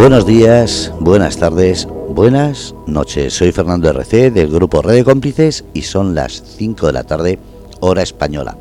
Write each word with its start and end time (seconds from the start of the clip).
Buenos 0.00 0.24
días, 0.24 0.90
buenas 0.98 1.36
tardes, 1.36 1.86
buenas 2.08 2.74
noches. 2.86 3.34
Soy 3.34 3.52
Fernando 3.52 3.90
RC 3.90 4.30
del 4.30 4.48
grupo 4.48 4.80
Red 4.80 4.94
de 4.94 5.04
Cómplices 5.04 5.62
y 5.74 5.82
son 5.82 6.14
las 6.14 6.42
5 6.56 6.86
de 6.86 6.92
la 6.94 7.04
tarde, 7.04 7.38
hora 7.80 8.00
española. 8.00 8.56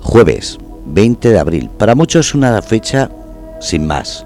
Jueves 0.00 0.56
20 0.86 1.28
de 1.28 1.38
abril. 1.38 1.68
Para 1.68 1.94
muchos 1.94 2.28
es 2.28 2.34
una 2.34 2.62
fecha 2.62 3.10
sin 3.60 3.86
más. 3.86 4.24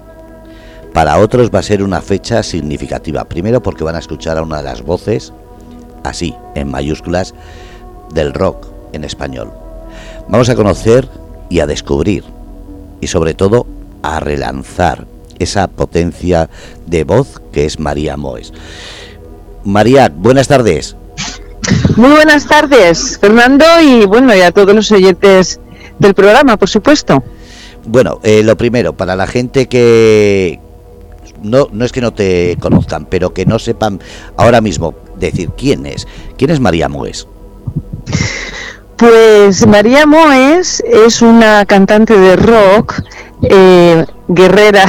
Para 0.93 1.19
otros 1.19 1.51
va 1.53 1.59
a 1.59 1.63
ser 1.63 1.83
una 1.83 1.99
fecha 1.99 2.43
significativa. 2.43 3.25
Primero 3.25 3.61
porque 3.61 3.83
van 3.83 3.97
a 3.97 3.99
escuchar 3.99 4.37
a 4.37 4.43
una 4.43 4.59
de 4.59 4.63
las 4.63 4.83
voces, 4.83 5.33
así, 6.05 6.33
en 6.55 6.71
mayúsculas, 6.71 7.35
del 8.13 8.33
rock 8.33 8.67
en 8.93 9.03
español. 9.03 9.51
Vamos 10.29 10.47
a 10.47 10.55
conocer 10.55 11.09
y 11.49 11.59
a 11.59 11.67
descubrir 11.67 12.23
y 13.01 13.07
sobre 13.07 13.33
todo 13.33 13.67
a 14.01 14.21
relanzar 14.21 15.10
esa 15.43 15.67
potencia 15.67 16.49
de 16.85 17.03
voz 17.03 17.41
que 17.51 17.65
es 17.65 17.79
María 17.79 18.17
Moes. 18.17 18.53
María, 19.63 20.11
buenas 20.13 20.47
tardes. 20.47 20.95
Muy 21.95 22.09
buenas 22.09 22.47
tardes, 22.47 23.17
Fernando, 23.19 23.65
y 23.81 24.05
bueno, 24.05 24.35
y 24.35 24.41
a 24.41 24.51
todos 24.51 24.73
los 24.73 24.91
oyentes 24.91 25.59
del 25.99 26.13
programa, 26.13 26.57
por 26.57 26.69
supuesto. 26.69 27.23
Bueno, 27.85 28.19
eh, 28.23 28.43
lo 28.43 28.57
primero, 28.57 28.93
para 28.93 29.15
la 29.15 29.27
gente 29.27 29.67
que 29.67 30.59
no, 31.41 31.67
no 31.71 31.85
es 31.85 31.91
que 31.91 32.01
no 32.01 32.13
te 32.13 32.57
conozcan, 32.59 33.05
pero 33.05 33.33
que 33.33 33.45
no 33.45 33.59
sepan 33.59 33.99
ahora 34.37 34.61
mismo 34.61 34.95
decir 35.17 35.49
quién 35.57 35.85
es. 35.85 36.07
¿Quién 36.37 36.51
es 36.51 36.59
María 36.59 36.89
Moes? 36.89 37.27
Pues 38.97 39.65
María 39.65 40.05
Moes 40.05 40.83
es 40.85 41.21
una 41.21 41.65
cantante 41.65 42.17
de 42.17 42.35
rock 42.35 43.01
eh, 43.41 44.05
guerrera 44.27 44.83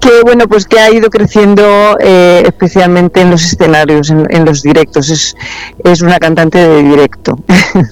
que 0.00 0.22
bueno 0.22 0.48
pues 0.48 0.66
que 0.66 0.80
ha 0.80 0.90
ido 0.90 1.10
creciendo 1.10 1.98
eh, 2.00 2.42
especialmente 2.46 3.20
en 3.20 3.30
los 3.30 3.44
escenarios 3.44 4.10
en, 4.10 4.44
los 4.44 4.62
directos 4.62 5.10
es, 5.10 5.36
es, 5.84 6.02
una 6.02 6.18
cantante 6.18 6.58
de 6.58 6.82
directo 6.82 7.38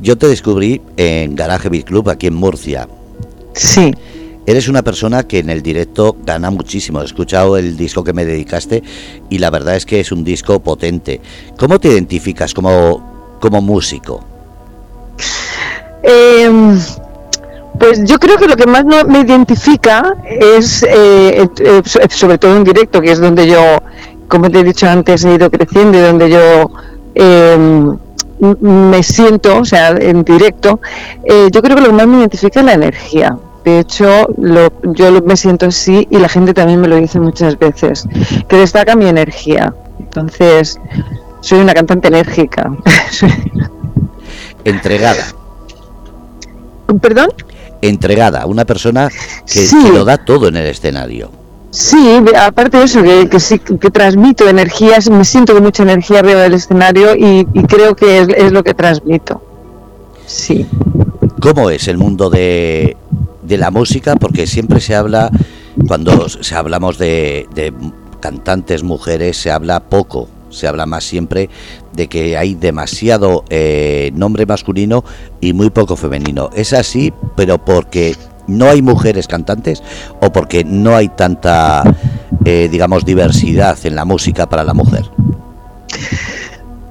yo 0.00 0.16
te 0.16 0.28
descubrí 0.28 0.80
en 0.96 1.34
Garage 1.34 1.68
Beat 1.68 1.84
Club 1.84 2.08
aquí 2.08 2.28
en 2.28 2.34
Murcia 2.34 2.88
sí 3.52 3.92
Eres 4.48 4.66
una 4.66 4.80
persona 4.80 5.24
que 5.24 5.40
en 5.40 5.50
el 5.50 5.60
directo 5.60 6.16
gana 6.24 6.50
muchísimo. 6.50 7.02
He 7.02 7.04
escuchado 7.04 7.58
el 7.58 7.76
disco 7.76 8.02
que 8.02 8.14
me 8.14 8.24
dedicaste 8.24 8.82
y 9.28 9.36
la 9.36 9.50
verdad 9.50 9.76
es 9.76 9.84
que 9.84 10.00
es 10.00 10.10
un 10.10 10.24
disco 10.24 10.60
potente. 10.60 11.20
¿Cómo 11.58 11.78
te 11.78 11.88
identificas 11.88 12.54
como, 12.54 13.36
como 13.42 13.60
músico? 13.60 14.24
Em, 16.02 16.78
pues 17.78 18.04
yo 18.04 18.18
creo 18.18 18.36
que 18.36 18.48
lo 18.48 18.56
que 18.56 18.66
más 18.66 18.84
me 18.84 19.20
identifica 19.20 20.16
es, 20.24 20.82
eh, 20.82 21.48
eh, 21.60 21.82
sobre 22.08 22.38
todo 22.38 22.56
en 22.56 22.64
directo, 22.64 23.00
que 23.00 23.12
es 23.12 23.20
donde 23.20 23.46
yo, 23.46 23.60
como 24.26 24.50
te 24.50 24.60
he 24.60 24.64
dicho 24.64 24.88
antes, 24.88 25.24
he 25.24 25.34
ido 25.34 25.50
creciendo 25.50 25.98
y 25.98 26.00
donde 26.00 26.30
yo 26.30 26.70
em, 27.14 27.96
me 28.60 29.02
siento, 29.02 29.58
o 29.58 29.64
sea, 29.64 29.90
en 29.90 30.24
directo, 30.24 30.80
eh, 31.24 31.48
yo 31.52 31.62
creo 31.62 31.76
que 31.76 31.82
lo 31.82 31.88
que 31.88 31.94
más 31.94 32.06
me 32.06 32.18
identifica 32.18 32.60
es 32.60 32.66
la 32.66 32.74
energía. 32.74 33.36
De 33.64 33.80
hecho, 33.80 34.06
yo 34.82 35.22
me 35.22 35.36
siento 35.36 35.66
así 35.66 36.06
y 36.10 36.18
la 36.18 36.28
gente 36.28 36.54
también 36.54 36.80
me 36.80 36.88
lo 36.88 36.96
dice 36.96 37.20
muchas 37.20 37.58
veces, 37.58 38.06
que 38.48 38.56
destaca 38.56 38.96
mi 38.96 39.06
energía. 39.08 39.74
Entonces, 39.98 40.80
soy 41.40 41.60
una 41.60 41.74
cantante 41.74 42.08
enérgica. 42.08 42.72
Entregada. 44.64 45.24
¿Perdón? 47.00 47.28
Entregada, 47.82 48.46
una 48.46 48.64
persona 48.64 49.08
que, 49.46 49.68
lo 49.92 50.04
da 50.04 50.16
todo 50.16 50.48
en 50.48 50.56
el 50.56 50.66
escenario. 50.66 51.30
Sí, 51.70 52.18
aparte 52.36 52.78
de 52.78 52.84
eso, 52.84 53.02
que, 53.02 53.28
que, 53.28 53.38
sí, 53.38 53.58
que 53.58 53.90
transmito 53.90 54.48
energías, 54.48 55.10
me 55.10 55.24
siento 55.24 55.52
con 55.52 55.62
mucha 55.62 55.82
energía 55.82 56.20
arriba 56.20 56.40
del 56.40 56.54
escenario 56.54 57.14
y, 57.14 57.44
creo 57.68 57.94
que 57.94 58.20
es, 58.20 58.52
lo 58.52 58.64
que 58.64 58.72
transmito. 58.72 59.42
Sí. 60.26 60.66
¿Cómo 61.40 61.70
es 61.70 61.88
el 61.88 61.98
mundo 61.98 62.30
de, 62.30 62.96
de 63.42 63.58
la 63.58 63.70
música? 63.70 64.16
Porque 64.16 64.46
siempre 64.46 64.80
se 64.80 64.94
habla, 64.94 65.30
cuando 65.86 66.28
se 66.28 66.54
hablamos 66.54 66.96
de, 66.96 67.46
de 67.54 67.72
cantantes 68.20 68.82
mujeres, 68.82 69.36
se 69.36 69.50
habla 69.50 69.80
poco 69.80 70.28
se 70.50 70.66
habla 70.66 70.86
más 70.86 71.04
siempre 71.04 71.48
de 71.92 72.08
que 72.08 72.36
hay 72.36 72.54
demasiado 72.54 73.44
eh, 73.50 74.10
nombre 74.14 74.46
masculino 74.46 75.04
y 75.40 75.52
muy 75.52 75.70
poco 75.70 75.96
femenino. 75.96 76.50
¿Es 76.54 76.72
así, 76.72 77.12
pero 77.36 77.64
porque 77.64 78.16
no 78.46 78.68
hay 78.68 78.82
mujeres 78.82 79.28
cantantes 79.28 79.82
o 80.20 80.32
porque 80.32 80.64
no 80.64 80.96
hay 80.96 81.08
tanta, 81.08 81.82
eh, 82.44 82.68
digamos, 82.70 83.04
diversidad 83.04 83.78
en 83.84 83.94
la 83.94 84.04
música 84.04 84.48
para 84.48 84.64
la 84.64 84.74
mujer? 84.74 85.04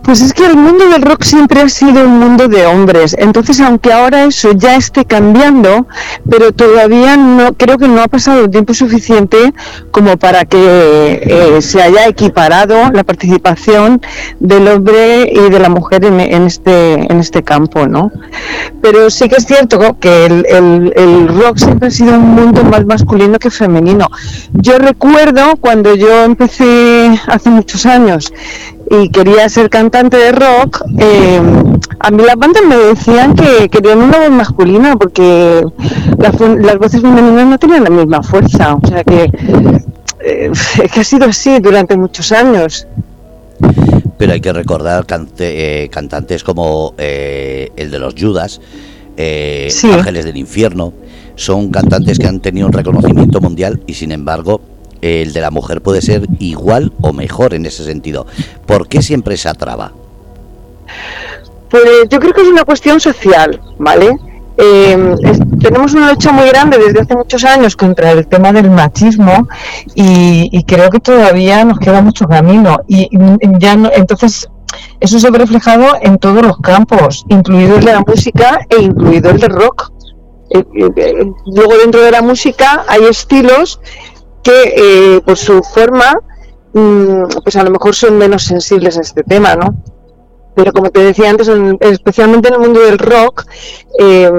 Pues 0.07 0.22
es 0.22 0.34
que 0.34 0.45
el 0.45 0.56
mundo 0.56 0.88
del 0.88 1.01
rock 1.01 1.23
siempre 1.23 1.59
ha 1.59 1.68
sido 1.68 2.06
un 2.06 2.18
mundo 2.18 2.47
de 2.47 2.66
hombres, 2.66 3.13
entonces 3.19 3.59
aunque 3.59 3.91
ahora 3.91 4.23
eso 4.23 4.53
ya 4.53 4.78
esté 4.78 5.03
cambiando, 5.03 5.85
pero 6.29 6.53
todavía 6.53 7.18
no 7.18 7.51
creo 7.56 7.78
que 7.78 7.90
no 7.90 8.01
ha 8.01 8.07
pasado 8.07 8.45
el 8.45 8.50
tiempo 8.50 8.73
suficiente 8.73 9.53
como 9.91 10.16
para 10.16 10.45
que 10.45 11.19
eh, 11.23 11.62
se 11.62 11.81
haya 11.81 12.07
equiparado 12.07 12.90
la 12.94 13.03
participación 13.03 14.01
del 14.40 14.69
hombre 14.69 15.29
y 15.29 15.50
de 15.50 15.59
la 15.59 15.68
mujer 15.68 16.06
en, 16.06 16.22
este 16.22 16.94
en 16.94 17.19
este 17.19 17.44
campo, 17.44 17.85
¿no? 17.85 18.09
Pero 18.81 19.09
sí 19.09 19.28
que 19.28 19.35
es 19.35 19.45
cierto 19.45 19.97
que 20.00 20.25
el, 20.28 20.94
el 20.95 21.28
rock 21.28 21.57
siempre 21.57 21.89
ha 21.89 21.91
sido 21.91 22.13
un 22.13 22.34
mundo 22.34 22.63
más 22.63 22.85
masculino 22.85 23.39
que 23.39 23.51
femenino. 23.51 24.07
Yo 24.53 24.78
recuerdo 24.79 25.57
cuando 25.59 25.95
yo 25.95 26.24
empecé 26.24 27.19
hace 27.28 27.50
muchos 27.50 27.85
años 27.85 28.31
y 28.89 29.09
quería 29.09 29.50
ser 29.50 29.69
cantante 29.69 29.97
de 30.03 30.31
rock, 30.31 30.84
eh, 31.00 31.41
a 32.00 32.12
mí 32.12 32.24
las 32.24 32.35
bandas 32.35 32.62
me 32.68 32.75
decían 32.75 33.34
que 33.34 33.68
querían 33.68 34.00
una 34.00 34.19
voz 34.19 34.30
masculina 34.30 34.96
porque 34.96 35.63
las, 36.19 36.78
voces 36.78 37.02
femeninas 37.02 37.47
no 37.47 37.58
tenían 37.58 37.84
la 37.84 37.90
misma 37.90 38.22
fuerza. 38.22 38.75
O 38.75 38.88
sea 38.88 39.03
que, 39.03 39.31
eh, 40.19 40.52
que 40.94 41.00
ha 41.00 41.03
sido 41.03 41.25
así 41.25 41.59
durante 41.59 41.97
muchos 41.97 42.31
años. 42.31 42.88
Pero 44.19 44.34
hay 44.34 44.41
que 44.41 44.53
recordar 44.53 45.06
eh, 45.40 45.90
cantantes 45.91 46.44
como 46.44 46.94
el 46.97 47.91
de 47.91 48.00
los 48.00 48.13
Judas, 48.13 48.62
Ángeles 49.18 50.25
del 50.25 50.38
Infierno, 50.38 50.94
son 51.36 51.69
cantantes 51.69 52.19
que 52.19 52.28
han 52.28 52.40
tenido 52.40 52.68
un 52.68 52.74
reconocimiento 52.74 53.41
mundial 53.41 53.81
y 53.88 53.96
sin 53.96 54.12
embargo 54.12 54.62
el 55.02 55.34
de 55.34 55.41
la 55.41 55.52
mujer 55.52 55.81
puede 55.81 56.02
ser 56.02 56.28
igual 56.40 56.94
o 57.02 57.13
mejor 57.13 57.53
en 57.53 57.66
ese 57.66 57.84
sentido. 57.84 58.25
¿Por 58.66 58.88
qué 58.88 59.02
siempre 59.02 59.35
esa 59.35 59.53
traba? 59.53 59.91
Pues 61.69 61.84
yo 62.09 62.19
creo 62.19 62.34
que 62.34 62.41
es 62.41 62.47
una 62.47 62.63
cuestión 62.63 63.00
social, 63.00 63.62
¿vale? 63.78 64.18
Eh, 64.59 65.16
tenemos 65.62 65.94
una 65.94 66.12
lucha 66.12 66.31
muy 66.31 66.47
grande 66.47 66.80
desde 66.80 67.02
hace 67.02 67.16
muchos 67.16 67.44
años 67.44 67.75
contra 67.75 68.12
el 68.12 68.28
tema 68.28 68.52
del 68.52 68.72
machismo 68.72 69.47
y, 69.94 70.63
creo 70.63 70.90
que 70.90 71.00
todavía 71.00 71.63
nos 71.63 71.78
queda 71.78 72.02
mucho 72.02 72.28
camino 72.28 72.78
y, 72.88 73.07
ya 73.59 73.75
no, 73.75 73.91
entonces 73.94 74.50
eso 75.00 75.19
se 75.19 75.30
ve 75.30 75.38
reflejado 75.38 75.86
en 76.02 76.18
todos 76.18 76.41
los 76.41 76.57
campos, 76.57 77.24
incluido 77.30 77.78
el 77.78 77.86
de 77.86 77.94
la 77.94 78.03
música 78.06 78.59
e 78.69 78.81
incluido 78.81 79.30
el 79.30 79.40
del 79.40 79.52
rock. 79.52 79.91
Eh, 80.50 80.63
eh, 80.96 81.31
luego 81.46 81.78
dentro 81.78 82.02
de 82.02 82.12
la 82.12 82.22
música 82.22 82.86
hay 82.88 83.03
estilos 83.03 83.80
que 84.44 84.74
eh, 84.75 85.22
por 85.22 85.38
su 85.38 85.62
forma, 85.62 86.13
mm, 86.74 87.24
pues 87.44 87.56
a 87.56 87.63
lo 87.63 87.72
mejor 87.72 87.95
son 87.95 88.18
menos 88.18 88.44
sensibles 88.44 88.98
a 88.98 89.01
este 89.01 89.24
tema, 89.24 89.56
¿no? 89.56 89.75
Pero 90.56 90.74
como 90.74 90.89
te 90.89 91.01
decía 91.01 91.30
antes, 91.30 91.50
especialmente 91.81 92.48
en 92.48 92.56
el 92.56 92.60
mundo 92.60 92.80
del 92.80 92.98
rock, 92.98 93.45
eh, 94.00 94.31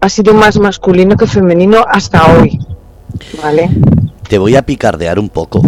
ha 0.00 0.08
sido 0.08 0.34
más 0.34 0.58
masculino 0.58 1.16
que 1.16 1.28
femenino 1.28 1.84
hasta 1.88 2.26
hoy. 2.34 2.58
¿Vale? 3.40 3.70
Te 4.28 4.38
voy 4.38 4.56
a 4.56 4.62
picardear 4.62 5.18
un 5.18 5.28
poco. 5.28 5.62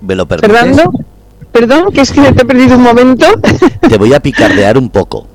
¿Me 0.00 0.14
lo 0.16 0.26
permites? 0.26 0.50
¿Fernando? 0.50 0.92
Perdón, 1.52 1.92
que 1.92 2.00
es 2.00 2.10
que 2.10 2.32
te 2.32 2.42
he 2.42 2.44
perdido 2.44 2.76
un 2.76 2.82
momento. 2.82 3.26
Te 3.88 3.96
voy 3.96 4.12
a 4.12 4.20
picardear 4.20 4.76
un 4.76 4.90
poco. 4.90 5.28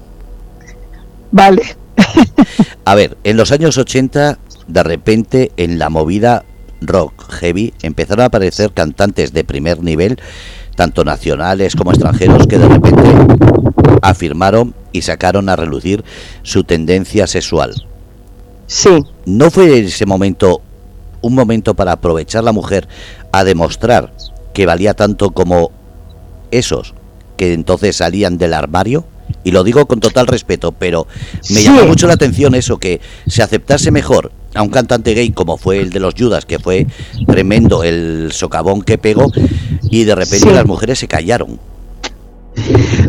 Vale. 1.31 1.78
A 2.85 2.95
ver, 2.95 3.17
en 3.23 3.37
los 3.37 3.51
años 3.51 3.77
80, 3.77 4.39
de 4.67 4.83
repente, 4.83 5.51
en 5.57 5.79
la 5.79 5.89
movida 5.89 6.45
rock 6.81 7.31
heavy, 7.31 7.73
empezaron 7.81 8.23
a 8.23 8.25
aparecer 8.27 8.71
cantantes 8.71 9.33
de 9.33 9.43
primer 9.43 9.83
nivel, 9.83 10.19
tanto 10.75 11.03
nacionales 11.03 11.75
como 11.75 11.91
extranjeros, 11.91 12.47
que 12.47 12.57
de 12.57 12.67
repente 12.67 13.09
afirmaron 14.01 14.73
y 14.91 15.01
sacaron 15.01 15.49
a 15.49 15.55
relucir 15.55 16.03
su 16.43 16.63
tendencia 16.63 17.27
sexual. 17.27 17.85
Sí. 18.67 19.03
¿No 19.25 19.51
fue 19.51 19.79
ese 19.79 20.05
momento 20.05 20.61
un 21.21 21.35
momento 21.35 21.73
para 21.73 21.93
aprovechar 21.93 22.43
la 22.43 22.51
mujer 22.51 22.87
a 23.31 23.43
demostrar 23.43 24.13
que 24.53 24.65
valía 24.65 24.93
tanto 24.93 25.31
como 25.31 25.71
esos 26.51 26.93
que 27.37 27.53
entonces 27.53 27.97
salían 27.97 28.37
del 28.37 28.53
armario 28.53 29.05
y 29.43 29.51
lo 29.51 29.63
digo 29.63 29.85
con 29.85 29.99
total 29.99 30.27
respeto, 30.27 30.71
pero 30.71 31.07
me 31.49 31.63
llamó 31.63 31.85
mucho 31.85 32.07
la 32.07 32.13
atención 32.13 32.55
eso, 32.55 32.77
que 32.77 33.01
se 33.27 33.41
aceptase 33.41 33.91
mejor 33.91 34.31
a 34.55 34.61
un 34.61 34.69
cantante 34.69 35.13
gay 35.13 35.31
como 35.31 35.57
fue 35.57 35.79
el 35.79 35.91
de 35.91 35.99
los 35.99 36.15
Judas, 36.17 36.45
que 36.45 36.59
fue 36.59 36.87
tremendo 37.27 37.83
el 37.83 38.31
socavón 38.31 38.81
que 38.81 38.97
pegó, 38.97 39.31
y 39.89 40.03
de 40.03 40.15
repente 40.15 40.51
las 40.51 40.65
mujeres 40.65 40.99
se 40.99 41.07
callaron. 41.07 41.59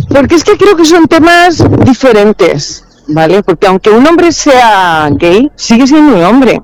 Porque 0.08 0.34
es 0.34 0.44
que 0.44 0.56
creo 0.56 0.76
que 0.76 0.84
son 0.84 1.06
temas 1.06 1.64
diferentes, 1.84 2.84
¿vale? 3.08 3.42
Porque 3.42 3.66
aunque 3.66 3.90
un 3.90 4.06
hombre 4.06 4.32
sea 4.32 5.08
gay, 5.12 5.50
sigue 5.56 5.86
siendo 5.86 6.16
un 6.16 6.24
hombre. 6.24 6.62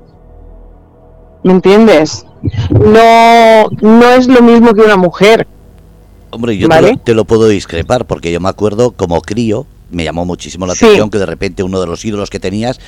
¿Me 1.42 1.52
entiendes? 1.52 2.24
No, 2.70 3.66
no 3.80 4.10
es 4.10 4.26
lo 4.26 4.42
mismo 4.42 4.74
que 4.74 4.82
una 4.82 4.96
mujer. 4.96 5.46
Hombre, 6.30 6.56
yo 6.56 6.68
te, 7.04 7.14
lo, 7.14 7.24
puedo 7.24 7.48
discrepar, 7.48 8.06
porque 8.06 8.32
yo 8.32 8.40
me 8.40 8.48
acuerdo 8.48 8.92
como 8.92 9.22
crío, 9.22 9.66
me 9.90 10.04
llamó 10.04 10.24
muchísimo 10.24 10.66
la 10.66 10.72
atención 10.72 11.10
que 11.10 11.18
de 11.18 11.26
repente 11.26 11.62
uno 11.62 11.80
de 11.80 11.86
los 11.86 12.04
ídolos 12.04 12.30
que 12.30 12.40
tenías, 12.40 12.80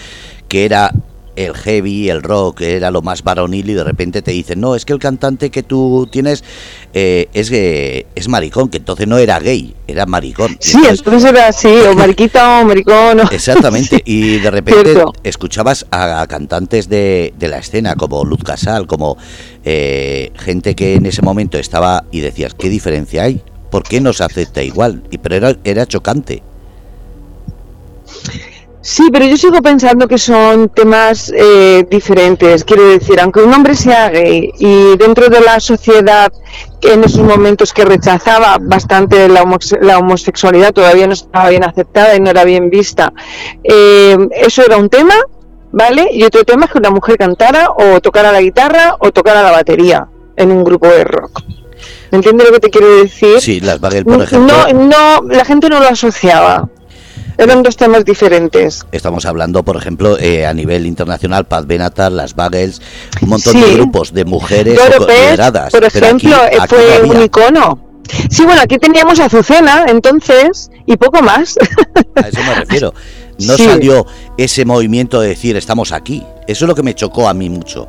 que 0.49 0.65
era 0.65 0.93
el 1.39 1.55
heavy, 1.55 2.11
el 2.11 2.23
rock, 2.23 2.63
era 2.63 2.91
lo 2.91 3.01
más 3.01 3.23
varonil 3.23 3.71
y 3.71 3.75
de 3.75 3.85
repente 3.85 4.23
te 4.23 4.33
dicen, 4.33 4.61
no, 4.61 4.75
es 4.75 4.85
que 4.85 4.93
el 4.93 4.99
cantante 4.99 5.51
que 5.51 5.63
tú 5.63 6.09
tienes 6.11 6.43
eh, 6.93 7.29
es, 7.33 7.51
es 7.53 8.29
maricón, 8.29 8.69
que 8.69 8.79
entonces 8.79 9.07
no 9.07 9.19
era 9.19 9.39
gay, 9.39 9.75
era 9.87 10.05
maricón. 10.05 10.57
Sí, 10.59 10.81
entonces, 10.89 11.31
era 11.31 11.47
así, 11.49 11.69
o 11.69 11.95
mariquita 11.97 12.61
o 12.61 12.65
maricón. 12.65 13.21
Exactamente, 13.31 14.03
y 14.05 14.39
de 14.39 14.51
repente 14.51 15.05
escuchabas 15.23 15.87
a, 15.93 16.27
cantantes 16.27 16.89
de, 16.89 17.33
de, 17.39 17.49
la 17.49 17.59
escena 17.59 17.95
como 17.95 18.25
Luz 18.25 18.43
Casal, 18.43 18.89
como 18.89 19.17
eh, 19.65 20.33
gente 20.35 20.75
que 20.75 20.95
en 20.95 21.07
ese 21.07 21.23
momento 21.23 21.57
estaba 21.57 22.05
y 22.11 22.21
decías, 22.21 22.55
¿qué 22.55 22.69
diferencia 22.69 23.23
hay? 23.23 23.43
¿Por 23.71 23.85
qué 23.85 24.01
no 24.01 24.13
se 24.13 24.25
acepta 24.25 24.63
igual? 24.63 25.05
Y, 25.11 25.19
pero 25.19 25.37
era, 25.37 25.57
era 25.63 25.87
chocante. 25.87 26.43
Sí, 28.89 29.11
pero 29.13 29.27
yo 29.27 29.37
sigo 29.37 29.61
pensando 29.61 30.09
que 30.09 30.17
son 30.17 30.71
temas 30.71 31.31
eh, 31.37 31.87
diferentes. 31.91 32.65
Quiero 32.65 32.89
decir, 32.89 33.21
aunque 33.21 33.43
un 33.43 33.53
hombre 33.53 33.75
sea 33.75 34.09
gay 34.09 34.51
y 34.59 34.97
dentro 34.97 35.29
de 35.29 35.43
la 35.43 35.61
sociedad 35.61 36.33
en 36.81 37.05
esos 37.05 37.21
momentos 37.21 37.75
que 37.75 37.85
rechazaba 37.85 38.57
bastante 38.59 39.29
la, 39.29 39.43
homosexualidad, 39.43 40.73
todavía 40.73 41.07
no 41.07 41.13
estaba 41.13 41.51
bien 41.51 41.65
aceptada 41.65 42.17
y 42.17 42.21
no 42.21 42.31
era 42.31 42.45
bien 42.45 42.71
vista, 42.71 43.13
eh, 43.63 44.17
eso 44.33 44.63
era 44.65 44.79
un 44.79 44.89
tema, 44.89 45.17
¿vale? 45.71 46.09
Y 46.11 46.25
otro 46.25 46.45
tema 46.45 46.65
es 46.65 46.73
que 46.73 46.79
una 46.79 46.91
mujer 46.91 47.19
cantara 47.19 47.69
o 47.77 48.01
tocara 48.01 48.33
la 48.33 48.41
guitarra 48.41 48.97
o 49.01 49.13
tocara 49.13 49.43
la 49.43 49.51
batería 49.51 50.09
en 50.35 50.51
un 50.51 50.65
grupo 50.65 50.89
de 50.89 51.05
rock. 51.05 51.43
¿Me 52.11 52.17
entiendes 52.17 52.47
lo 52.47 52.55
que 52.55 52.61
te 52.61 52.71
quiero 52.71 52.89
decir? 52.89 53.39
Sí, 53.39 53.61
las 53.61 53.81
Bagel, 53.81 54.07
por 54.07 54.23
ejemplo. 54.23 54.57
No, 54.73 55.21
no, 55.21 55.29
la 55.29 55.45
gente 55.45 55.69
no 55.69 55.79
lo 55.79 55.89
asociaba 55.89 56.71
eran 57.39 57.63
dos 57.63 57.77
temas 57.77 58.05
diferentes. 58.05 58.85
Estamos 58.93 59.25
hablando, 59.25 59.63
por 59.63 59.77
ejemplo, 59.77 60.19
eh, 60.19 60.45
a 60.45 60.53
nivel 60.53 60.87
internacional, 60.87 61.47
Paz 61.47 61.67
Benatar, 61.67 62.13
Las 62.13 62.35
Bagels, 62.35 62.83
un 63.23 63.29
montón 63.31 63.61
de 63.61 63.75
grupos 63.75 64.13
de 64.13 64.25
mujeres 64.25 64.79
lideradas. 65.09 65.73
Por 65.73 65.85
ejemplo, 65.85 66.37
eh, 66.51 66.59
fue 66.69 67.03
un 67.03 67.23
icono. 67.23 67.89
Sí, 68.31 68.45
bueno, 68.45 68.63
aquí 68.63 68.79
teníamos 68.79 69.21
Azucena, 69.21 69.87
entonces, 69.89 70.71
y 70.87 70.97
poco 70.97 71.23
más. 71.23 71.57
A 72.17 72.29
eso 72.29 72.43
me 72.43 72.55
refiero. 72.55 72.95
No 73.39 73.57
salió 73.57 74.05
ese 74.37 74.65
movimiento 74.65 75.21
de 75.21 75.29
decir, 75.29 75.57
estamos 75.57 75.93
aquí. 75.93 76.25
Eso 76.49 76.65
es 76.65 76.69
lo 76.69 76.75
que 76.75 76.83
me 76.83 76.95
chocó 76.95 77.29
a 77.29 77.35
mí 77.35 77.49
mucho. 77.49 77.89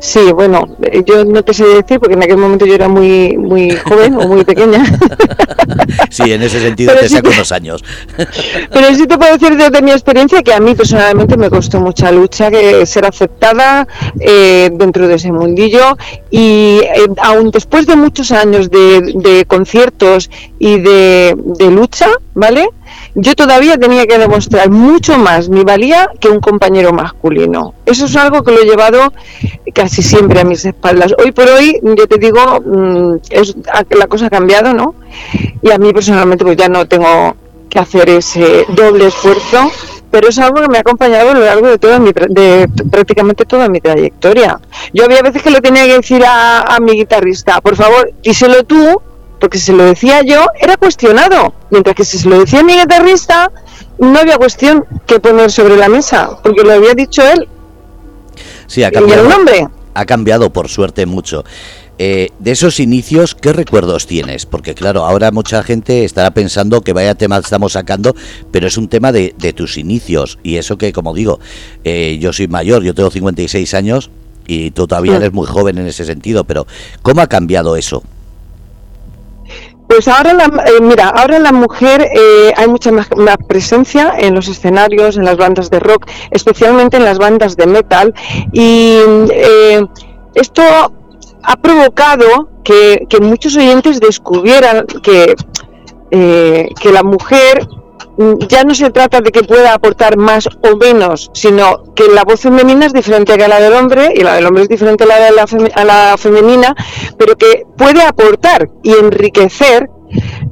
Sí, 0.00 0.20
bueno, 0.32 0.76
eh, 0.82 1.02
yo 1.04 1.24
no 1.24 1.42
te 1.42 1.52
sé 1.52 1.64
decir 1.64 1.98
porque 1.98 2.14
en 2.14 2.22
aquel 2.22 2.36
momento 2.36 2.64
yo 2.64 2.74
era 2.74 2.88
muy 2.88 3.36
muy 3.36 3.70
joven 3.70 4.14
o 4.14 4.28
muy 4.28 4.44
pequeña. 4.44 4.84
sí, 6.10 6.32
en 6.32 6.42
ese 6.42 6.60
sentido 6.60 6.94
te 6.94 7.08
saco 7.08 7.30
unos 7.30 7.50
años. 7.50 7.82
Pero 8.72 8.94
sí 8.94 9.06
te 9.06 9.18
puedo 9.18 9.32
decir 9.32 9.56
desde 9.56 9.82
mi 9.82 9.90
experiencia 9.90 10.42
que 10.42 10.52
a 10.52 10.60
mí 10.60 10.74
personalmente 10.74 11.36
me 11.36 11.50
costó 11.50 11.80
mucha 11.80 12.12
lucha 12.12 12.50
que 12.50 12.86
ser 12.86 13.06
aceptada 13.06 13.88
eh, 14.20 14.70
dentro 14.72 15.08
de 15.08 15.14
ese 15.14 15.32
mundillo 15.32 15.96
y 16.30 16.80
eh, 16.82 17.08
aún 17.20 17.50
después 17.50 17.86
de 17.86 17.96
muchos 17.96 18.30
años 18.30 18.70
de, 18.70 19.44
conciertos 19.48 20.30
y 20.58 20.78
de, 20.78 21.34
de 21.36 21.70
lucha, 21.70 22.08
¿vale? 22.38 22.68
yo 23.14 23.34
todavía 23.34 23.76
tenía 23.78 24.06
que 24.06 24.18
demostrar 24.18 24.70
mucho 24.70 25.18
más 25.18 25.48
mi 25.48 25.64
valía 25.64 26.08
que 26.20 26.28
un 26.28 26.40
compañero 26.40 26.92
masculino. 26.92 27.74
Eso 27.84 28.06
es 28.06 28.16
algo 28.16 28.42
que 28.42 28.52
lo 28.52 28.60
he 28.60 28.64
llevado 28.64 29.12
casi 29.74 30.02
siempre 30.02 30.40
a 30.40 30.44
mis 30.44 30.64
espaldas. 30.64 31.14
Hoy 31.18 31.32
por 31.32 31.48
hoy, 31.48 31.80
yo 31.82 32.06
te 32.06 32.18
digo, 32.18 32.40
mm, 32.64 33.16
es, 33.30 33.56
la 33.90 34.06
cosa 34.06 34.26
ha 34.26 34.30
cambiado, 34.30 34.72
¿no? 34.72 34.94
Y 35.62 35.70
a 35.70 35.78
mí 35.78 35.92
personalmente 35.92 36.44
pues 36.44 36.56
ya 36.56 36.68
no 36.68 36.86
tengo 36.86 37.36
que 37.68 37.78
hacer 37.80 38.08
ese 38.08 38.64
doble 38.68 39.08
esfuerzo, 39.08 39.70
pero 40.10 40.28
es 40.28 40.38
algo 40.38 40.62
que 40.62 40.68
me 40.68 40.78
ha 40.78 40.80
acompañado 40.80 41.30
a 41.30 41.34
lo 41.34 41.40
largo 41.40 41.66
de 41.66 41.78
toda 41.78 41.98
mi, 41.98 42.12
de 42.12 42.68
prácticamente 42.90 43.44
toda 43.44 43.68
mi 43.68 43.80
trayectoria. 43.80 44.60
Yo 44.94 45.04
había 45.04 45.22
veces 45.22 45.42
que 45.42 45.50
le 45.50 45.60
tenía 45.60 45.84
que 45.84 45.94
decir 45.94 46.24
a, 46.24 46.62
a 46.62 46.80
mi 46.80 46.92
guitarrista, 46.92 47.60
por 47.60 47.76
favor, 47.76 48.12
díselo 48.22 48.62
tú, 48.64 49.02
porque 49.40 49.58
si 49.58 49.66
se 49.66 49.72
lo 49.72 49.84
decía 49.84 50.22
yo, 50.22 50.46
era 50.60 50.76
cuestionado, 50.76 51.54
mientras 51.70 51.94
que 51.94 52.04
si 52.04 52.18
se 52.18 52.28
lo 52.28 52.40
decía 52.40 52.62
mi 52.62 52.74
guitarrista, 52.78 53.50
no 53.98 54.18
había 54.18 54.36
cuestión 54.36 54.84
que 55.06 55.20
poner 55.20 55.50
sobre 55.50 55.76
la 55.76 55.88
mesa, 55.88 56.38
porque 56.42 56.62
lo 56.62 56.72
había 56.72 56.94
dicho 56.94 57.22
él. 57.22 57.48
Sí, 58.66 58.82
ha 58.82 58.90
cambiado. 58.90 59.28
Ha 59.94 60.06
cambiado, 60.06 60.52
por 60.52 60.68
suerte, 60.68 61.06
mucho. 61.06 61.44
Eh, 62.00 62.28
de 62.38 62.52
esos 62.52 62.78
inicios, 62.78 63.34
¿qué 63.34 63.52
recuerdos 63.52 64.06
tienes? 64.06 64.46
Porque 64.46 64.74
claro, 64.74 65.04
ahora 65.04 65.32
mucha 65.32 65.64
gente 65.64 66.04
estará 66.04 66.30
pensando 66.30 66.80
que 66.82 66.92
vaya 66.92 67.16
tema 67.16 67.38
estamos 67.38 67.72
sacando, 67.72 68.14
pero 68.52 68.68
es 68.68 68.78
un 68.78 68.88
tema 68.88 69.10
de, 69.10 69.32
tus 69.56 69.76
inicios. 69.76 70.38
Y 70.44 70.56
eso 70.56 70.78
que, 70.78 70.92
como 70.92 71.12
digo, 71.12 71.40
eh, 71.82 72.18
yo 72.20 72.32
soy 72.32 72.46
mayor, 72.46 72.84
yo 72.84 72.94
tengo 72.94 73.10
56 73.10 73.74
años 73.74 74.10
y 74.46 74.70
tú 74.70 74.86
todavía 74.86 75.16
eres 75.16 75.32
muy 75.32 75.46
joven 75.46 75.78
en 75.78 75.88
ese 75.88 76.04
sentido, 76.04 76.44
pero 76.44 76.68
¿cómo 77.02 77.20
ha 77.20 77.26
cambiado 77.26 77.74
eso? 77.74 78.04
Pues 79.88 80.06
ahora, 80.06 80.34
la, 80.34 80.44
eh, 80.44 80.80
mira, 80.82 81.08
ahora 81.08 81.38
la 81.38 81.50
mujer 81.50 82.02
eh, 82.02 82.52
hay 82.54 82.68
mucha 82.68 82.92
más, 82.92 83.08
presencia 83.48 84.12
en 84.18 84.34
los 84.34 84.46
escenarios, 84.46 85.16
en 85.16 85.24
las 85.24 85.38
bandas 85.38 85.70
de 85.70 85.80
rock, 85.80 86.06
especialmente 86.30 86.98
en 86.98 87.04
las 87.04 87.18
bandas 87.18 87.56
de 87.56 87.66
metal, 87.66 88.14
y 88.52 88.98
eh, 89.30 89.82
esto 90.34 90.62
ha 91.42 91.56
provocado 91.56 92.50
que, 92.62 93.06
muchos 93.22 93.56
oyentes 93.56 93.98
descubrieran 93.98 94.86
que, 95.02 95.34
que 96.10 96.92
la 96.92 97.02
mujer 97.02 97.66
ya 98.48 98.64
no 98.64 98.74
se 98.74 98.90
trata 98.90 99.20
de 99.20 99.30
que 99.30 99.44
pueda 99.44 99.74
aportar 99.74 100.16
más 100.16 100.48
o 100.48 100.76
menos, 100.76 101.30
sino 101.34 101.94
que 101.94 102.08
la 102.08 102.24
voz 102.24 102.40
femenina 102.40 102.86
es 102.86 102.92
diferente 102.92 103.32
a 103.32 103.48
la 103.48 103.60
del 103.60 103.72
hombre 103.74 104.12
y 104.14 104.22
la 104.22 104.34
del 104.34 104.46
hombre 104.46 104.64
es 104.64 104.68
diferente 104.68 105.04
a 105.04 105.06
la 105.06 105.18
de 105.20 105.84
la 105.84 106.16
femenina, 106.18 106.74
pero 107.16 107.36
que 107.36 107.64
puede 107.76 108.02
aportar 108.02 108.68
y 108.82 108.92
enriquecer 108.92 109.88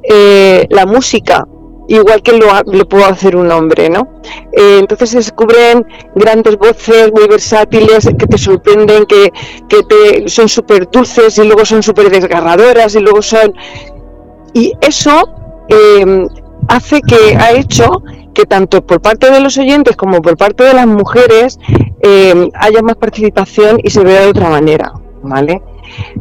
eh, 0.05 0.67
la 0.71 0.87
música 0.87 1.47
igual 1.89 2.23
que 2.23 2.33
lo, 2.33 2.47
lo 2.67 2.89
puede 2.89 3.05
hacer 3.05 3.37
un 3.37 3.51
hombre, 3.51 3.89
¿no? 3.89 4.21
Eh, 4.53 4.79
entonces 4.81 5.11
se 5.11 5.17
descubren 5.19 5.87
grandes 6.15 6.57
voces 6.57 7.13
muy 7.13 7.29
versátiles 7.29 8.09
que 8.19 8.27
te 8.27 8.39
sorprenden, 8.39 9.07
que, 9.07 9.33
que 9.69 9.83
te, 9.85 10.29
son 10.29 10.49
súper 10.49 10.89
dulces 10.91 11.39
y 11.39 11.45
luego 11.45 11.65
son 11.65 11.83
súper 11.83 12.11
desgarradoras 12.11 12.95
y 12.95 13.01
luego 13.01 13.23
son... 13.23 13.53
Y 14.53 14.73
eso 14.81 15.29
eh, 15.69 16.27
hace 16.69 17.01
que 17.03 17.37
ha 17.37 17.53
hecho 17.53 18.03
que 18.35 18.45
tanto 18.45 18.85
por 18.85 19.01
parte 19.01 19.31
de 19.31 19.41
los 19.41 19.57
oyentes 19.57 19.97
como 19.97 20.21
por 20.21 20.37
parte 20.37 20.65
de 20.65 20.75
las 20.75 20.87
mujeres 20.87 21.59
eh, 22.03 22.49
haya 22.55 22.83
más 22.83 22.97
participación 22.97 23.81
y 23.83 23.91
se 23.91 24.05
vea 24.05 24.23
de 24.23 24.29
otra 24.29 24.51
manera, 24.51 24.93
¿vale? 25.23 25.63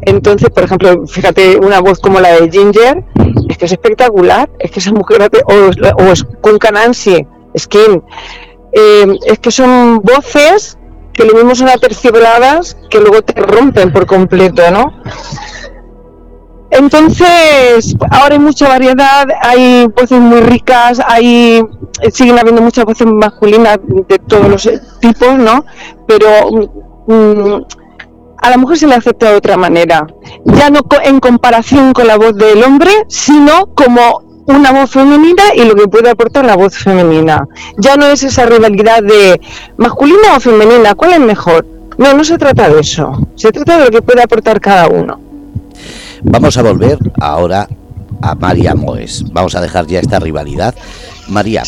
Entonces, 0.01 0.49
por 0.49 0.63
ejemplo, 0.63 1.05
fíjate 1.07 1.57
una 1.57 1.81
voz 1.81 1.99
como 1.99 2.19
la 2.19 2.39
de 2.39 2.49
Ginger, 2.49 3.03
es 3.49 3.57
que 3.57 3.65
es 3.65 3.71
espectacular, 3.71 4.49
es 4.59 4.71
que 4.71 4.79
esa 4.79 4.91
mujer, 4.91 5.29
o, 5.45 6.03
o 6.03 6.03
es 6.11 6.23
Kunka 6.41 6.71
Nancy, 6.71 7.25
Skin, 7.57 8.03
eh, 8.71 9.17
es 9.25 9.39
que 9.39 9.51
son 9.51 10.01
voces 10.01 10.77
que 11.13 11.23
lo 11.25 11.33
mismo 11.33 11.55
son 11.55 11.69
aterciopeladas 11.69 12.77
que 12.89 12.99
luego 12.99 13.21
te 13.21 13.41
rompen 13.41 13.91
por 13.91 14.05
completo, 14.05 14.69
¿no? 14.71 15.01
Entonces, 16.71 17.95
ahora 18.09 18.33
hay 18.33 18.39
mucha 18.39 18.67
variedad, 18.67 19.25
hay 19.41 19.87
voces 19.87 20.19
muy 20.19 20.41
ricas, 20.41 21.01
hay 21.05 21.61
siguen 22.11 22.37
habiendo 22.37 22.61
muchas 22.61 22.85
voces 22.85 23.07
masculinas 23.07 23.79
de 24.07 24.19
todos 24.19 24.49
los 24.49 24.69
tipos, 24.99 25.37
¿no? 25.37 25.65
Pero 26.07 26.27
mm, 27.07 27.63
a 28.37 28.49
la 28.49 28.57
mujer 28.57 28.77
se 28.77 28.87
le 28.87 28.95
acepta 28.95 29.31
de 29.31 29.37
otra 29.37 29.57
manera, 29.57 30.05
ya 30.45 30.69
no 30.69 30.81
en 31.03 31.19
comparación 31.19 31.93
con 31.93 32.07
la 32.07 32.17
voz 32.17 32.35
del 32.35 32.63
hombre, 32.63 32.91
sino 33.07 33.67
como 33.73 34.23
una 34.47 34.71
voz 34.71 34.91
femenina 34.91 35.43
y 35.55 35.65
lo 35.65 35.73
que 35.73 35.87
puede 35.87 36.09
aportar 36.09 36.45
la 36.45 36.55
voz 36.55 36.77
femenina. 36.77 37.47
Ya 37.77 37.95
no 37.95 38.05
es 38.05 38.23
esa 38.23 38.45
rivalidad 38.45 39.01
de 39.01 39.39
masculina 39.77 40.35
o 40.37 40.39
femenina, 40.39 40.93
¿cuál 40.95 41.13
es 41.13 41.19
mejor? 41.19 41.65
No, 41.97 42.13
no 42.13 42.23
se 42.23 42.37
trata 42.37 42.69
de 42.69 42.81
eso, 42.81 43.11
se 43.35 43.51
trata 43.51 43.77
de 43.77 43.85
lo 43.85 43.91
que 43.91 44.01
puede 44.01 44.21
aportar 44.21 44.59
cada 44.59 44.87
uno. 44.87 45.24
Vamos 46.23 46.57
a 46.57 46.63
volver 46.63 46.97
ahora 47.19 47.67
a 48.21 48.35
María 48.35 48.75
Moes. 48.75 49.25
Vamos 49.31 49.55
a 49.55 49.61
dejar 49.61 49.87
ya 49.87 49.99
esta 49.99 50.19
rivalidad. 50.19 50.75
María, 51.27 51.63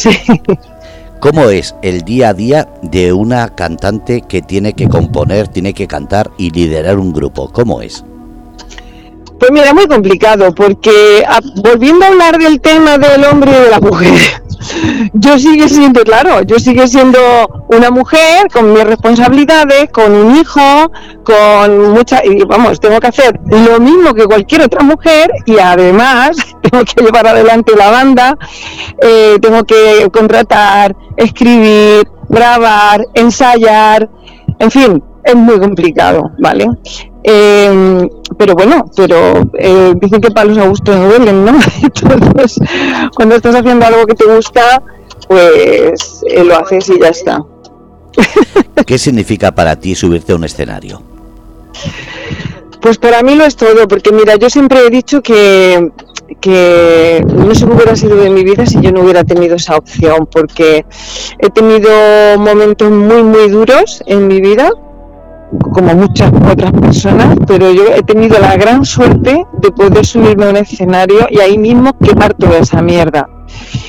¿cómo 1.19 1.49
es 1.49 1.75
el 1.81 2.01
día 2.01 2.29
a 2.29 2.33
día 2.33 2.69
de 2.81 3.13
una 3.13 3.55
cantante 3.55 4.21
que 4.21 4.41
tiene 4.41 4.73
que 4.73 4.87
componer, 4.87 5.47
tiene 5.47 5.73
que 5.73 5.87
cantar 5.87 6.31
y 6.37 6.51
liderar 6.51 6.97
un 6.99 7.13
grupo? 7.13 7.51
¿Cómo 7.51 7.81
es? 7.81 8.03
Pues 9.39 9.51
mira, 9.51 9.73
muy 9.73 9.87
complicado, 9.87 10.53
porque 10.55 11.23
ah, 11.27 11.39
volviendo 11.57 12.05
a 12.05 12.07
hablar 12.07 12.39
del 12.39 12.59
tema 12.59 12.97
del 12.97 13.23
hombre 13.23 13.51
y 13.51 13.63
de 13.65 13.69
la 13.69 13.79
mujer, 13.79 14.17
yo 15.13 15.37
sigue 15.37 15.69
siendo, 15.69 16.03
claro, 16.03 16.41
yo 16.41 16.59
sigue 16.59 16.87
siendo 16.87 17.19
una 17.69 17.91
mujer 17.91 18.47
con 18.51 18.73
mis 18.73 18.83
responsabilidades, 18.83 19.89
con 19.91 20.11
un 20.11 20.35
hijo, 20.35 20.91
con 21.23 21.93
mucha, 21.93 22.23
y 22.23 22.43
vamos, 22.43 22.79
tengo 22.79 22.99
que 22.99 23.07
hacer 23.07 23.39
lo 23.45 23.79
mismo 23.79 24.13
que 24.13 24.25
cualquier 24.25 24.61
otra 24.61 24.83
mujer 24.83 25.31
y 25.45 25.57
además 25.59 26.37
tengo 26.61 26.83
que 26.85 27.03
llevar 27.03 27.27
adelante 27.27 27.73
la 27.75 27.91
banda, 27.91 28.37
eh, 29.01 29.37
tengo 29.41 29.63
que 29.63 30.09
contratar, 30.11 30.95
escribir, 31.15 32.07
grabar, 32.29 33.05
ensayar, 33.13 34.09
en 34.59 34.71
fin, 34.71 35.03
es 35.27 35.35
muy 35.35 35.59
complicado, 35.59 36.31
¿vale? 36.39 36.67
Eh, 37.23 38.07
pero 38.37 38.53
bueno, 38.53 38.85
pero 38.95 39.49
eh, 39.57 39.93
dicen 39.99 40.21
que 40.21 40.31
palos 40.31 40.57
a 40.57 40.67
gusto 40.67 40.95
no 40.95 41.07
duelen, 41.07 41.43
¿no? 41.43 41.51
Entonces, 41.83 42.59
cuando 43.15 43.35
estás 43.35 43.55
haciendo 43.55 43.85
algo 43.85 44.05
que 44.05 44.15
te 44.15 44.25
gusta, 44.25 44.81
pues 45.27 46.23
eh, 46.29 46.43
lo 46.43 46.57
haces 46.57 46.89
y 46.89 46.99
ya 46.99 47.09
está. 47.09 47.43
¿Qué 48.85 48.97
significa 48.97 49.53
para 49.53 49.75
ti 49.75 49.93
subirte 49.95 50.31
a 50.31 50.35
un 50.35 50.45
escenario? 50.45 51.01
Pues 52.81 52.97
para 52.97 53.21
mí 53.23 53.35
lo 53.35 53.43
es 53.43 53.55
todo, 53.55 53.87
porque 53.87 54.11
mira, 54.11 54.35
yo 54.35 54.49
siempre 54.49 54.85
he 54.85 54.89
dicho 54.89 55.21
que, 55.21 55.91
que 56.39 57.25
no 57.27 57.53
sé 57.53 57.65
qué 57.65 57.73
hubiera 57.73 57.95
sido 57.95 58.15
de 58.15 58.29
mi 58.29 58.43
vida 58.43 58.65
si 58.65 58.79
yo 58.79 58.91
no 58.91 59.01
hubiera 59.01 59.23
tenido 59.23 59.55
esa 59.55 59.75
opción, 59.75 60.27
porque 60.31 60.85
he 61.39 61.49
tenido 61.49 61.89
momentos 62.37 62.89
muy, 62.89 63.23
muy 63.23 63.49
duros 63.49 64.01
en 64.05 64.27
mi 64.27 64.39
vida, 64.39 64.69
como 65.71 65.95
muchas 65.95 66.31
otras 66.51 66.71
personas, 66.73 67.37
pero 67.47 67.71
yo 67.71 67.83
he 67.95 68.03
tenido 68.03 68.37
la 68.39 68.57
gran 68.57 68.83
suerte 68.83 69.45
de 69.61 69.71
poder 69.71 70.05
subirme 70.05 70.45
a 70.45 70.49
un 70.49 70.57
escenario 70.57 71.27
y 71.29 71.39
ahí 71.39 71.57
mismo 71.57 71.97
quemar 71.97 72.33
toda 72.33 72.59
esa 72.59 72.81
mierda. 72.81 73.29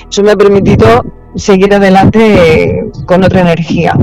Eso 0.08 0.22
me 0.22 0.32
ha 0.32 0.36
permitido 0.36 1.04
seguir 1.34 1.74
adelante 1.74 2.90
con 3.06 3.24
otra 3.24 3.40
energía. 3.40 3.94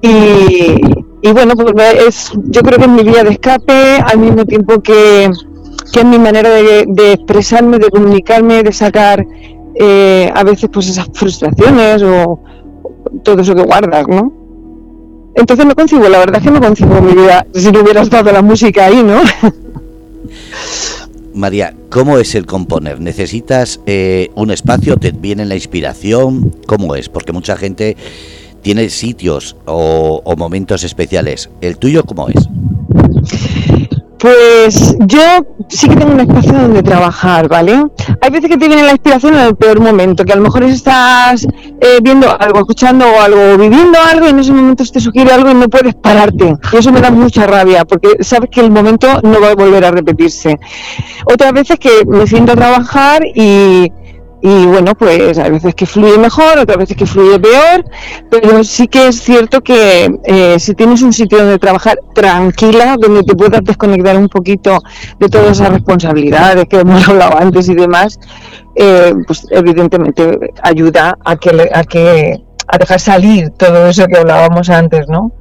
Y, 0.00 1.32
bueno, 1.32 1.54
pues 1.54 1.94
es, 2.06 2.32
yo 2.44 2.62
creo 2.62 2.78
que 2.78 2.84
es 2.84 2.90
mi 2.90 3.02
vía 3.02 3.24
de 3.24 3.30
escape, 3.30 3.98
al 4.04 4.18
mismo 4.18 4.44
tiempo 4.44 4.80
que, 4.80 5.24
es 5.24 6.04
mi 6.04 6.18
manera 6.18 6.50
de, 6.50 7.12
expresarme, 7.12 7.78
de 7.78 7.88
comunicarme, 7.90 8.62
de 8.62 8.72
sacar 8.72 9.26
eh, 9.74 10.30
a 10.34 10.44
veces 10.44 10.70
pues 10.72 10.88
esas 10.88 11.08
frustraciones 11.12 12.02
o 12.02 12.40
todo 13.24 13.40
eso 13.40 13.54
que 13.54 13.62
guardas, 13.62 14.06
¿no? 14.06 14.37
Entonces 15.34 15.66
no 15.66 15.74
concibo, 15.74 16.08
la 16.08 16.18
verdad 16.18 16.36
es 16.36 16.42
que 16.42 16.50
no 16.50 16.60
concibo 16.60 17.00
mi 17.00 17.12
vida 17.12 17.46
si 17.54 17.70
no 17.70 17.80
hubiera 17.80 18.02
estado 18.02 18.32
la 18.32 18.42
música 18.42 18.86
ahí, 18.86 19.02
¿no? 19.02 19.20
María, 21.34 21.74
¿cómo 21.90 22.18
es 22.18 22.34
el 22.34 22.46
componer? 22.46 23.00
¿Necesitas 23.00 23.80
eh, 23.86 24.30
un 24.34 24.50
espacio? 24.50 24.96
¿Te 24.96 25.12
viene 25.12 25.44
la 25.44 25.54
inspiración? 25.54 26.52
¿Cómo 26.66 26.96
es? 26.96 27.08
Porque 27.08 27.32
mucha 27.32 27.56
gente 27.56 27.96
tiene 28.62 28.90
sitios 28.90 29.54
o 29.66 30.34
momentos 30.36 30.82
especiales. 30.82 31.48
¿El 31.60 31.78
tuyo 31.78 32.02
cómo 32.02 32.28
es? 32.28 32.48
Pues 34.18 34.96
yo 34.98 35.20
sí 35.68 35.88
que 35.88 35.94
tengo 35.94 36.12
un 36.12 36.20
espacio 36.20 36.52
donde 36.52 36.82
trabajar, 36.82 37.48
¿vale? 37.48 37.84
Hay 38.20 38.30
veces 38.30 38.50
que 38.50 38.56
te 38.56 38.66
viene 38.66 38.82
la 38.82 38.92
inspiración 38.92 39.34
en 39.34 39.40
el 39.40 39.56
peor 39.56 39.80
momento, 39.80 40.24
que 40.24 40.32
a 40.32 40.36
lo 40.36 40.42
mejor 40.42 40.64
estás 40.64 41.46
eh, 41.80 41.98
viendo 42.02 42.28
algo, 42.38 42.58
escuchando 42.58 43.06
algo, 43.20 43.56
viviendo 43.56 43.98
algo 44.00 44.26
y 44.26 44.30
en 44.30 44.40
ese 44.40 44.52
momento 44.52 44.84
te 44.84 45.00
sugiere 45.00 45.30
algo 45.30 45.50
y 45.50 45.54
no 45.54 45.68
puedes 45.68 45.94
pararte. 45.94 46.56
Eso 46.72 46.90
me 46.90 47.00
da 47.00 47.10
mucha 47.10 47.46
rabia, 47.46 47.84
porque 47.84 48.16
sabes 48.24 48.50
que 48.50 48.60
el 48.60 48.72
momento 48.72 49.20
no 49.22 49.40
va 49.40 49.50
a 49.50 49.54
volver 49.54 49.84
a 49.84 49.92
repetirse. 49.92 50.58
Otras 51.24 51.52
veces 51.52 51.78
que 51.78 52.04
me 52.06 52.26
siento 52.26 52.52
a 52.52 52.56
trabajar 52.56 53.22
y, 53.24 53.92
y 54.40 54.66
bueno, 54.66 54.94
pues 54.94 55.36
hay 55.38 55.50
veces 55.50 55.74
que 55.74 55.84
fluye 55.84 56.16
mejor, 56.16 56.58
otras 56.58 56.78
veces 56.78 56.96
que 56.96 57.06
fluye 57.06 57.40
peor, 57.40 57.84
pero 58.30 58.62
sí 58.62 58.86
que 58.86 59.08
es 59.08 59.20
cierto 59.20 59.62
que 59.62 60.08
eh, 60.24 60.60
si 60.60 60.74
tienes 60.74 61.02
un 61.02 61.12
sitio 61.12 61.38
donde 61.38 61.58
trabajar 61.58 61.98
tranquila, 62.14 62.96
donde 63.00 63.24
te 63.24 63.34
puedas 63.34 63.64
desconectar 63.64 64.16
un 64.16 64.28
poquito 64.28 64.78
de 65.18 65.28
todas 65.28 65.52
esas 65.52 65.70
responsabilidades 65.70 66.66
que 66.66 66.78
hemos 66.78 67.08
hablado 67.08 67.36
antes 67.36 67.68
y 67.68 67.74
demás, 67.74 68.20
eh, 68.76 69.12
pues 69.26 69.46
evidentemente 69.50 70.38
ayuda 70.62 71.18
a 71.24 71.36
que, 71.36 71.70
a 71.72 71.82
que 71.82 72.44
a 72.68 72.78
dejar 72.78 73.00
salir 73.00 73.50
todo 73.50 73.88
eso 73.88 74.06
que 74.06 74.18
hablábamos 74.18 74.70
antes, 74.70 75.08
¿no? 75.08 75.32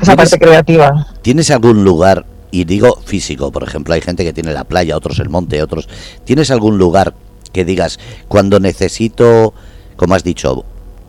Esa 0.00 0.16
parte 0.16 0.38
creativa. 0.38 1.06
¿Tienes 1.22 1.52
algún 1.52 1.84
lugar 1.84 2.26
y 2.52 2.64
digo 2.64 3.00
físico, 3.04 3.50
por 3.50 3.64
ejemplo, 3.64 3.94
hay 3.94 4.02
gente 4.02 4.24
que 4.24 4.32
tiene 4.32 4.52
la 4.52 4.64
playa, 4.64 4.96
otros 4.96 5.18
el 5.18 5.30
monte, 5.30 5.62
otros. 5.62 5.88
¿Tienes 6.24 6.50
algún 6.52 6.78
lugar 6.78 7.14
que 7.52 7.64
digas, 7.64 7.98
cuando 8.28 8.60
necesito, 8.60 9.54
como 9.96 10.14
has 10.14 10.22
dicho, 10.22 10.64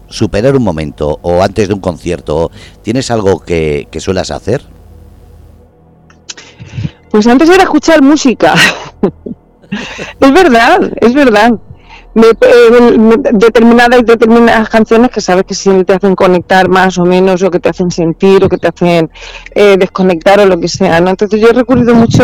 superar 0.09 0.55
un 0.55 0.63
momento 0.63 1.19
o 1.21 1.43
antes 1.43 1.67
de 1.67 1.73
un 1.73 1.81
concierto, 1.81 2.49
¿tienes 2.81 3.11
algo 3.11 3.39
que, 3.39 3.87
que 3.91 3.99
suelas 3.99 4.31
hacer? 4.31 4.63
Pues 7.11 7.27
antes 7.27 7.49
era 7.49 7.63
escuchar 7.63 8.01
música. 8.01 8.55
es 10.19 10.33
verdad, 10.33 10.93
es 11.01 11.13
verdad. 11.13 11.59
Eh, 12.15 13.17
determinadas 13.33 14.05
determinadas 14.05 14.69
canciones 14.69 15.09
que 15.09 15.19
sabes 15.19 15.45
que 15.45 15.55
siempre 15.55 15.83
te 15.83 15.93
hacen 15.93 16.13
conectar 16.13 16.69
más 16.69 16.99
o 16.99 17.05
menos 17.05 17.41
o 17.41 17.49
que 17.49 17.59
te 17.59 17.69
hacen 17.69 17.89
sentir 17.89 18.43
o 18.43 18.49
que 18.49 18.59
te 18.59 18.67
hacen 18.67 19.09
eh, 19.55 19.77
desconectar 19.79 20.39
o 20.39 20.45
lo 20.45 20.59
que 20.59 20.67
sea 20.67 20.97
entonces 20.97 21.41
yo 21.41 21.49
he 21.49 21.53
recurrido 21.53 21.95
mucho 21.95 22.23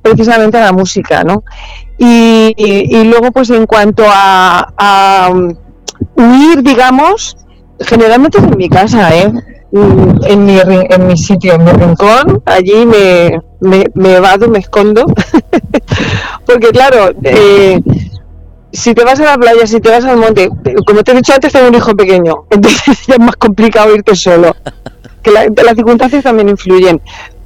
precisamente 0.00 0.56
a 0.56 0.62
la 0.62 0.72
música 0.72 1.24
¿no? 1.24 1.44
y, 1.98 2.54
y, 2.56 3.04
luego 3.04 3.30
pues 3.30 3.50
en 3.50 3.66
cuanto 3.66 4.04
a, 4.06 4.72
a 4.78 5.28
um, 5.30 5.54
huir 6.14 6.62
digamos 6.62 7.36
generalmente 7.80 8.38
es 8.38 8.44
en 8.44 8.56
mi 8.56 8.70
casa 8.70 9.14
¿eh? 9.14 9.30
Mm, 9.70 10.24
en 10.24 10.46
mi, 10.46 10.58
en 10.58 11.06
mi 11.06 11.16
sitio, 11.18 11.52
en 11.52 11.64
mi 11.64 11.72
rincón, 11.72 12.42
allí 12.46 12.86
me, 12.86 13.38
me, 13.60 13.84
me 13.92 14.14
evado, 14.14 14.48
me 14.48 14.60
escondo, 14.60 15.04
porque 16.46 16.68
claro, 16.68 17.10
eh, 17.22 17.78
si 18.72 18.94
te 18.94 19.04
vas 19.04 19.18
a 19.20 19.24
la 19.24 19.38
playa, 19.38 19.66
si 19.66 19.80
te 19.80 19.90
vas 19.90 20.04
al 20.04 20.16
monte, 20.16 20.48
como 20.86 21.02
te 21.02 21.12
he 21.12 21.14
dicho 21.14 21.32
antes, 21.32 21.52
tengo 21.52 21.68
un 21.68 21.74
hijo 21.74 21.94
pequeño, 21.94 22.44
entonces 22.50 23.06
ya 23.06 23.14
es 23.14 23.20
más 23.20 23.36
complicado 23.36 23.94
irte 23.94 24.14
solo. 24.14 24.54
Que 25.20 25.32
las 25.32 25.74
circunstancias 25.74 26.22
también 26.22 26.48
influyen. 26.48 27.02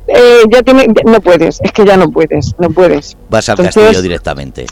Eh, 0.07 0.43
ya 0.53 0.63
tiene, 0.63 0.87
no 1.07 1.21
puedes, 1.21 1.59
es 1.63 1.73
que 1.73 1.87
ya 1.87 1.97
no 1.97 2.11
puedes, 2.11 2.55
no 2.59 2.69
puedes. 2.71 3.17
Vas 3.31 3.49
al 3.49 3.57
castillo 3.57 4.03
directamente. 4.03 4.67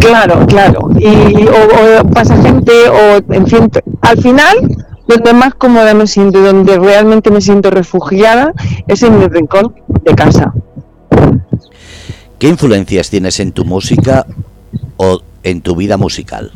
Claro, 0.00 0.46
claro. 0.46 0.90
Y, 0.98 1.46
o, 1.46 2.04
pasa 2.10 2.36
gente, 2.42 2.72
o 2.88 3.32
en 3.32 3.46
fin, 3.46 3.70
al 4.02 4.20
final, 4.20 4.56
donde 5.06 5.32
más 5.32 5.54
cómoda 5.54 5.94
me 5.94 6.06
siento, 6.06 6.40
donde 6.40 6.76
realmente 6.76 7.30
me 7.30 7.40
siento 7.40 7.70
refugiada, 7.70 8.52
es 8.88 9.02
en 9.04 9.18
mi 9.18 9.28
rincón 9.28 9.74
de 9.86 10.14
casa. 10.14 10.52
¿Qué 12.38 12.48
influencias 12.48 13.10
tienes 13.10 13.38
en 13.40 13.52
tu 13.52 13.64
música 13.64 14.26
o 14.96 15.20
en 15.42 15.60
tu 15.60 15.76
vida 15.76 15.96
musical? 15.96 16.52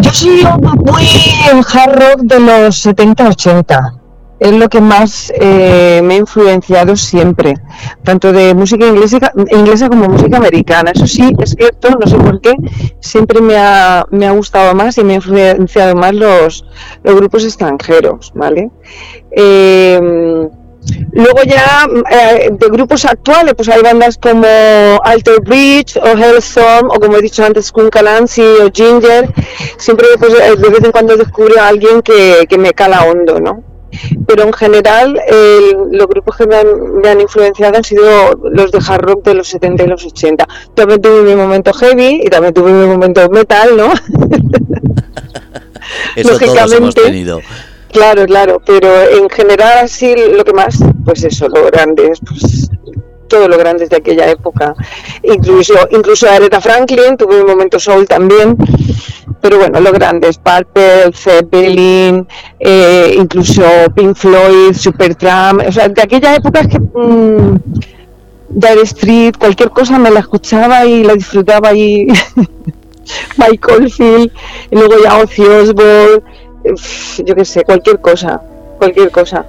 Yo 0.00 0.12
soy 0.12 0.42
muy 0.84 1.06
hard 1.72 1.94
rock 1.94 2.20
de 2.22 2.40
los 2.40 2.84
70-80. 2.84 3.98
Es 4.40 4.52
lo 4.52 4.68
que 4.68 4.80
más 4.80 5.32
eh, 5.36 6.00
me 6.02 6.14
ha 6.14 6.16
influenciado 6.16 6.96
siempre, 6.96 7.54
tanto 8.02 8.32
de 8.32 8.54
música 8.54 8.88
inglesa, 8.88 9.18
inglesa 9.52 9.88
como 9.88 10.08
música 10.08 10.38
americana. 10.38 10.90
Eso 10.92 11.06
sí, 11.06 11.32
es 11.38 11.54
cierto, 11.56 11.90
no 11.90 12.04
sé 12.08 12.16
por 12.16 12.40
qué, 12.40 12.52
siempre 12.98 13.40
me 13.40 13.56
ha, 13.56 14.04
me 14.10 14.26
ha 14.26 14.32
gustado 14.32 14.74
más 14.74 14.98
y 14.98 15.04
me 15.04 15.12
ha 15.12 15.16
influenciado 15.16 15.94
más 15.94 16.12
los, 16.12 16.64
los 17.04 17.14
grupos 17.14 17.44
extranjeros, 17.44 18.32
¿vale? 18.34 18.68
Eh, 19.30 20.48
Luego 21.12 21.42
ya 21.44 21.86
eh, 22.10 22.50
de 22.50 22.66
grupos 22.68 23.04
actuales, 23.04 23.54
pues 23.54 23.68
hay 23.68 23.82
bandas 23.82 24.18
como 24.18 24.46
Alter 25.04 25.40
Bridge 25.40 25.96
o 25.96 26.06
Hellstorm 26.06 26.88
o 26.90 26.98
como 26.98 27.18
he 27.18 27.22
dicho 27.22 27.44
antes, 27.44 27.70
Kunkalansi 27.70 28.42
o 28.42 28.70
Ginger. 28.72 29.32
Siempre 29.76 30.06
pues, 30.18 30.32
eh, 30.34 30.56
de 30.56 30.68
vez 30.68 30.82
en 30.82 30.90
cuando 30.90 31.16
descubro 31.16 31.60
a 31.60 31.68
alguien 31.68 32.02
que, 32.02 32.46
me 32.58 32.72
cala 32.72 33.04
hondo, 33.04 33.40
¿no? 33.40 33.62
Pero 34.26 34.44
en 34.44 34.52
general 34.54 35.20
los 35.90 36.06
grupos 36.06 36.36
que 36.36 36.46
me 36.46 36.56
han, 37.08 37.20
influenciado 37.20 37.76
han 37.76 37.84
sido 37.84 38.34
los 38.50 38.72
de 38.72 38.78
hard 38.78 39.02
rock 39.02 39.24
de 39.24 39.34
los 39.34 39.48
70 39.48 39.84
y 39.84 39.86
los 39.86 40.06
80. 40.06 40.48
También 40.74 41.02
tuve 41.02 41.22
mi 41.22 41.34
momento 41.34 41.74
heavy 41.74 42.22
y 42.24 42.30
también 42.30 42.54
tuve 42.54 42.72
mi 42.72 42.86
momento 42.86 43.28
metal, 43.28 43.76
¿no? 43.76 43.92
Eso 46.16 46.38
todos 46.38 46.72
hemos 46.72 46.94
tenido. 46.94 47.40
Claro, 47.92 48.24
claro, 48.24 48.60
pero 48.64 48.88
en 49.02 49.28
general 49.28 49.84
así 49.84 50.14
lo 50.34 50.44
que 50.44 50.54
más, 50.54 50.78
pues 51.04 51.24
eso, 51.24 51.46
lo 51.48 51.66
grande 51.66 52.08
es 52.10 52.20
pues 52.20 52.70
todos 53.28 53.48
los 53.48 53.58
grandes 53.58 53.88
de 53.90 53.96
aquella 53.96 54.30
época. 54.30 54.74
Incluso, 55.22 55.74
incluso 55.90 56.28
Aretha 56.28 56.60
Franklin 56.60 57.16
tuvo 57.16 57.40
un 57.40 57.46
momento 57.46 57.78
soul 57.78 58.06
también. 58.06 58.56
Pero 59.40 59.58
bueno, 59.58 59.80
los 59.80 59.92
grandes, 59.92 60.38
Purple, 60.38 61.12
Zeppelin, 61.14 62.26
eh, 62.60 63.16
incluso 63.18 63.62
Pink 63.94 64.14
Floyd, 64.16 64.74
Supertramp, 64.74 65.62
o 65.66 65.72
sea, 65.72 65.88
de 65.88 66.02
aquella 66.02 66.36
época 66.36 66.60
es 66.60 66.68
que 66.68 66.78
mmm, 66.78 67.56
Street, 68.84 69.34
cualquier 69.38 69.70
cosa 69.70 69.98
me 69.98 70.10
la 70.10 70.20
escuchaba 70.20 70.84
y 70.84 71.02
la 71.02 71.14
disfrutaba 71.14 71.72
y 71.74 72.06
Michael 73.36 73.90
Field, 73.90 74.30
luego 74.70 74.94
ya 75.02 75.18
Ozzy 75.18 75.42
Osbourne, 75.42 76.22
yo 76.64 77.34
qué 77.34 77.44
sé, 77.44 77.64
cualquier 77.64 78.00
cosa, 78.00 78.40
cualquier 78.78 79.10
cosa. 79.10 79.46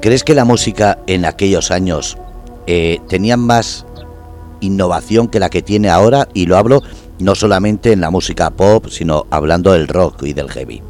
¿Crees 0.00 0.24
que 0.24 0.34
la 0.34 0.44
música 0.44 0.98
en 1.06 1.24
aquellos 1.24 1.70
años 1.70 2.18
eh, 2.66 2.98
tenía 3.08 3.36
más 3.36 3.86
innovación 4.60 5.28
que 5.28 5.40
la 5.40 5.50
que 5.50 5.62
tiene 5.62 5.88
ahora? 5.88 6.28
Y 6.34 6.46
lo 6.46 6.56
hablo 6.56 6.82
no 7.18 7.34
solamente 7.34 7.92
en 7.92 8.00
la 8.00 8.10
música 8.10 8.50
pop, 8.50 8.86
sino 8.88 9.26
hablando 9.30 9.72
del 9.72 9.88
rock 9.88 10.22
y 10.24 10.32
del 10.32 10.50
heavy. 10.50 10.82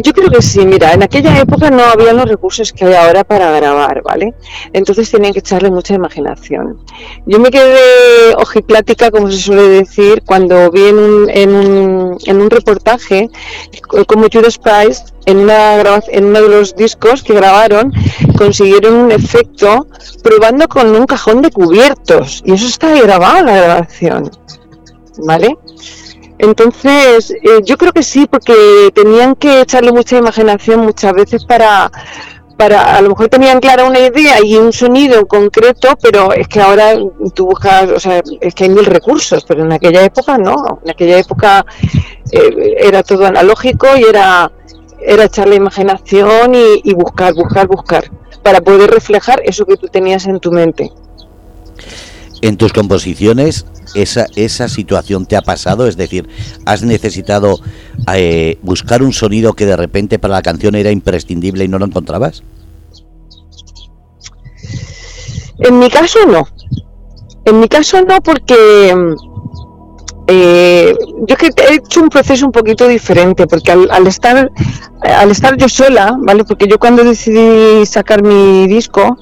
Yo 0.00 0.12
creo 0.12 0.30
que 0.30 0.42
sí, 0.42 0.64
mira, 0.64 0.92
en 0.92 1.02
aquella 1.02 1.40
época 1.40 1.70
no 1.70 1.82
había 1.82 2.12
los 2.12 2.28
recursos 2.28 2.72
que 2.72 2.84
hay 2.84 2.94
ahora 2.94 3.24
para 3.24 3.50
grabar, 3.50 4.02
¿vale? 4.02 4.32
Entonces 4.72 5.10
tenían 5.10 5.32
que 5.32 5.40
echarle 5.40 5.70
mucha 5.70 5.94
imaginación. 5.94 6.78
Yo 7.26 7.40
me 7.40 7.50
quedé 7.50 8.34
ojiplática, 8.36 9.10
como 9.10 9.28
se 9.30 9.38
suele 9.38 9.68
decir, 9.68 10.22
cuando 10.24 10.70
vi 10.70 10.86
en 10.86 10.98
un, 10.98 11.30
en 11.30 11.50
un, 11.50 12.18
en 12.24 12.40
un 12.40 12.48
reportaje 12.48 13.28
como 14.06 14.28
Judas 14.32 14.58
Price, 14.58 15.02
en, 15.26 15.38
una 15.38 16.00
en 16.08 16.24
uno 16.26 16.42
de 16.42 16.48
los 16.48 16.76
discos 16.76 17.22
que 17.22 17.34
grabaron, 17.34 17.92
consiguieron 18.36 18.94
un 18.94 19.12
efecto 19.12 19.88
probando 20.22 20.68
con 20.68 20.94
un 20.94 21.06
cajón 21.06 21.42
de 21.42 21.50
cubiertos. 21.50 22.42
Y 22.46 22.52
eso 22.52 22.66
está 22.66 22.94
grabado 22.94 23.38
en 23.38 23.46
la 23.46 23.56
grabación, 23.56 24.30
¿vale? 25.26 25.56
Entonces, 26.38 27.32
eh, 27.32 27.60
yo 27.64 27.76
creo 27.76 27.92
que 27.92 28.02
sí, 28.02 28.26
porque 28.30 28.90
tenían 28.94 29.34
que 29.34 29.60
echarle 29.62 29.92
mucha 29.92 30.16
imaginación 30.16 30.80
muchas 30.80 31.12
veces 31.12 31.44
para, 31.44 31.90
para, 32.56 32.96
a 32.96 33.02
lo 33.02 33.10
mejor 33.10 33.28
tenían 33.28 33.60
clara 33.60 33.84
una 33.84 33.98
idea 33.98 34.36
y 34.44 34.56
un 34.56 34.72
sonido 34.72 35.18
en 35.18 35.26
concreto, 35.26 35.98
pero 36.00 36.32
es 36.32 36.46
que 36.46 36.60
ahora 36.60 36.94
tú 37.34 37.46
buscas, 37.46 37.90
o 37.90 37.98
sea, 37.98 38.22
es 38.40 38.54
que 38.54 38.64
hay 38.64 38.70
mil 38.70 38.86
recursos, 38.86 39.44
pero 39.44 39.64
en 39.64 39.72
aquella 39.72 40.04
época 40.04 40.38
no, 40.38 40.80
en 40.84 40.90
aquella 40.90 41.18
época 41.18 41.66
eh, 42.30 42.76
era 42.78 43.02
todo 43.02 43.26
analógico 43.26 43.88
y 43.96 44.04
era, 44.04 44.50
era 45.00 45.24
echarle 45.24 45.56
imaginación 45.56 46.54
y, 46.54 46.80
y 46.84 46.94
buscar, 46.94 47.34
buscar, 47.34 47.66
buscar, 47.66 48.10
para 48.44 48.60
poder 48.60 48.90
reflejar 48.90 49.40
eso 49.44 49.66
que 49.66 49.76
tú 49.76 49.88
tenías 49.88 50.26
en 50.26 50.38
tu 50.38 50.52
mente. 50.52 50.92
En 52.40 52.56
tus 52.56 52.72
composiciones 52.72 53.66
esa, 53.94 54.26
esa 54.36 54.68
situación 54.68 55.26
te 55.26 55.36
ha 55.36 55.42
pasado? 55.42 55.86
Es 55.86 55.96
decir, 55.96 56.28
¿has 56.64 56.82
necesitado 56.82 57.58
eh, 58.14 58.58
buscar 58.62 59.02
un 59.02 59.12
sonido 59.12 59.54
que 59.54 59.66
de 59.66 59.76
repente 59.76 60.18
para 60.18 60.34
la 60.34 60.42
canción 60.42 60.74
era 60.74 60.90
imprescindible 60.90 61.64
y 61.64 61.68
no 61.68 61.78
lo 61.78 61.86
encontrabas? 61.86 62.42
En 65.58 65.78
mi 65.78 65.90
caso 65.90 66.18
no. 66.26 66.46
En 67.44 67.60
mi 67.60 67.68
caso 67.68 68.02
no 68.02 68.20
porque 68.20 68.94
eh, 70.30 70.94
yo 71.26 71.36
que 71.36 71.46
he 71.46 71.74
hecho 71.76 72.02
un 72.02 72.10
proceso 72.10 72.44
un 72.44 72.52
poquito 72.52 72.86
diferente 72.86 73.46
porque 73.46 73.72
al, 73.72 74.06
estar 74.06 74.52
al 75.00 75.30
estar 75.30 75.56
yo 75.56 75.70
sola, 75.70 76.16
¿vale? 76.18 76.44
Porque 76.44 76.66
yo 76.66 76.78
cuando 76.78 77.02
decidí 77.02 77.86
sacar 77.86 78.22
mi 78.22 78.66
disco, 78.68 79.16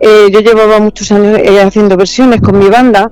eh, 0.00 0.28
yo 0.30 0.40
llevaba 0.40 0.78
muchos 0.78 1.10
años 1.12 1.38
eh, 1.38 1.62
haciendo 1.62 1.96
versiones 1.96 2.42
con 2.42 2.58
mi 2.58 2.68
banda, 2.68 3.08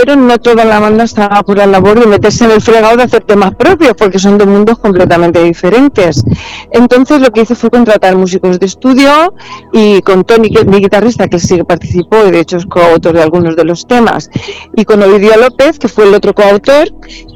pero 0.00 0.16
no 0.16 0.38
toda 0.38 0.64
la 0.64 0.78
banda 0.80 1.04
estaba 1.04 1.42
por 1.42 1.56
la 1.56 1.66
labor 1.66 1.98
de 1.98 2.06
meterse 2.06 2.44
en 2.44 2.50
el 2.50 2.60
fregado 2.60 2.96
de 2.96 3.04
hacer 3.04 3.24
temas 3.24 3.54
propios, 3.54 3.94
porque 3.94 4.18
son 4.18 4.36
dos 4.36 4.46
mundos 4.46 4.78
completamente 4.78 5.42
diferentes. 5.42 6.22
Entonces 6.70 7.20
lo 7.20 7.30
que 7.30 7.42
hice 7.42 7.54
fue 7.54 7.70
contratar 7.70 8.16
músicos 8.16 8.58
de 8.58 8.66
estudio 8.66 9.34
y 9.72 10.00
con 10.02 10.24
Tony, 10.24 10.50
mi 10.66 10.78
guitarrista, 10.78 11.28
que 11.28 11.38
sí 11.38 11.56
que 11.56 11.64
participó 11.64 12.26
y 12.26 12.30
de 12.30 12.40
hecho 12.40 12.56
es 12.58 12.66
coautor 12.66 13.14
de 13.14 13.22
algunos 13.22 13.56
de 13.56 13.64
los 13.64 13.86
temas, 13.86 14.28
y 14.74 14.84
con 14.84 15.02
Ovidio 15.02 15.36
López, 15.36 15.78
que 15.78 15.88
fue 15.88 16.04
el 16.04 16.14
otro 16.14 16.34
coautor, 16.34 16.88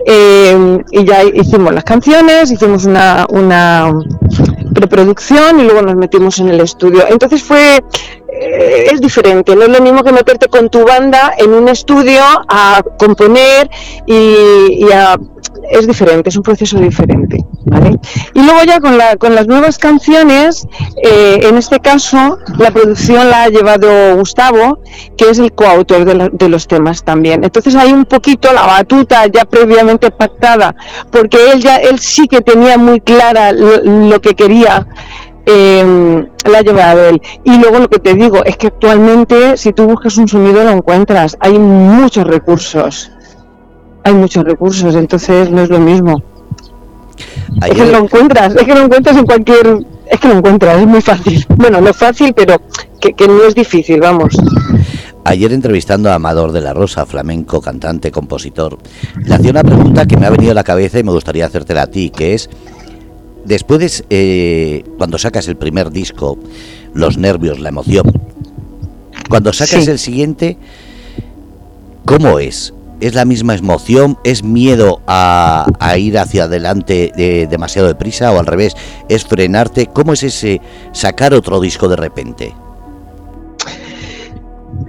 eh, 0.07 0.79
y 0.91 1.05
ya 1.05 1.25
hicimos 1.25 1.73
las 1.73 1.85
canciones, 1.85 2.51
hicimos 2.51 2.85
una, 2.85 3.27
una 3.31 3.93
preproducción 4.75 5.61
y 5.61 5.65
luego 5.65 5.83
nos 5.83 5.97
metimos 5.97 6.39
en 6.39 6.49
el 6.49 6.61
estudio. 6.61 7.05
Entonces 7.09 7.43
fue, 7.43 7.83
es 8.41 9.01
diferente, 9.01 9.55
no 9.55 9.63
es 9.63 9.69
lo 9.69 9.81
mismo 9.81 10.03
que 10.03 10.13
meterte 10.13 10.49
con 10.49 10.71
tu 10.71 10.85
banda 10.85 11.35
en 11.37 11.53
un 11.53 11.69
estudio 11.69 12.23
a 12.49 12.83
componer 12.99 13.71
y, 14.07 14.91
a, 14.93 15.19
es 15.71 15.87
diferente, 15.87 16.31
es 16.31 16.37
un 16.37 16.43
proceso 16.43 16.79
diferente. 16.79 17.45
¿vale? 17.67 17.99
Y 18.35 18.43
luego 18.43 18.63
ya 18.65 18.81
con, 18.81 18.97
la, 18.97 19.17
con 19.17 19.35
las 19.35 19.47
nuevas 19.47 19.79
canciones, 19.79 20.67
eh, 21.03 21.41
en 21.43 21.57
este 21.57 21.81
caso 21.81 22.39
la 22.59 22.71
producción 22.71 23.29
la 23.29 23.45
ha 23.45 23.49
llevado 23.49 24.17
Gustavo, 24.17 24.81
que 25.17 25.31
es 25.31 25.39
el 25.39 25.53
coautor 25.53 26.05
de, 26.05 26.31
de 26.33 26.49
los 26.49 26.67
temas 26.67 27.05
también. 27.05 27.45
Entonces 27.45 27.75
hay 27.75 27.93
un 27.93 28.05
poquito 28.05 28.53
la 28.53 28.67
batuta 28.67 29.27
ya 29.27 29.45
previamente 29.45 30.11
pactada, 30.11 30.75
porque 31.11 31.53
él 31.53 31.61
ya 31.61 31.77
él 31.77 31.99
sí 31.99 32.27
que 32.27 32.41
tenía 32.41 32.79
muy 32.79 33.01
clara 33.01 33.53
lo, 33.53 34.21
que 34.21 34.35
quería 34.35 34.87
eh, 35.47 36.27
la 36.45 36.59
ha 36.59 36.63
llevado 36.63 37.09
él. 37.09 37.23
Y 37.45 37.59
luego 37.59 37.79
lo 37.79 37.89
que 37.89 37.99
te 37.99 38.15
digo 38.15 38.45
es 38.45 38.57
que 38.57 38.69
actualmente 38.69 39.57
si 39.57 39.73
tú 39.73 39.87
buscas 39.87 40.17
un 40.17 40.29
sonido 40.29 40.65
lo 40.65 40.71
encuentras, 40.71 41.37
hay 41.41 41.59
muchos 41.59 42.27
recursos, 42.27 43.11
hay 44.05 44.15
muchos 44.15 44.45
recursos, 44.45 44.95
entonces 44.95 45.51
no 45.51 45.63
es 45.63 45.69
lo 45.69 45.79
mismo. 45.79 46.23
Es 47.67 47.75
que 47.75 47.87
lo 47.87 47.99
encuentras, 47.99 48.55
es 48.55 48.63
que 48.63 48.75
lo 48.75 48.83
encuentras 48.83 49.17
en 49.17 49.25
cualquier, 49.27 49.79
es 50.07 50.21
que 50.21 50.29
lo 50.29 50.35
encuentras, 50.35 50.81
es 50.81 50.87
muy 50.87 51.01
fácil. 51.01 51.45
Bueno, 51.57 51.81
no 51.81 51.91
es 51.91 51.97
fácil, 51.97 52.33
pero 52.35 52.57
que, 53.01 53.13
que 53.13 53.29
no 53.29 53.43
es 53.45 53.55
difícil, 53.55 54.01
vamos. 54.01 54.37
Ayer 55.25 55.53
entrevistando 55.53 56.11
a 56.11 56.15
Amador 56.15 56.53
de 56.53 56.63
la 56.63 56.73
Rosa, 56.73 57.05
flamenco, 57.05 57.61
cantante, 57.61 58.11
compositor, 58.11 58.79
le 59.23 59.35
hacía 59.35 59.51
una 59.51 59.63
pregunta 59.63 60.07
que 60.07 60.17
me 60.17 60.27
ha 60.27 60.31
venido 60.31 60.53
a 60.53 60.55
la 60.55 60.65
cabeza 60.65 60.99
y 60.99 61.05
me 61.05 61.13
gustaría 61.13 61.45
hacértela 61.45 61.83
a 61.83 61.87
ti, 61.89 62.11
que 62.11 62.35
es, 62.35 62.49
después 63.45 63.81
de, 63.81 64.05
eh, 64.11 64.85
cuando 64.99 65.19
sacas 65.19 65.49
el 65.49 65.57
primer 65.57 65.91
disco, 65.91 66.39
los 66.95 67.19
nervios, 67.19 67.61
la 67.61 67.69
emoción, 67.71 68.13
cuando 69.29 69.53
sacas 69.53 69.87
el 69.87 69.99
siguiente, 69.99 70.59
¿cómo 72.05 72.39
es? 72.39 72.75
¿Es 73.01 73.15
la 73.15 73.25
misma 73.25 73.55
emoción? 73.55 74.19
¿Es 74.25 74.43
miedo 74.43 75.01
a, 75.07 75.67
ir 75.97 76.19
hacia 76.19 76.45
adelante 76.45 77.13
de, 77.17 77.47
demasiado 77.47 77.89
deprisa 77.89 78.33
o 78.33 78.39
al 78.39 78.47
revés? 78.47 78.77
¿Es 79.09 79.25
frenarte? 79.25 79.87
¿Cómo 79.87 80.13
es 80.13 80.23
ese 80.23 80.61
sacar 80.93 81.33
otro 81.33 81.61
disco 81.61 81.89
de 81.89 81.97
repente? 81.97 82.55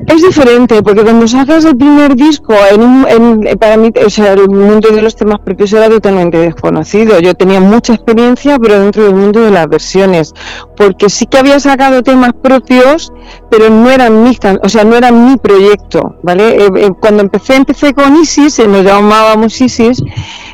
Es 0.07 0.21
diferente, 0.21 0.81
porque 0.81 1.03
cuando 1.03 1.27
sacas 1.27 1.63
el 1.65 1.77
primer 1.77 2.15
disco, 2.15 2.53
en, 2.71 3.57
para 3.59 3.77
mí, 3.77 3.91
o 4.05 4.09
sea, 4.09 4.33
el 4.33 4.49
mundo 4.49 4.89
de 4.89 5.01
los 5.01 5.15
temas 5.15 5.39
propios 5.39 5.71
era 5.73 5.89
totalmente 5.89 6.37
desconocido. 6.37 7.19
Yo 7.19 7.33
tenía 7.35 7.59
mucha 7.59 7.93
experiencia, 7.93 8.57
pero 8.59 8.79
dentro 8.79 9.03
del 9.03 9.15
mundo 9.15 9.41
de 9.41 9.51
las 9.51 9.67
versiones, 9.67 10.33
porque 10.75 11.09
sí 11.09 11.25
que 11.27 11.37
había 11.37 11.59
sacado 11.59 12.01
temas 12.01 12.31
propios, 12.41 13.13
pero 13.49 13.69
no 13.69 13.89
eran 13.89 14.23
mis, 14.23 14.39
o 14.63 14.69
sea, 14.69 14.83
no 14.83 14.95
eran 14.95 15.29
mi 15.29 15.37
proyecto, 15.37 16.15
¿vale? 16.23 16.65
Eh, 16.65 16.69
eh, 16.75 16.91
cuando 16.99 17.21
empecé, 17.21 17.55
empecé 17.55 17.93
con 17.93 18.15
Isis, 18.15 18.59
eh, 18.59 18.67
nos 18.67 18.83
llamábamos 18.83 19.59
Isis, 19.61 20.01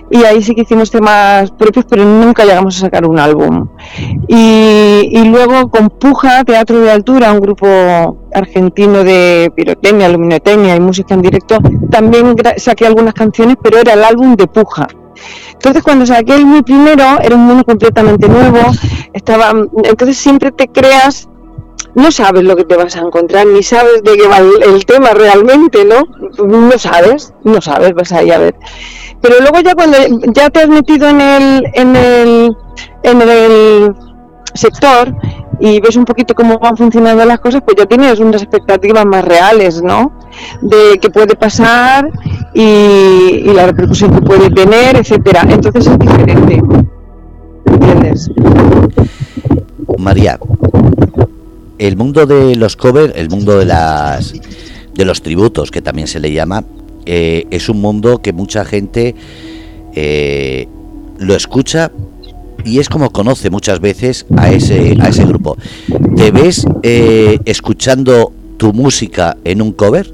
y 0.09 0.23
ahí 0.23 0.41
sí 0.41 0.55
que 0.55 0.61
hicimos 0.61 0.91
temas 0.91 1.51
propios, 1.51 1.85
pero 1.89 2.03
nunca 2.05 2.45
llegamos 2.45 2.77
a 2.77 2.81
sacar 2.81 3.05
un 3.05 3.19
álbum. 3.19 3.67
Y, 4.27 5.09
y 5.11 5.23
luego 5.25 5.69
con 5.69 5.89
Puja, 5.89 6.43
Teatro 6.43 6.79
de 6.79 6.91
Altura, 6.91 7.33
un 7.33 7.39
grupo 7.39 7.67
argentino 8.33 9.03
de 9.03 9.36
pirotecnia, 9.55 10.09
luminotecnia 10.09 10.75
y 10.75 10.79
música 10.79 11.13
en 11.13 11.21
directo, 11.21 11.57
también 11.89 12.35
saqué 12.57 12.85
algunas 12.85 13.13
canciones, 13.13 13.57
pero 13.61 13.77
era 13.77 13.93
el 13.93 14.03
álbum 14.03 14.35
de 14.35 14.47
Puja. 14.47 14.87
Entonces 15.53 15.81
cuando 15.83 16.05
saqué 16.05 16.35
el 16.35 16.45
mi 16.45 16.61
primero, 16.61 17.03
era 17.21 17.35
un 17.35 17.45
mundo 17.45 17.63
completamente 17.63 18.27
nuevo, 18.27 18.59
estaba, 19.13 19.51
entonces 19.83 20.17
siempre 20.17 20.51
te 20.51 20.67
creas 20.67 21.27
no 21.97 22.11
sabes 22.11 22.43
lo 22.43 22.55
que 22.55 22.63
te 22.63 22.77
vas 22.77 22.95
a 22.95 22.99
encontrar, 22.99 23.47
ni 23.47 23.63
sabes 23.63 24.03
de 24.03 24.15
qué 24.17 24.27
va 24.27 24.37
el, 24.37 24.85
tema 24.85 25.09
realmente, 25.15 25.83
¿no? 25.83 26.03
No 26.45 26.77
sabes, 26.77 27.33
no 27.43 27.59
sabes, 27.59 27.93
vas 27.95 28.11
ahí 28.11 28.29
a 28.29 28.37
ver. 28.37 28.55
Pero 29.19 29.39
luego 29.39 29.61
ya 29.61 29.73
cuando 29.73 29.97
ya 30.31 30.51
te 30.51 30.61
has 30.61 30.69
metido 30.69 31.09
en 31.09 31.21
el, 31.21 31.63
en 31.73 31.95
el, 31.95 32.55
en 33.01 33.21
el 33.21 33.95
sector 34.53 35.11
y 35.59 35.79
ves 35.79 35.95
un 35.95 36.05
poquito 36.05 36.35
cómo 36.35 36.59
van 36.59 36.77
funcionando 36.77 37.25
las 37.25 37.39
cosas, 37.39 37.61
pues 37.65 37.77
ya 37.77 37.85
tienes 37.85 38.19
unas 38.19 38.41
expectativas 38.41 39.05
más 39.05 39.25
reales, 39.25 39.81
¿no? 39.81 40.13
De 40.61 40.99
qué 41.01 41.09
puede 41.09 41.35
pasar 41.35 42.11
y, 42.53 42.61
y 42.61 43.53
la 43.53 43.67
repercusión 43.67 44.13
que 44.13 44.21
puede 44.21 44.49
tener, 44.51 44.95
etcétera. 44.95 45.45
Entonces 45.49 45.87
es 45.87 45.99
diferente. 45.99 46.61
¿Entiendes? 47.65 48.29
María, 49.97 50.39
el 51.79 51.97
mundo 51.97 52.25
de 52.25 52.55
los 52.55 52.75
covers, 52.75 53.13
el 53.15 53.29
mundo 53.29 53.57
de 53.57 53.65
las 53.65 54.33
de 54.93 55.05
los 55.05 55.21
tributos, 55.21 55.69
que 55.69 55.81
también 55.81 56.07
se 56.07 56.19
le 56.19 56.31
llama, 56.31 56.63
eh, 57.05 57.45
es 57.51 57.69
un 57.69 57.79
mundo 57.81 58.21
que 58.21 58.33
mucha 58.33 58.65
gente 58.65 59.15
eh, 59.93 60.67
lo 61.19 61.35
escucha 61.35 61.91
y 62.63 62.79
es 62.79 62.89
como 62.89 63.11
conoce 63.11 63.49
muchas 63.49 63.79
veces 63.79 64.25
a 64.35 64.49
ese, 64.49 64.97
a 64.99 65.09
ese 65.09 65.25
grupo. 65.25 65.57
¿Te 66.15 66.31
ves 66.31 66.65
eh, 66.83 67.39
escuchando 67.45 68.31
tu 68.57 68.73
música 68.73 69.37
en 69.43 69.61
un 69.61 69.71
cover? 69.71 70.13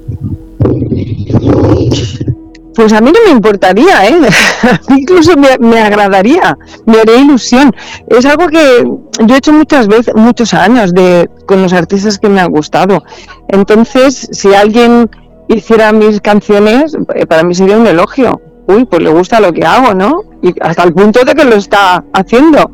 Pues 2.74 2.92
a 2.92 3.00
mí 3.00 3.12
no 3.12 3.20
me 3.24 3.30
importaría, 3.30 4.08
¿eh? 4.08 4.18
incluso 4.90 5.34
me, 5.36 5.78
agradaría, 5.78 6.58
me 6.86 7.00
haría 7.00 7.18
ilusión. 7.18 7.74
Es 8.08 8.26
algo 8.26 8.48
que 8.48 8.84
yo 9.24 9.34
he 9.34 9.38
hecho 9.38 9.52
muchas 9.52 9.86
veces, 9.86 10.14
muchos 10.16 10.52
años 10.54 10.92
de, 10.92 11.30
con 11.46 11.62
los 11.62 11.72
artistas 11.72 12.18
que 12.18 12.28
me 12.28 12.40
han 12.40 12.50
gustado. 12.50 13.04
Entonces, 13.48 14.28
si 14.32 14.54
alguien 14.54 15.08
hiciera 15.48 15.92
mis 15.92 16.20
canciones, 16.20 16.96
eh, 17.14 17.26
para 17.26 17.44
mí 17.44 17.54
sería 17.54 17.76
un 17.76 17.86
elogio. 17.86 18.40
Uy, 18.66 18.84
pues 18.86 19.02
le 19.02 19.10
gusta 19.10 19.40
lo 19.40 19.52
que 19.52 19.64
hago, 19.64 19.94
¿no? 19.94 20.22
Y 20.42 20.54
hasta 20.60 20.84
el 20.84 20.94
punto 20.94 21.24
de 21.24 21.34
que 21.34 21.44
lo 21.44 21.56
está 21.56 22.02
haciendo. 22.12 22.70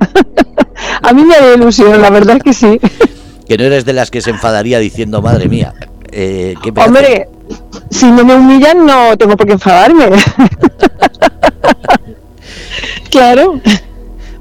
a 1.02 1.12
mí 1.12 1.24
me 1.24 1.34
haría 1.34 1.54
ilusión, 1.54 2.00
la 2.00 2.10
verdad 2.10 2.36
es 2.36 2.42
que 2.42 2.52
sí. 2.52 2.80
que 3.46 3.58
no 3.58 3.64
eres 3.64 3.84
de 3.84 3.92
las 3.92 4.10
que 4.10 4.20
se 4.20 4.30
enfadaría 4.30 4.78
diciendo, 4.78 5.20
madre 5.20 5.48
mía, 5.48 5.74
eh, 6.12 6.54
Hombre, 6.84 7.28
si 7.90 8.10
no 8.10 8.24
me 8.24 8.34
humillan 8.34 8.86
no 8.86 9.16
tengo 9.16 9.36
por 9.36 9.46
qué 9.46 9.54
enfadarme. 9.54 10.10
claro. 13.10 13.60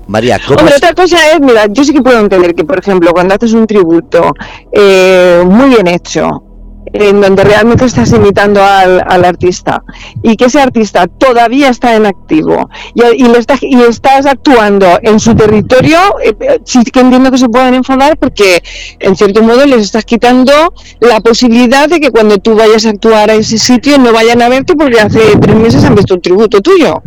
María, 0.08 0.40
¿cómo 0.46 0.60
Hombre, 0.60 0.76
otra 0.76 0.94
cosa 0.94 1.18
es, 1.32 1.40
mira, 1.40 1.68
yo 1.70 1.84
sí 1.84 1.94
que 1.94 2.02
puedo 2.02 2.20
entender 2.20 2.56
que, 2.56 2.64
por 2.64 2.80
ejemplo, 2.80 3.12
cuando 3.12 3.36
haces 3.36 3.54
un 3.54 3.68
tributo 3.68 4.34
eh, 4.72 5.44
muy 5.46 5.70
bien 5.70 5.88
hecho, 5.88 6.44
en 6.94 7.22
donde 7.22 7.44
realmente 7.44 7.86
estás 7.86 8.12
imitando 8.14 8.64
al, 8.64 9.00
artista 9.26 9.84
y 10.24 10.36
que 10.36 10.46
ese 10.46 10.62
artista 10.62 11.08
todavía 11.08 11.70
está 11.70 11.96
en 11.96 12.06
activo 12.06 12.70
y, 12.94 13.02
le 13.02 13.40
y 13.62 13.82
estás 13.82 14.26
actuando 14.26 15.00
en 15.02 15.20
su 15.20 15.36
territorio, 15.36 16.00
eh, 16.24 16.36
eh, 16.40 16.60
sí 16.64 16.84
que 16.84 17.02
entiendo 17.02 17.32
que 17.32 17.38
se 17.38 17.50
pueden 17.50 17.74
enfadar 17.74 18.18
porque 18.18 18.64
en 19.00 19.16
cierto 19.16 19.44
modo 19.44 19.66
les 19.66 19.82
estás 19.82 20.06
quitando 20.06 20.74
la 21.00 21.20
posibilidad 21.20 21.90
de 21.90 22.00
que 22.00 22.12
cuando 22.12 22.38
tú 22.38 22.56
vayas 22.56 22.86
a 22.86 22.90
actuar 22.90 23.30
a 23.30 23.34
ese 23.34 23.58
sitio 23.58 23.98
no 23.98 24.14
vayan 24.14 24.42
a 24.42 24.50
verte 24.50 24.76
porque 24.76 25.00
hace 25.00 25.38
tres 25.40 25.56
meses 25.56 25.84
han 25.84 25.96
visto 25.96 26.16
un 26.16 26.22
tributo 26.22 26.62
tuyo. 26.62 27.02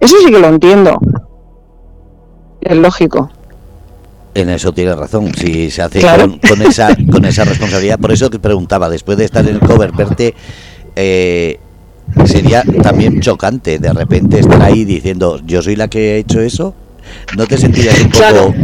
Eso 0.00 0.16
sí 0.18 0.30
que 0.30 0.38
lo 0.38 0.48
entiendo. 0.48 0.98
Es 2.60 2.76
lógico. 2.76 3.30
En 4.34 4.48
eso 4.48 4.72
tiene 4.72 4.94
razón, 4.94 5.32
si 5.34 5.70
se 5.70 5.82
hace 5.82 6.00
con, 6.00 6.62
esa 6.62 6.96
con 7.10 7.24
esa 7.26 7.44
responsabilidad. 7.44 7.98
Por 7.98 8.12
eso 8.12 8.30
te 8.30 8.38
preguntaba, 8.38 8.88
después 8.88 9.18
de 9.18 9.26
estar 9.26 9.46
en 9.46 9.56
el 9.56 9.60
cover, 9.60 9.92
verte, 9.92 10.34
eh, 10.96 11.60
sería 12.24 12.62
también 12.82 13.20
chocante 13.20 13.78
de 13.78 13.92
repente 13.92 14.38
estar 14.38 14.62
ahí 14.62 14.84
diciendo, 14.84 15.40
yo 15.44 15.60
soy 15.60 15.76
la 15.76 15.88
que 15.88 16.14
he 16.14 16.18
hecho 16.18 16.40
eso. 16.40 16.74
¿No 17.36 17.46
te 17.46 17.56
sentirías 17.56 18.00
un 18.00 18.10
poco...? 18.10 18.54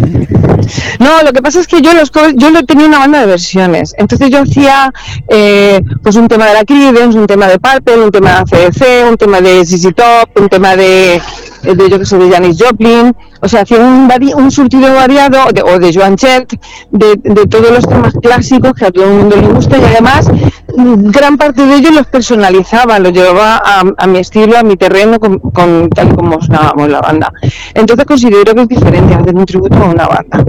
No, 0.99 1.23
lo 1.23 1.33
que 1.33 1.41
pasa 1.41 1.61
es 1.61 1.67
que 1.67 1.81
yo 1.81 1.93
los 1.95 2.11
yo 2.37 2.65
tenía 2.65 2.87
una 2.87 2.99
banda 2.99 3.21
de 3.21 3.27
versiones. 3.27 3.95
Entonces 3.97 4.31
yo 4.31 4.43
hacía 4.43 4.93
eh, 5.29 5.81
pues 6.03 6.17
un 6.17 6.29
tema 6.29 6.47
de 6.47 6.55
la 6.55 6.65
Creedence, 6.65 7.19
un 7.19 7.27
tema 7.27 7.47
de 7.47 7.59
Purple, 7.59 7.99
un 7.99 8.11
tema 8.11 8.31
de 8.31 8.37
ACDC, 8.37 9.11
un 9.11 9.17
tema 9.17 9.41
de 9.41 9.65
ZZ 9.65 9.95
Top, 9.95 10.41
un 10.41 10.49
tema 10.49 10.77
de, 10.77 11.21
de 11.63 11.91
yo 11.91 11.99
que 11.99 12.05
sé, 12.05 12.19
de 12.19 12.31
Janis 12.31 12.59
Joplin. 12.63 13.15
O 13.41 13.49
sea, 13.49 13.63
hacía 13.63 13.79
un, 13.79 14.11
un 14.37 14.51
surtido 14.51 14.93
variado, 14.95 15.39
o 15.65 15.79
de 15.79 15.95
Joan 15.95 16.19
Jett, 16.19 16.53
de, 16.91 17.15
de, 17.23 17.47
todos 17.47 17.71
los 17.71 17.89
temas 17.89 18.13
clásicos 18.21 18.73
que 18.73 18.87
a 18.87 18.91
todo 18.91 19.05
el 19.05 19.13
mundo 19.13 19.37
le 19.37 19.47
gusta 19.47 19.79
y 19.79 19.85
además 19.85 20.29
gran 20.79 21.37
parte 21.37 21.67
de 21.67 21.77
ellos 21.77 21.95
los 21.95 22.07
personalizaba, 22.07 22.99
los 22.99 23.13
llevaba 23.13 23.61
a, 23.97 24.07
mi 24.07 24.19
estilo, 24.19 24.57
a 24.57 24.63
mi 24.63 24.77
terreno, 24.77 25.19
con, 25.19 25.91
tal 25.91 26.15
como 26.15 26.41
sonábamos 26.41 26.89
la 26.89 27.01
banda. 27.01 27.33
Entonces 27.75 28.07
considero 28.07 28.55
que 28.55 28.63
es 28.63 28.69
diferente 28.69 29.15
hacer 29.15 29.35
un 29.35 29.45
tributo 29.45 29.77
a 29.77 29.87
una 29.87 30.07
banda. 30.07 30.45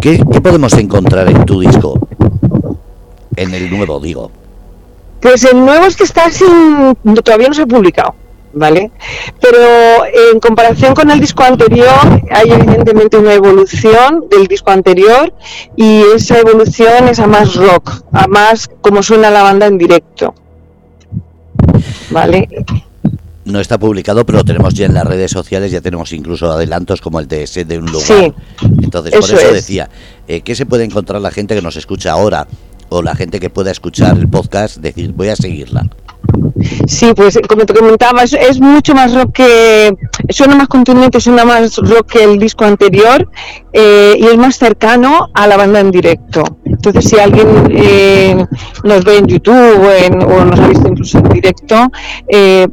¿Qué, 0.00 0.22
¿Qué 0.30 0.40
podemos 0.40 0.72
encontrar 0.74 1.28
en 1.28 1.44
tu 1.44 1.60
disco? 1.60 1.98
En 3.34 3.52
el 3.52 3.70
nuevo, 3.70 3.98
digo. 3.98 4.30
Pues 5.20 5.44
el 5.44 5.58
nuevo 5.58 5.86
es 5.86 5.96
que 5.96 6.04
está 6.04 6.30
sin. 6.30 6.96
todavía 7.24 7.48
no 7.48 7.54
se 7.54 7.62
ha 7.62 7.66
publicado. 7.66 8.14
¿Vale? 8.56 8.90
Pero 9.40 10.04
en 10.32 10.40
comparación 10.40 10.94
con 10.94 11.10
el 11.10 11.20
disco 11.20 11.44
anterior 11.44 12.22
hay 12.30 12.50
evidentemente 12.50 13.18
una 13.18 13.34
evolución 13.34 14.24
del 14.30 14.46
disco 14.46 14.70
anterior 14.70 15.32
y 15.76 16.02
esa 16.14 16.40
evolución 16.40 17.08
es 17.08 17.20
a 17.20 17.26
más 17.26 17.54
rock, 17.54 18.02
a 18.12 18.26
más 18.26 18.68
como 18.80 19.02
suena 19.02 19.30
la 19.30 19.42
banda 19.42 19.66
en 19.66 19.78
directo. 19.78 20.34
¿Vale? 22.10 22.48
No 23.44 23.60
está 23.60 23.78
publicado, 23.78 24.24
pero 24.24 24.38
lo 24.38 24.44
tenemos 24.44 24.74
ya 24.74 24.86
en 24.86 24.94
las 24.94 25.04
redes 25.04 25.30
sociales, 25.30 25.70
ya 25.70 25.80
tenemos 25.80 26.12
incluso 26.12 26.50
adelantos 26.50 27.00
como 27.00 27.20
el 27.20 27.28
de 27.28 27.44
ese 27.44 27.64
de 27.64 27.78
un 27.78 27.86
lugar. 27.86 28.06
Sí, 28.06 28.32
Entonces, 28.82 29.12
por 29.12 29.22
eso 29.22 29.52
decía, 29.52 29.88
eh, 30.26 30.40
¿qué 30.40 30.56
se 30.56 30.66
puede 30.66 30.84
encontrar 30.84 31.20
la 31.20 31.30
gente 31.30 31.54
que 31.54 31.62
nos 31.62 31.76
escucha 31.76 32.12
ahora 32.12 32.48
o 32.88 33.02
la 33.02 33.14
gente 33.14 33.38
que 33.38 33.50
pueda 33.50 33.70
escuchar 33.70 34.16
el 34.16 34.28
podcast? 34.28 34.78
Decir, 34.78 35.12
voy 35.12 35.28
a 35.28 35.36
seguirla. 35.36 35.86
Sí, 36.86 37.12
pues 37.14 37.38
como 37.48 37.66
te 37.66 37.74
comentaba, 37.74 38.22
es, 38.22 38.60
mucho 38.60 38.94
más 38.94 39.14
rock 39.14 39.32
que. 39.32 39.96
Suena 40.28 40.56
más 40.56 40.68
contundente, 40.68 41.20
suena 41.20 41.44
más 41.44 41.76
rock 41.76 42.12
que 42.12 42.24
el 42.24 42.38
disco 42.38 42.64
anterior 42.64 43.28
eh, 43.72 44.16
y 44.18 44.24
es 44.26 44.36
más 44.36 44.56
cercano 44.56 45.28
a 45.34 45.46
la 45.46 45.56
banda 45.56 45.80
en 45.80 45.90
directo. 45.90 46.42
Entonces, 46.64 47.08
si 47.08 47.18
alguien 47.18 47.46
eh, 47.70 48.46
nos 48.84 49.04
ve 49.04 49.18
en 49.18 49.26
YouTube 49.26 49.54
o, 49.54 50.44
nos 50.44 50.60
ha 50.60 50.68
visto 50.68 50.88
incluso 50.88 51.18
en 51.18 51.28
directo, 51.28 51.90
eh, 52.28 52.66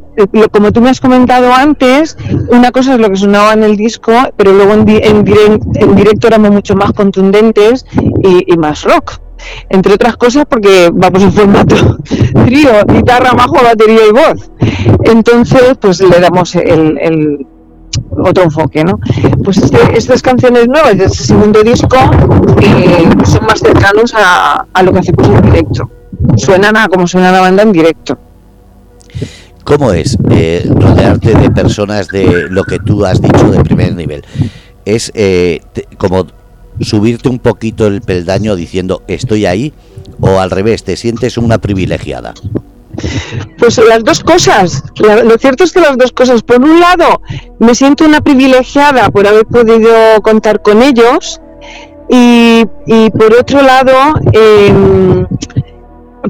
como 0.50 0.72
tú 0.72 0.80
me 0.80 0.90
has 0.90 1.00
comentado 1.00 1.52
antes, 1.52 2.16
una 2.48 2.70
cosa 2.70 2.94
es 2.94 3.00
lo 3.00 3.10
que 3.10 3.16
sonaba 3.16 3.52
en 3.52 3.64
el 3.64 3.76
disco, 3.76 4.12
pero 4.36 4.52
luego 4.52 4.72
en, 4.72 4.88
en, 4.88 5.94
directo 5.94 6.26
éramos 6.26 6.50
mucho 6.50 6.74
más 6.74 6.92
contundentes 6.92 7.86
y 8.22 8.56
más 8.56 8.82
rock 8.82 9.23
entre 9.68 9.94
otras 9.94 10.16
cosas 10.16 10.44
porque 10.48 10.90
vamos 10.92 11.22
en 11.22 11.32
formato 11.32 11.76
trío, 12.44 12.70
guitarra, 12.86 13.32
bajo, 13.32 13.62
batería 13.62 14.06
y 14.08 14.12
voz. 14.12 14.50
Entonces, 15.04 15.76
pues 15.80 16.00
le 16.00 16.20
damos 16.20 16.54
el, 16.54 17.46
otro 18.10 18.44
enfoque, 18.44 18.84
¿no? 18.84 18.98
Pues 19.44 19.58
este, 19.58 19.96
estas 19.96 20.22
canciones 20.22 20.66
nuevas 20.66 20.96
de 20.98 21.04
este 21.04 21.24
segundo 21.24 21.62
disco 21.62 21.96
eh, 22.60 23.08
son 23.24 23.46
más 23.46 23.60
cercanos 23.60 24.12
a, 24.16 24.82
lo 24.82 24.92
que 24.92 24.98
hacemos 24.98 25.28
en 25.28 25.42
directo. 25.42 25.90
Suenan 26.36 26.76
a 26.76 26.88
como 26.88 27.06
suena 27.06 27.32
la 27.32 27.40
banda 27.40 27.62
en 27.62 27.72
directo. 27.72 28.18
¿Cómo 29.64 29.92
es 29.92 30.18
eh, 30.30 30.68
rodearte 30.68 31.34
de 31.34 31.50
personas 31.50 32.08
de 32.08 32.48
lo 32.50 32.64
que 32.64 32.78
tú 32.78 33.04
has 33.04 33.20
dicho 33.20 33.50
de 33.50 33.64
primer 33.64 33.94
nivel? 33.94 34.24
Es 34.84 35.10
eh, 35.14 35.60
como 35.96 36.26
subirte 36.80 37.28
un 37.28 37.38
poquito 37.38 37.86
el 37.86 38.00
peldaño 38.00 38.56
diciendo 38.56 39.02
estoy 39.06 39.46
ahí 39.46 39.72
o 40.20 40.40
al 40.40 40.50
revés, 40.50 40.84
te 40.84 40.96
sientes 40.96 41.38
una 41.38 41.58
privilegiada? 41.58 42.34
Pues 43.58 43.78
las 43.78 44.04
dos 44.04 44.22
cosas. 44.22 44.82
Lo 44.96 45.36
cierto 45.38 45.64
es 45.64 45.72
que 45.72 45.80
las 45.80 45.96
dos 45.98 46.12
cosas. 46.12 46.42
Por 46.42 46.60
un 46.60 46.78
lado, 46.78 47.20
me 47.58 47.74
siento 47.74 48.04
una 48.04 48.20
privilegiada 48.20 49.10
por 49.10 49.26
haber 49.26 49.46
podido 49.46 50.20
contar 50.22 50.62
con 50.62 50.82
ellos 50.82 51.40
y, 52.08 52.64
por 53.18 53.34
otro 53.34 53.62
lado, 53.62 53.92
em, 54.32 55.26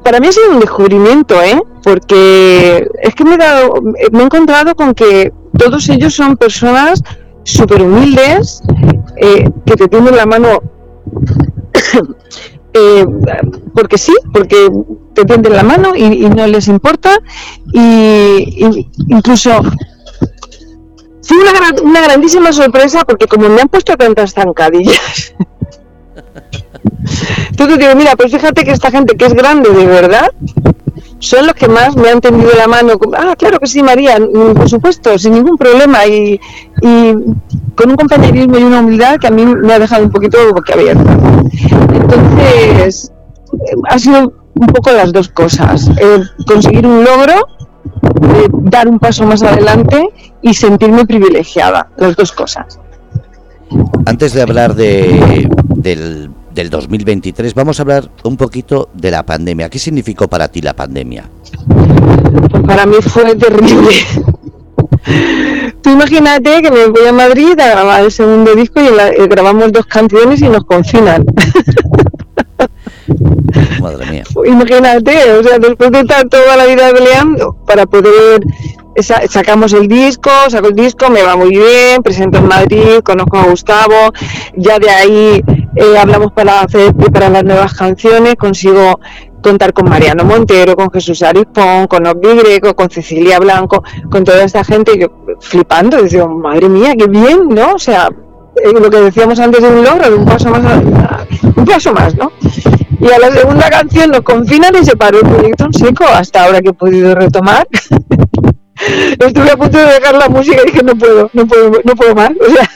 para 0.02 0.20
mí 0.20 0.28
ha 0.28 0.32
sido 0.32 0.52
un 0.52 0.60
descubrimiento, 0.60 1.40
¿eh? 1.42 1.60
porque 1.82 2.88
es 3.02 3.14
que 3.14 3.24
me 3.24 3.34
he, 3.34 3.38
dado, 3.38 3.74
me 4.12 4.20
he 4.20 4.24
encontrado 4.24 4.74
con 4.74 4.94
que 4.94 5.32
todos 5.58 5.88
ellos 5.88 6.14
son 6.14 6.36
personas 6.36 7.02
súper 7.44 7.82
humildes, 7.82 8.62
eh, 9.16 9.48
que 9.64 9.76
te 9.76 9.88
tienen 9.88 10.16
la 10.16 10.26
mano 10.26 10.60
eh, 12.74 13.06
porque 13.74 13.98
sí, 13.98 14.14
porque 14.32 14.68
te 15.14 15.24
tienden 15.24 15.54
la 15.54 15.62
mano 15.62 15.94
y, 15.94 16.28
no 16.28 16.46
les 16.46 16.68
importa. 16.68 17.18
Y, 17.72 18.88
incluso 19.08 19.50
fue 21.22 21.38
una, 21.38 21.82
una 21.82 22.02
grandísima 22.02 22.52
sorpresa 22.52 23.04
porque 23.04 23.26
como 23.26 23.48
me 23.48 23.62
han 23.62 23.68
puesto 23.68 23.96
tantas 23.96 24.34
zancadillas 24.34 25.34
entonces 27.48 27.78
digo 27.78 27.94
mira 27.96 28.14
pues 28.14 28.30
fíjate 28.30 28.62
que 28.62 28.72
esta 28.72 28.90
gente 28.90 29.16
que 29.16 29.24
es 29.24 29.32
grande 29.32 29.70
de 29.70 29.86
verdad 29.86 30.30
son 31.24 31.46
los 31.46 31.54
que 31.54 31.68
más 31.68 31.96
me 31.96 32.10
han 32.10 32.20
tendido 32.20 32.50
la 32.56 32.66
mano. 32.66 32.92
Ah, 33.16 33.34
claro 33.36 33.58
que 33.58 33.66
sí, 33.66 33.82
María, 33.82 34.18
mm, 34.18 34.54
por 34.54 34.68
supuesto, 34.68 35.18
sin 35.18 35.32
ningún 35.34 35.56
problema. 35.56 36.06
Y, 36.06 36.40
con 37.74 37.90
un 37.90 37.96
compañerismo 37.96 38.58
y 38.58 38.62
una 38.62 38.80
humildad 38.80 39.18
que 39.18 39.26
a 39.26 39.30
mí 39.30 39.44
me 39.44 39.72
ha 39.72 39.78
dejado 39.78 40.04
un 40.04 40.10
poquito 40.10 40.38
boquiabierta. 40.52 41.16
Entonces, 41.92 43.12
eh, 43.52 43.74
ha 43.88 43.98
sido 43.98 44.32
un 44.54 44.66
poco 44.68 44.92
las 44.92 45.12
dos 45.12 45.28
cosas. 45.28 45.90
Conseguir 46.46 46.86
un 46.86 47.04
logro, 47.04 47.34
eh, 47.34 48.48
dar 48.52 48.88
un 48.88 48.98
paso 48.98 49.24
más 49.24 49.42
adelante 49.42 50.08
y 50.42 50.54
sentirme 50.54 51.04
privilegiada, 51.06 51.88
las 51.96 52.14
dos 52.14 52.32
cosas. 52.32 52.78
Antes 54.06 54.34
de 54.34 54.42
hablar 54.42 54.74
de, 54.74 55.48
del 55.74 56.30
del 56.54 56.70
2023, 56.70 57.54
vamos 57.54 57.78
a 57.78 57.82
hablar 57.82 58.10
un 58.22 58.36
poquito 58.36 58.88
de 58.94 59.10
la 59.10 59.24
pandemia. 59.24 59.68
¿Qué 59.68 59.78
significó 59.78 60.28
para 60.28 60.48
ti 60.48 60.62
la 60.62 60.74
pandemia? 60.74 61.28
Pues 62.50 62.62
para 62.62 62.86
mí 62.86 62.96
fue 63.02 63.34
terrible. 63.34 63.92
Tú 65.82 65.90
imagínate 65.90 66.62
que 66.62 66.70
me 66.70 66.86
voy 66.86 67.06
a 67.06 67.12
Madrid 67.12 67.58
a 67.60 67.68
grabar 67.68 68.04
el 68.04 68.10
segundo 68.10 68.54
disco 68.54 68.80
y 68.80 68.86
eh, 68.86 69.26
grabamos 69.28 69.70
dos 69.72 69.84
canciones 69.86 70.40
y 70.40 70.48
nos 70.48 70.64
confinan. 70.64 71.24
Madre 73.80 74.06
mía. 74.10 74.24
Imagínate, 74.44 75.32
o 75.32 75.42
sea, 75.42 75.58
después 75.58 75.90
de 75.90 76.00
estar 76.00 76.28
toda 76.28 76.56
la 76.56 76.66
vida 76.66 76.90
peleando 76.92 77.56
para 77.66 77.86
poder 77.86 78.40
sacamos 79.02 79.72
el 79.72 79.88
disco, 79.88 80.30
saco 80.48 80.68
el 80.68 80.74
disco, 80.74 81.10
me 81.10 81.22
va 81.22 81.36
muy 81.36 81.50
bien, 81.50 82.02
presento 82.02 82.38
en 82.38 82.46
Madrid, 82.46 83.00
conozco 83.02 83.38
a 83.38 83.44
Gustavo, 83.44 84.12
ya 84.56 84.78
de 84.78 84.90
ahí 84.90 85.44
eh, 85.76 85.98
hablamos 85.98 86.32
para 86.32 86.60
hacer 86.60 86.94
para 87.12 87.28
las 87.28 87.44
nuevas 87.44 87.74
canciones, 87.74 88.36
consigo 88.36 89.00
contar 89.42 89.72
con 89.72 89.88
Mariano 89.88 90.24
Montero, 90.24 90.74
con 90.76 90.90
Jesús 90.90 91.22
Arispón, 91.22 91.86
con 91.86 92.06
Obi 92.06 92.36
Greco, 92.36 92.74
con 92.74 92.88
Cecilia 92.88 93.38
Blanco, 93.38 93.82
con 94.10 94.24
toda 94.24 94.44
esta 94.44 94.64
gente, 94.64 94.98
yo 94.98 95.08
flipando, 95.40 96.00
decía, 96.02 96.26
madre 96.26 96.68
mía, 96.68 96.94
qué 96.96 97.06
bien, 97.06 97.48
¿no? 97.48 97.74
O 97.74 97.78
sea, 97.78 98.08
eh, 98.56 98.72
lo 98.72 98.88
que 98.88 99.00
decíamos 99.00 99.38
antes 99.40 99.60
de 99.60 99.68
un 99.68 99.84
logro, 99.84 100.08
de 100.08 100.16
un 100.16 100.24
paso 100.24 100.48
más, 100.48 100.82
un 101.56 101.64
paso 101.64 101.92
más, 101.92 102.14
¿no? 102.16 102.32
Y 103.00 103.10
a 103.10 103.18
la 103.18 103.30
segunda 103.32 103.68
canción 103.70 104.10
nos 104.10 104.22
confinan 104.22 104.74
y 104.80 104.84
se 104.84 104.96
paró 104.96 105.20
el 105.20 105.26
proyecto 105.26 105.64
en 105.66 105.72
seco, 105.74 106.04
hasta 106.04 106.44
ahora 106.44 106.60
que 106.60 106.70
he 106.70 106.72
podido 106.72 107.14
retomar. 107.14 107.66
Estuve 109.18 109.50
a 109.50 109.56
punto 109.56 109.78
de 109.78 109.84
dejar 109.84 110.14
la 110.16 110.28
música 110.28 110.58
y 110.62 110.70
dije, 110.70 110.82
no 110.82 110.94
puedo, 110.96 111.30
no 111.32 111.46
puedo, 111.46 111.72
no 111.84 111.94
puedo 111.94 112.14
más. 112.14 112.30
O 112.40 112.50
sea, 112.52 112.70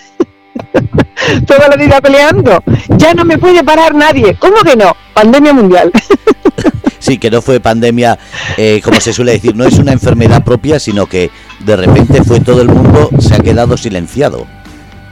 toda 1.47 1.69
la 1.69 1.77
vida 1.77 2.01
peleando. 2.01 2.63
Ya 2.97 3.15
no 3.15 3.25
me 3.25 3.39
puede 3.39 3.63
parar 3.65 3.95
nadie. 3.95 4.37
¿Cómo 4.39 4.63
que 4.63 4.77
no? 4.77 4.95
Pandemia 5.15 5.53
mundial. 5.53 5.93
Sí, 7.01 7.19
que 7.19 7.31
no 7.31 7.41
fue 7.41 7.61
pandemia, 7.61 8.19
eh, 8.57 8.81
como 8.83 9.01
se 9.01 9.13
suele 9.13 9.33
decir, 9.33 9.55
no 9.55 9.65
es 9.65 9.79
una 9.79 9.93
enfermedad 9.93 10.43
propia, 10.43 10.81
sino 10.81 11.07
que 11.07 11.31
de 11.61 11.77
repente 11.77 12.25
fue 12.25 12.41
todo 12.41 12.61
el 12.61 12.69
mundo, 12.69 13.11
se 13.21 13.37
ha 13.37 13.39
quedado 13.39 13.77
silenciado. 13.77 14.47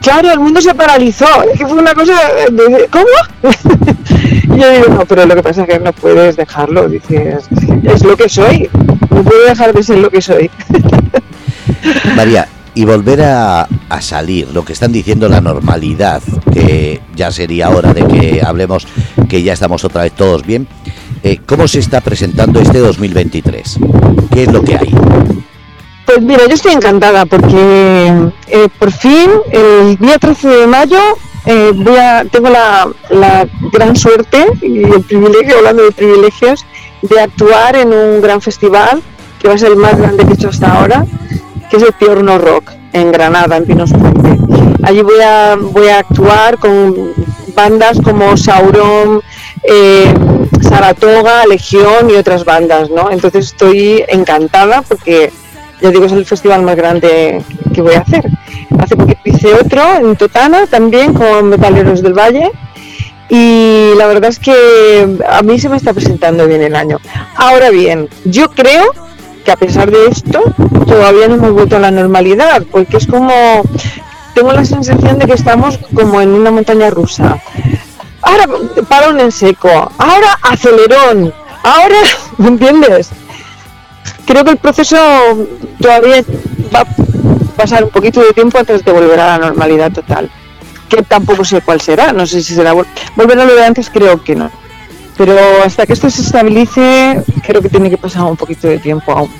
Claro, 0.07 0.31
el 0.31 0.39
mundo 0.39 0.61
se 0.61 0.73
paralizó. 0.73 1.25
Es 1.51 1.59
que 1.59 1.67
fue 1.67 1.79
una 1.79 1.93
cosa. 1.93 2.13
De, 2.49 2.87
¿Cómo? 2.89 3.05
y 4.55 4.57
yo 4.57 4.71
digo, 4.71 4.87
no, 4.87 5.05
pero 5.05 5.25
lo 5.25 5.35
que 5.35 5.43
pasa 5.43 5.63
es 5.63 5.67
que 5.67 5.79
no 5.79 5.91
puedes 5.91 6.37
dejarlo. 6.37 6.87
Dices, 6.87 7.43
es 7.83 8.03
lo 8.05 8.15
que 8.15 8.29
soy. 8.29 8.69
No 9.09 9.21
puedo 9.21 9.45
dejar 9.45 9.73
de 9.73 9.83
ser 9.83 9.97
lo 9.97 10.09
que 10.09 10.21
soy. 10.21 10.49
María, 12.15 12.47
y 12.73 12.85
volver 12.85 13.21
a, 13.21 13.67
salir, 13.99 14.47
lo 14.53 14.63
que 14.63 14.71
están 14.71 14.93
diciendo 14.93 15.27
la 15.27 15.41
normalidad, 15.41 16.21
que 16.53 17.01
ya 17.13 17.29
sería 17.29 17.69
hora 17.69 17.93
de 17.93 18.07
que 18.07 18.41
hablemos 18.41 18.87
que 19.27 19.43
ya 19.43 19.51
estamos 19.51 19.83
otra 19.83 20.03
vez 20.03 20.13
todos 20.13 20.45
bien. 20.45 20.69
Eh, 21.21 21.39
¿Cómo 21.45 21.67
se 21.67 21.79
está 21.79 21.99
presentando 21.99 22.61
este 22.61 22.79
2023? 22.79 23.77
¿Qué 24.31 24.43
es 24.43 24.51
lo 24.53 24.63
que 24.63 24.77
hay? 24.77 24.95
Pues 26.17 26.25
mira, 26.25 26.47
yo 26.47 26.55
estoy 26.55 26.71
encantada 26.71 27.27
porque 27.27 28.31
eh, 28.47 28.69
por 28.79 28.91
fin 28.91 29.29
el 29.51 29.97
día 29.97 30.17
13 30.17 30.47
de 30.47 30.65
mayo 30.65 30.97
eh, 31.45 31.71
voy 31.75 31.95
a, 31.95 32.25
tengo 32.25 32.49
la, 32.49 32.87
gran 33.71 33.95
suerte 33.95 34.47
y 34.63 34.81
el 34.81 35.03
privilegio, 35.03 35.57
hablando 35.59 35.83
de 35.83 35.91
privilegios, 35.91 36.65
de 37.03 37.21
actuar 37.21 37.75
en 37.75 37.93
un 37.93 38.19
gran 38.19 38.41
festival 38.41 39.03
que 39.37 39.47
va 39.47 39.53
a 39.53 39.57
ser 39.59 39.73
el 39.73 39.75
más 39.75 39.95
grande 39.95 40.25
que 40.25 40.31
he 40.31 40.33
hecho 40.33 40.49
hasta 40.49 40.79
ahora, 40.79 41.05
que 41.69 41.77
es 41.77 41.83
el 41.83 41.93
Piorno 41.93 42.39
Rock 42.39 42.71
en 42.93 43.11
Granada, 43.11 43.55
en 43.55 43.65
Pinos 43.65 43.93
Puente. 43.93 44.39
Allí 44.81 45.03
voy 45.03 45.21
a, 45.21 45.55
voy 45.55 45.89
a 45.89 45.99
actuar 45.99 46.57
con 46.57 47.13
bandas 47.53 47.99
como 48.03 48.35
Sauron, 48.37 49.21
eh, 49.61 50.13
Saratoga, 50.61 51.45
Legión 51.45 52.09
y 52.09 52.13
otras 52.13 52.43
bandas, 52.43 52.89
¿no? 52.89 53.11
Entonces 53.11 53.45
estoy 53.45 54.03
encantada 54.07 54.81
porque, 54.81 55.31
ya 55.81 55.91
digo, 55.91 56.05
es 56.05 56.11
el 56.11 56.25
festival 56.25 56.63
más 56.63 56.75
grande 56.75 57.41
que 57.73 57.81
voy 57.81 57.95
a 57.95 57.99
hacer. 57.99 58.25
Hace 58.79 58.95
poquito 58.95 59.21
hice 59.25 59.53
otro 59.53 59.81
en 59.95 60.15
Totana 60.15 60.65
también 60.67 61.13
con 61.13 61.49
Metaleros 61.49 62.01
del 62.01 62.13
Valle 62.13 62.51
y 63.29 63.91
la 63.97 64.07
verdad 64.07 64.29
es 64.29 64.39
que 64.39 65.17
a 65.29 65.41
mí 65.43 65.59
se 65.59 65.69
me 65.69 65.77
está 65.77 65.93
presentando 65.93 66.47
bien 66.47 66.61
el 66.61 66.75
año. 66.75 66.97
Ahora 67.35 67.69
bien, 67.69 68.09
yo 68.25 68.49
creo 68.51 68.91
que 69.43 69.51
a 69.51 69.57
pesar 69.57 69.91
de 69.91 70.07
esto 70.07 70.41
todavía 70.85 71.27
no 71.27 71.35
hemos 71.35 71.51
vuelto 71.51 71.77
a 71.77 71.79
la 71.79 71.91
normalidad, 71.91 72.63
porque 72.71 72.97
es 72.97 73.07
como, 73.07 73.31
tengo 74.33 74.51
la 74.53 74.65
sensación 74.65 75.19
de 75.19 75.25
que 75.25 75.33
estamos 75.33 75.77
como 75.93 76.21
en 76.21 76.29
una 76.29 76.51
montaña 76.51 76.89
rusa. 76.89 77.37
Ahora 78.21 78.45
parón 78.89 79.19
en 79.19 79.31
seco, 79.31 79.69
ahora 79.97 80.37
acelerón, 80.41 81.33
ahora, 81.63 81.97
¿me 82.37 82.47
entiendes? 82.47 83.09
Creo 84.25 84.43
que 84.43 84.51
el 84.51 84.57
proceso 84.57 84.97
todavía 85.81 86.23
va 86.73 86.81
a 86.81 86.87
pasar 87.55 87.83
un 87.83 87.89
poquito 87.89 88.21
de 88.21 88.33
tiempo 88.33 88.57
antes 88.57 88.83
de 88.83 88.91
volver 88.91 89.19
a 89.19 89.37
la 89.37 89.47
normalidad 89.47 89.91
total. 89.91 90.29
Que 90.89 91.03
tampoco 91.03 91.43
sé 91.43 91.61
cuál 91.61 91.81
será, 91.81 92.13
no 92.13 92.25
sé 92.25 92.41
si 92.41 92.55
será 92.55 92.73
volver 92.73 93.39
a 93.39 93.45
lo 93.45 93.55
de 93.55 93.65
antes, 93.65 93.89
creo 93.89 94.23
que 94.23 94.35
no 94.35 94.49
pero 95.17 95.35
hasta 95.65 95.85
que 95.85 95.93
esto 95.93 96.09
se 96.09 96.21
estabilice, 96.21 97.23
creo 97.45 97.61
que 97.61 97.69
tiene 97.69 97.89
que 97.89 97.97
pasar 97.97 98.23
un 98.23 98.37
poquito 98.37 98.67
de 98.67 98.77
tiempo 98.77 99.11
aún. 99.11 99.31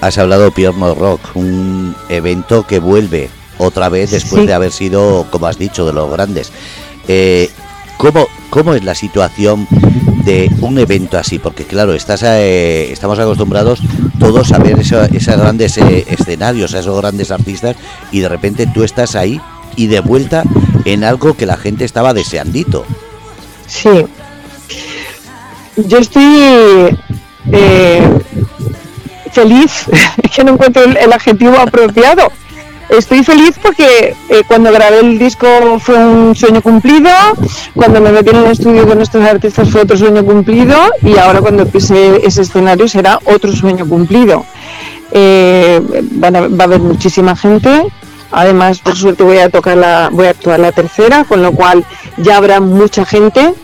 Has 0.00 0.18
hablado 0.18 0.50
Pierno 0.50 0.94
Rock, 0.94 1.20
un 1.34 1.94
evento 2.08 2.66
que 2.66 2.80
vuelve 2.80 3.30
otra 3.58 3.88
vez 3.88 4.10
después 4.10 4.46
de 4.46 4.54
haber 4.54 4.72
sido, 4.72 5.26
como 5.30 5.46
has 5.46 5.58
dicho, 5.58 5.86
de 5.86 5.92
los 5.92 6.10
grandes. 6.10 6.50
Eh, 7.06 7.50
¿cómo, 8.02 8.26
¿Cómo 8.50 8.74
es 8.74 8.82
la 8.82 8.96
situación 8.96 9.68
de 10.24 10.50
un 10.60 10.76
evento 10.76 11.18
así? 11.18 11.38
Porque 11.38 11.64
claro, 11.64 11.94
estás 11.94 12.24
eh, 12.24 12.90
estamos 12.90 13.16
acostumbrados 13.20 13.80
todos 14.18 14.50
a 14.50 14.58
ver 14.58 14.80
esos 14.80 15.08
grandes 15.38 15.78
eh, 15.78 16.04
escenarios, 16.08 16.74
esos 16.74 17.00
grandes 17.00 17.30
artistas, 17.30 17.76
y 18.10 18.18
de 18.18 18.28
repente 18.28 18.66
tú 18.66 18.82
estás 18.82 19.14
ahí 19.14 19.40
y 19.76 19.86
de 19.86 20.00
vuelta 20.00 20.42
en 20.84 21.04
algo 21.04 21.34
que 21.34 21.46
la 21.46 21.56
gente 21.56 21.84
estaba 21.84 22.12
deseandito. 22.12 22.84
Sí, 23.68 24.04
yo 25.76 25.98
estoy 25.98 26.98
eh, 27.52 28.02
feliz, 29.30 29.86
que 30.34 30.42
no 30.42 30.54
encuentro 30.54 30.82
el, 30.82 31.12
adjetivo 31.12 31.56
apropiado. 31.56 32.32
Estoy 32.92 33.24
feliz 33.24 33.54
porque 33.62 34.14
eh, 34.28 34.42
cuando 34.46 34.70
grabé 34.70 35.00
el 35.00 35.18
disco 35.18 35.46
fue 35.80 35.96
un 35.96 36.36
sueño 36.36 36.60
cumplido, 36.60 37.08
cuando 37.74 38.02
me 38.02 38.12
metí 38.12 38.28
en 38.28 38.36
el 38.36 38.50
estudio 38.50 38.86
con 38.86 39.00
estos 39.00 39.24
artistas 39.24 39.70
fue 39.70 39.80
otro 39.80 39.96
sueño 39.96 40.22
cumplido 40.22 40.76
y 41.00 41.16
ahora 41.16 41.40
cuando 41.40 41.64
pise 41.64 42.20
ese 42.22 42.42
escenario 42.42 42.86
será 42.86 43.18
otro 43.24 43.50
sueño 43.50 43.88
cumplido. 43.88 44.44
Eh, 45.10 45.80
va 46.22 46.28
a 46.28 46.64
haber 46.64 46.80
muchísima 46.80 47.34
gente, 47.34 47.86
además 48.30 48.80
por 48.80 48.94
suerte 48.94 49.22
voy 49.22 49.38
a 49.38 49.48
tocar 49.48 49.78
la, 49.78 50.10
voy 50.12 50.26
a 50.26 50.30
actuar 50.30 50.60
la 50.60 50.72
tercera, 50.72 51.24
con 51.24 51.42
lo 51.42 51.52
cual 51.52 51.86
ya 52.18 52.36
habrá 52.36 52.60
mucha 52.60 53.06
gente 53.06 53.54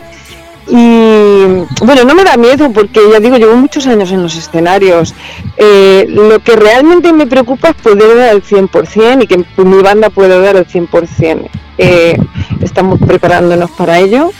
y 0.71 1.65
bueno, 1.83 2.03
no 2.05 2.13
me 2.13 2.23
da 2.23 2.37
miedo 2.37 2.71
porque 2.71 2.99
ya 3.11 3.19
digo, 3.19 3.37
llevo 3.37 3.55
muchos 3.55 3.87
años 3.87 4.11
en 4.11 4.21
los 4.21 4.35
escenarios. 4.35 5.15
Eh, 5.57 6.05
lo 6.07 6.39
que 6.39 6.55
realmente 6.55 7.11
me 7.11 7.25
preocupa 7.25 7.69
es 7.69 7.75
poder 7.75 8.15
dar 8.15 8.35
el 8.35 8.43
100% 8.43 9.23
y 9.23 9.27
que 9.27 9.45
mi 9.63 9.81
banda 9.81 10.09
pueda 10.11 10.39
dar 10.39 10.57
el 10.57 10.67
100%. 10.67 11.49
Eh, 11.79 12.17
estamos 12.61 12.99
preparándonos 12.99 13.71
para 13.71 13.99
ello. 13.99 14.31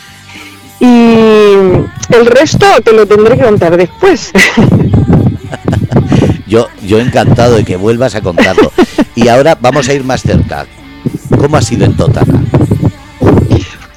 Y 0.80 0.86
el 0.86 2.26
resto 2.26 2.66
te 2.84 2.94
lo 2.94 3.08
tendré 3.08 3.38
que 3.38 3.44
contar 3.44 3.76
después. 3.76 4.32
yo, 6.48 6.68
yo 6.84 7.00
encantado 7.00 7.56
de 7.56 7.66
que 7.66 7.76
vuelvas 7.76 8.14
a 8.14 8.22
contarlo. 8.22 8.72
Y 9.16 9.30
ahora 9.30 9.58
vamos 9.60 9.90
a 9.90 9.94
ir 9.94 10.04
más 10.04 10.22
cerca. 10.22 10.68
¿Cómo 11.40 11.58
ha 11.58 11.62
sido 11.62 11.86
en 11.86 11.98
Totana? 11.98 12.44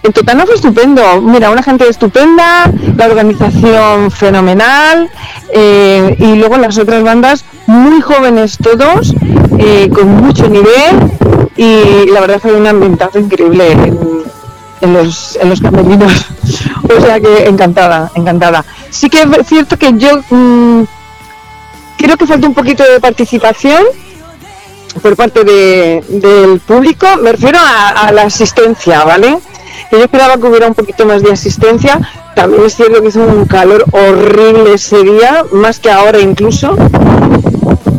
En 0.03 0.13
Totana 0.13 0.45
fue 0.47 0.57
estupendo. 0.57 1.21
Mira, 1.21 1.51
una 1.51 1.63
gente 1.63 1.89
estupenda, 1.89 2.73
la 2.97 3.07
organización 3.07 4.11
fenomenal 4.11 5.09
eh, 5.53 6.17
y 6.19 6.35
luego 6.35 6.57
las 6.57 6.77
otras 6.77 7.05
bandas 7.05 7.45
muy 7.67 8.01
jóvenes 8.01 8.59
todos, 8.59 9.15
eh, 9.59 9.89
con 9.95 10.09
mucho 10.17 10.49
nivel 10.49 11.13
y 11.57 12.11
la 12.11 12.21
verdad 12.21 12.41
fue 12.41 12.53
un 12.53 12.67
ambientazo 12.67 13.21
increíble 13.21 13.71
en, 14.81 14.93
los, 14.93 15.39
en 15.41 15.57
camerinos. 15.57 16.27
o 16.99 17.01
sea 17.01 17.21
que 17.21 17.47
encantada, 17.47 18.11
encantada. 18.17 18.65
Sí 18.91 19.09
que 19.09 19.23
es 19.23 19.47
cierto 19.47 19.79
que 19.79 19.93
yo 19.97 20.21
mm, 20.31 20.83
creo 21.97 22.17
que 22.17 22.27
falta 22.27 22.49
un 22.49 22.55
poquito 22.55 22.83
de 22.83 22.99
participación 22.99 23.85
por 25.01 25.15
parte 25.15 25.45
del 25.45 26.61
público, 26.67 27.07
me 27.23 27.33
refiero 27.33 27.59
a 27.63 28.11
la 28.13 28.23
asistencia, 28.23 29.05
¿vale? 29.05 29.39
Yo 29.91 29.99
esperaba 29.99 30.37
que 30.37 30.47
hubiera 30.47 30.67
un 30.67 30.75
poquito 30.75 31.07
más 31.07 31.23
de 31.23 31.33
asistencia. 31.33 32.01
También 32.35 32.65
es 32.65 32.75
cierto 32.75 33.03
que 33.03 33.09
hizo 33.09 33.21
un 33.23 33.45
calor 33.47 33.85
horrible 33.93 34.75
ese 34.75 35.03
día, 35.03 35.45
más 35.53 35.79
que 35.79 35.91
ahora 35.91 36.19
incluso. 36.19 36.77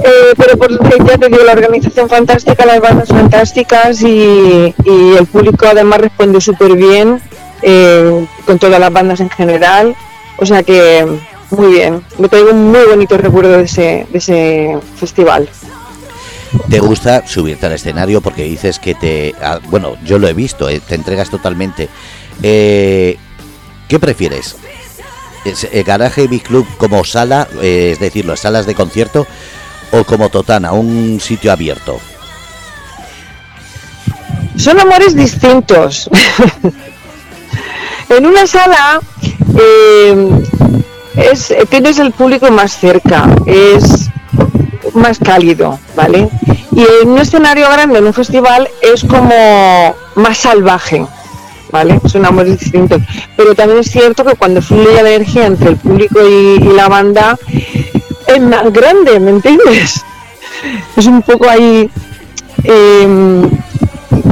Eh, 0.06 0.34
pero 0.38 0.58
por 0.58 0.72
ya 1.06 1.18
te 1.18 1.30
digo, 1.30 1.44
la 1.46 1.54
organización 1.54 2.10
fantástica, 2.10 2.66
las 2.66 2.82
bandas 2.82 3.10
fantásticas 3.10 4.02
y, 4.02 4.74
el 4.86 5.26
público 5.32 5.66
además 5.70 6.02
responde 6.02 6.42
súper 6.42 6.76
bien. 6.76 7.22
eh, 7.66 8.28
con 8.46 8.60
todas 8.60 8.80
las 8.80 8.92
bandas 8.92 9.20
en 9.22 9.30
general. 9.30 9.96
O 10.38 10.46
sea 10.46 10.64
que 10.64 11.08
muy 11.52 11.72
bien, 11.72 12.04
me 12.18 12.28
traigo 12.28 12.50
un 12.52 12.72
muy 12.72 12.84
bonito 12.90 13.18
recuerdo 13.18 13.58
de 13.58 13.64
ese 13.64 14.78
festival. 14.96 15.48
¿Te 16.70 16.80
gusta 16.80 17.26
subirte 17.28 17.66
al 17.66 17.74
escenario 17.74 18.22
porque 18.22 18.44
dices 18.44 18.80
que 18.80 18.96
te... 18.96 19.34
Ah, 19.42 19.60
bueno, 19.70 19.98
yo 20.06 20.20
lo 20.20 20.28
he 20.28 20.34
visto, 20.34 20.70
eh, 20.70 20.80
te 20.80 20.96
entregas 20.96 21.30
totalmente. 21.30 21.90
Eh, 22.42 23.18
¿Qué 23.88 24.00
prefieres? 24.00 24.56
¿El 25.72 25.84
garaje 25.84 26.28
Big 26.28 26.44
Club 26.44 26.66
como 26.78 27.04
sala, 27.04 27.48
eh, 27.62 27.92
es 27.94 28.00
decir, 28.00 28.26
las 28.26 28.42
salas 28.42 28.66
de 28.66 28.76
concierto, 28.76 29.28
o 29.92 30.04
como 30.04 30.30
Totana, 30.30 30.72
un 30.72 31.20
sitio 31.20 31.52
abierto? 31.52 32.00
Son 34.56 34.80
amores 34.80 35.16
distintos. 35.16 36.10
en 38.10 38.26
una 38.26 38.48
sala 38.48 39.02
eh, 39.60 40.30
es, 41.16 41.54
tienes 41.70 42.00
el 42.00 42.12
público 42.12 42.50
más 42.52 42.78
cerca, 42.80 43.36
es 43.46 44.10
más 44.94 45.20
cálido, 45.20 45.80
¿vale? 45.96 46.30
Y 46.76 46.86
en 47.02 47.10
un 47.10 47.20
escenario 47.20 47.70
grande, 47.70 48.00
en 48.00 48.06
un 48.06 48.14
festival, 48.14 48.70
es 48.82 49.04
como 49.04 49.96
más 50.16 50.38
salvaje, 50.38 51.06
¿vale? 51.72 52.00
Son 52.06 52.26
amores 52.26 52.60
distintos. 52.60 53.02
Pero 53.36 53.56
también 53.56 53.80
es 53.80 53.92
cierto 53.92 54.24
que 54.24 54.36
cuando 54.36 54.62
fluye 54.62 55.02
la 55.02 55.12
energía 55.12 55.46
entre 55.46 55.70
el 55.70 55.78
público 55.78 56.20
y, 56.28 56.60
la 56.60 56.88
banda, 56.88 57.38
es 58.28 58.42
más 58.42 58.72
grande, 58.72 59.20
¿me 59.20 59.32
entiendes? 59.32 60.04
Es 60.96 61.08
un 61.08 61.22
poco 61.24 61.50
ahí. 61.50 61.90
Em, 62.64 63.50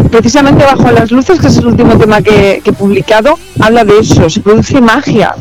precisamente 0.10 0.64
bajo 0.64 0.90
las 0.92 1.12
luces, 1.12 1.42
que 1.42 1.48
es 1.48 1.58
el 1.58 1.68
último 1.68 1.98
tema 1.98 2.22
que, 2.22 2.62
que 2.64 2.70
he 2.70 2.74
publicado, 2.74 3.38
habla 3.60 3.84
de 3.84 4.00
eso, 4.00 4.30
se 4.30 4.40
produce 4.40 4.80
magia. 4.80 5.36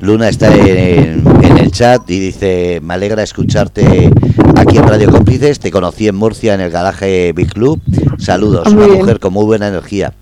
Luna 0.00 0.28
está 0.28 0.54
en, 0.54 1.22
el 1.58 1.70
chat 1.70 2.08
y 2.10 2.18
dice, 2.18 2.80
me 2.82 2.94
alegra 2.94 3.22
escucharte 3.22 4.10
aquí 4.56 4.78
en 4.78 4.88
Radio 4.88 5.10
Cómplices, 5.10 5.60
te 5.60 5.70
conocí 5.70 6.08
en 6.08 6.14
Murcia 6.14 6.54
en 6.54 6.60
el 6.62 6.70
garaje 6.70 7.32
Big 7.34 7.52
Club, 7.52 7.80
saludos, 8.18 8.68
una 8.68 8.86
mujer 8.86 9.20
con 9.20 9.34
muy 9.34 9.44
buena 9.44 9.68
energía. 9.68 10.14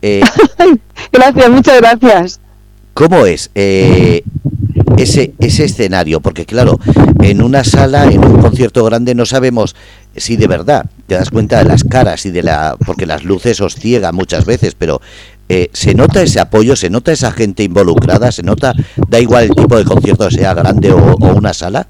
Eh, 0.00 0.22
gracias, 1.12 1.50
muchas 1.50 1.80
gracias. 1.80 2.40
¿Cómo 2.94 3.26
es 3.26 3.50
eh, 3.54 4.24
ese, 4.96 5.34
ese 5.38 5.64
escenario? 5.64 6.20
Porque 6.20 6.46
claro, 6.46 6.80
en 7.20 7.42
una 7.42 7.62
sala, 7.62 8.04
en 8.04 8.24
un 8.24 8.40
concierto 8.40 8.84
grande, 8.84 9.14
no 9.14 9.26
sabemos 9.26 9.76
si 10.16 10.36
de 10.36 10.46
verdad 10.46 10.86
te 11.06 11.14
das 11.14 11.30
cuenta 11.30 11.58
de 11.58 11.64
las 11.64 11.84
caras 11.84 12.24
y 12.24 12.30
de 12.30 12.42
la... 12.42 12.76
porque 12.86 13.06
las 13.06 13.24
luces 13.24 13.60
os 13.60 13.74
ciegan 13.74 14.14
muchas 14.14 14.46
veces, 14.46 14.74
pero 14.76 15.00
eh, 15.52 15.68
¿se 15.72 15.96
nota 15.96 16.22
ese 16.22 16.38
apoyo? 16.38 16.76
¿Se 16.76 16.88
nota 16.90 17.10
esa 17.10 17.32
gente 17.32 17.64
involucrada? 17.64 18.30
¿Se 18.30 18.44
nota, 18.44 18.72
da 19.08 19.18
igual 19.18 19.46
el 19.46 19.50
tipo 19.50 19.76
de 19.76 19.84
concierto, 19.84 20.30
sea 20.30 20.54
grande 20.54 20.92
o, 20.92 21.16
una 21.16 21.52
sala? 21.52 21.88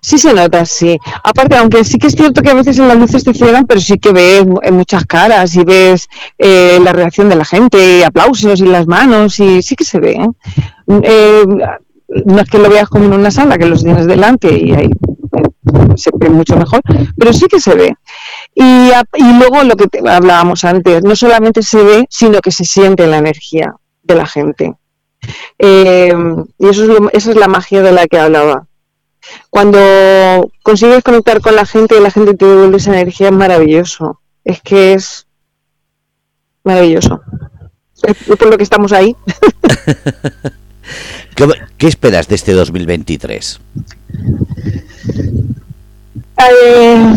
Sí 0.00 0.18
se 0.18 0.34
nota, 0.34 0.64
sí. 0.64 0.98
Aparte, 1.22 1.56
aunque 1.56 1.84
sí 1.84 1.96
que 1.96 2.08
es 2.08 2.14
cierto 2.14 2.42
que 2.42 2.50
a 2.50 2.54
veces 2.54 2.76
en 2.80 2.88
las 2.88 2.96
luces 2.96 3.22
te 3.22 3.32
ciegan, 3.32 3.66
pero 3.66 3.80
sí 3.80 3.98
que 3.98 4.10
ves 4.10 4.44
muchas 4.72 5.06
caras 5.06 5.54
y 5.54 5.62
ves 5.62 6.08
eh, 6.38 6.80
la 6.82 6.92
reacción 6.92 7.28
de 7.28 7.36
la 7.36 7.44
gente, 7.44 8.00
y 8.00 8.02
aplausos 8.02 8.58
y 8.58 8.66
las 8.66 8.88
manos, 8.88 9.38
y 9.38 9.62
sí 9.62 9.76
que 9.76 9.84
se 9.84 10.00
ve. 10.00 10.18
¿eh? 10.88 11.46
no 12.26 12.40
es 12.40 12.50
que 12.50 12.58
lo 12.58 12.68
veas 12.68 12.88
como 12.88 13.04
en 13.04 13.12
una 13.12 13.30
sala, 13.30 13.58
que 13.58 13.66
los 13.66 13.84
tienes 13.84 14.06
delante 14.06 14.52
y 14.58 14.72
ahí 14.72 14.90
se 15.96 16.10
ve 16.14 16.30
mucho 16.30 16.56
mejor, 16.56 16.80
pero 17.16 17.32
sí 17.32 17.46
que 17.46 17.60
se 17.60 17.74
ve. 17.74 17.94
Y, 18.54 18.90
luego 19.38 19.64
lo 19.64 19.76
que 19.76 19.86
hablábamos 20.08 20.64
antes, 20.64 21.02
no 21.02 21.16
solamente 21.16 21.62
se 21.62 21.82
ve, 21.82 22.06
sino 22.10 22.40
que 22.40 22.50
se 22.50 22.64
siente 22.64 23.06
la 23.06 23.18
energía 23.18 23.74
de 24.02 24.14
la 24.14 24.26
gente. 24.26 24.74
Eh, 25.58 26.14
y 26.58 26.68
eso 26.68 26.84
es 26.84 27.00
esa 27.12 27.30
es 27.30 27.36
la 27.36 27.48
magia 27.48 27.82
de 27.82 27.92
la 27.92 28.06
que 28.06 28.18
hablaba. 28.18 28.66
Cuando 29.50 29.78
consigues 30.62 31.02
conectar 31.02 31.40
con 31.40 31.54
la 31.56 31.66
gente 31.66 31.96
y 31.96 32.02
la 32.02 32.10
gente 32.10 32.34
te 32.34 32.46
devuelve 32.46 32.76
esa 32.78 32.92
energía, 32.92 33.28
es 33.28 33.34
maravilloso. 33.34 34.20
Es 34.44 34.62
que 34.62 34.94
es 34.94 35.26
maravilloso. 36.64 37.20
Es 38.02 38.16
por 38.36 38.48
lo 38.48 38.56
que 38.56 38.62
estamos 38.62 38.92
ahí. 38.92 39.16
¿Qué, 41.78 41.86
esperas 41.86 42.28
de 42.28 42.34
este 42.34 42.52
2023? 42.52 43.60
Eh, 46.38 47.14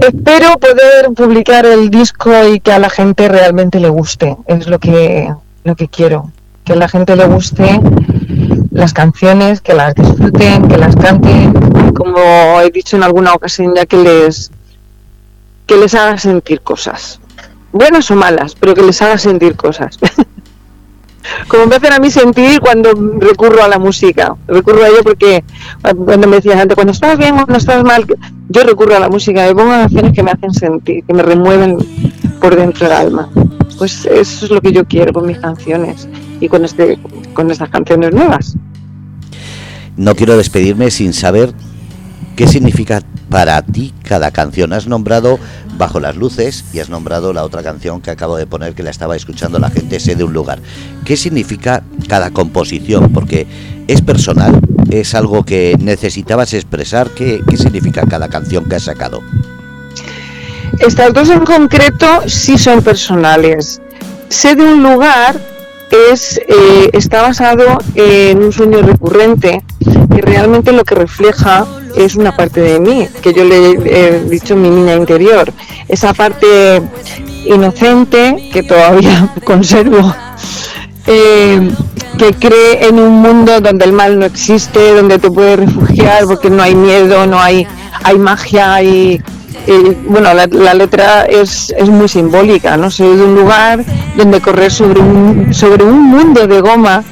espero 0.00 0.58
poder 0.58 1.10
publicar 1.14 1.64
el 1.64 1.90
disco 1.90 2.32
y 2.52 2.60
que 2.60 2.72
a 2.72 2.78
la 2.78 2.90
gente 2.90 3.28
realmente 3.28 3.78
le 3.80 3.88
guste. 3.88 4.36
Es 4.46 4.66
lo 4.66 4.78
que, 4.78 5.32
lo 5.64 5.76
que 5.76 5.88
quiero. 5.88 6.30
Que 6.64 6.72
a 6.72 6.76
la 6.76 6.88
gente 6.88 7.14
le 7.14 7.26
guste 7.26 7.80
las 8.70 8.92
canciones, 8.92 9.60
que 9.60 9.74
las 9.74 9.94
disfruten, 9.94 10.68
que 10.68 10.76
las 10.76 10.96
canten. 10.96 11.52
Como 11.94 12.60
he 12.60 12.70
dicho 12.70 12.96
en 12.96 13.04
alguna 13.04 13.32
ocasión 13.34 13.74
ya 13.74 13.86
que 13.86 13.96
les, 13.96 14.50
que 15.66 15.76
les 15.76 15.94
haga 15.94 16.18
sentir 16.18 16.60
cosas. 16.60 17.20
Buenas 17.72 18.10
o 18.10 18.16
malas, 18.16 18.54
pero 18.58 18.74
que 18.74 18.82
les 18.82 19.00
haga 19.02 19.18
sentir 19.18 19.56
cosas. 19.56 19.98
como 21.48 21.66
me 21.66 21.76
hacen 21.76 21.92
a 21.92 21.98
mí 21.98 22.10
sentir 22.10 22.60
cuando 22.60 22.92
recurro 23.18 23.62
a 23.62 23.68
la 23.68 23.78
música. 23.78 24.34
Recurro 24.46 24.84
a 24.84 24.88
ello 24.88 25.02
porque 25.02 25.44
cuando 25.82 26.28
me 26.28 26.36
decías 26.36 26.60
antes, 26.60 26.74
cuando 26.74 26.92
estás 26.92 27.18
bien 27.18 27.34
o 27.34 27.44
cuando 27.44 27.56
estás 27.56 27.84
mal, 27.84 28.04
yo 28.48 28.62
recurro 28.62 28.96
a 28.96 29.00
la 29.00 29.08
música, 29.08 29.46
me 29.46 29.54
pongo 29.54 29.70
canciones 29.70 30.12
que 30.12 30.22
me 30.22 30.30
hacen 30.30 30.52
sentir, 30.52 31.04
que 31.04 31.12
me 31.12 31.22
remueven 31.22 31.78
por 32.40 32.56
dentro 32.56 32.88
del 32.88 32.96
alma. 32.96 33.28
Pues 33.78 34.06
eso 34.06 34.44
es 34.44 34.50
lo 34.50 34.60
que 34.60 34.72
yo 34.72 34.84
quiero 34.84 35.12
con 35.12 35.26
mis 35.26 35.38
canciones 35.38 36.08
y 36.40 36.48
con, 36.48 36.64
este, 36.64 36.98
con 37.32 37.50
estas 37.50 37.68
canciones 37.70 38.12
nuevas. 38.12 38.56
No 39.96 40.14
quiero 40.14 40.36
despedirme 40.36 40.90
sin 40.90 41.12
saber 41.12 41.54
qué 42.36 42.46
significa 42.46 43.02
para 43.28 43.60
ti 43.62 43.92
cada 44.02 44.30
canción. 44.30 44.72
Has 44.72 44.86
nombrado 44.86 45.38
Bajo 45.76 45.98
las 45.98 46.16
Luces 46.16 46.64
y 46.72 46.78
has 46.78 46.88
nombrado 46.88 47.32
la 47.32 47.44
otra 47.44 47.62
canción 47.62 48.00
que 48.00 48.10
acabo 48.10 48.36
de 48.36 48.46
poner 48.46 48.74
que 48.74 48.82
la 48.82 48.90
estaba 48.90 49.16
escuchando 49.16 49.58
la 49.58 49.70
gente, 49.70 49.98
Sé 49.98 50.14
de 50.14 50.24
un 50.24 50.32
lugar. 50.32 50.60
¿Qué 51.04 51.16
significa 51.16 51.82
cada 52.08 52.30
composición? 52.30 53.12
Porque 53.12 53.46
es 53.88 54.00
personal, 54.00 54.60
es 54.90 55.14
algo 55.14 55.44
que 55.44 55.76
necesitabas 55.80 56.54
expresar. 56.54 57.10
¿Qué, 57.10 57.42
significa 57.56 58.06
cada 58.06 58.28
canción 58.28 58.64
que 58.64 58.76
has 58.76 58.84
sacado? 58.84 59.20
Estas 60.78 61.12
dos 61.12 61.28
en 61.30 61.44
concreto 61.44 62.22
sí 62.26 62.58
son 62.58 62.82
personales. 62.82 63.80
Sé 64.28 64.54
de 64.54 64.62
un 64.62 64.82
lugar 64.82 65.36
es, 66.10 66.38
eh, 66.38 66.90
está 66.92 67.22
basado 67.22 67.78
en 67.94 68.42
un 68.42 68.52
sueño 68.52 68.82
recurrente 68.82 69.62
que 69.80 70.22
realmente 70.22 70.72
lo 70.72 70.84
que 70.84 70.94
refleja 70.94 71.66
es 71.96 72.16
una 72.16 72.36
parte 72.36 72.60
de 72.60 72.80
mí, 72.80 73.08
que 73.22 73.32
yo 73.32 73.44
le 73.44 73.70
he 73.70 74.20
dicho 74.24 74.56
mi 74.56 74.68
niña 74.68 74.94
interior, 74.94 75.52
esa 75.88 76.12
parte 76.14 76.82
inocente 77.46 78.50
que 78.52 78.62
todavía 78.62 79.32
conservo, 79.44 80.14
eh, 81.06 81.70
que 82.18 82.32
cree 82.34 82.88
en 82.88 82.98
un 82.98 83.20
mundo 83.20 83.60
donde 83.60 83.84
el 83.84 83.92
mal 83.92 84.18
no 84.18 84.26
existe, 84.26 84.94
donde 84.94 85.18
te 85.18 85.30
puedes 85.30 85.58
refugiar 85.58 86.24
porque 86.26 86.50
no 86.50 86.62
hay 86.62 86.74
miedo, 86.74 87.26
no 87.26 87.38
hay, 87.40 87.66
hay 88.02 88.18
magia, 88.18 88.74
hay 88.74 89.22
bueno, 90.06 90.34
la, 90.34 90.74
letra 90.74 91.24
es, 91.24 91.72
es, 91.76 91.88
muy 91.88 92.08
simbólica, 92.08 92.76
¿no? 92.76 92.90
Soy 92.90 93.16
de 93.16 93.22
un 93.22 93.34
lugar 93.34 93.84
donde 94.16 94.40
correr 94.40 94.70
sobre 94.70 95.00
un, 95.00 95.54
sobre 95.54 95.84
un 95.84 96.02
mundo 96.02 96.46
de 96.46 96.60
goma, 96.60 97.02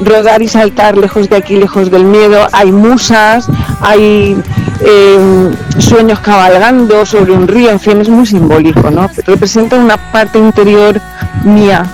rodar 0.00 0.42
y 0.42 0.48
saltar 0.48 0.96
lejos 0.96 1.28
de 1.28 1.36
aquí, 1.36 1.56
lejos 1.56 1.90
del 1.90 2.04
miedo. 2.04 2.46
Hay 2.52 2.72
musas, 2.72 3.46
hay 3.80 4.36
em, 4.80 5.54
sueños 5.78 6.20
cabalgando 6.20 7.04
sobre 7.06 7.32
un 7.32 7.46
río, 7.46 7.70
en 7.70 7.80
fin, 7.80 8.00
es 8.00 8.08
muy 8.08 8.26
simbólico, 8.26 8.90
¿no? 8.90 9.08
Representa 9.26 9.76
una 9.76 9.96
parte 10.12 10.38
interior 10.38 11.00
mía 11.44 11.84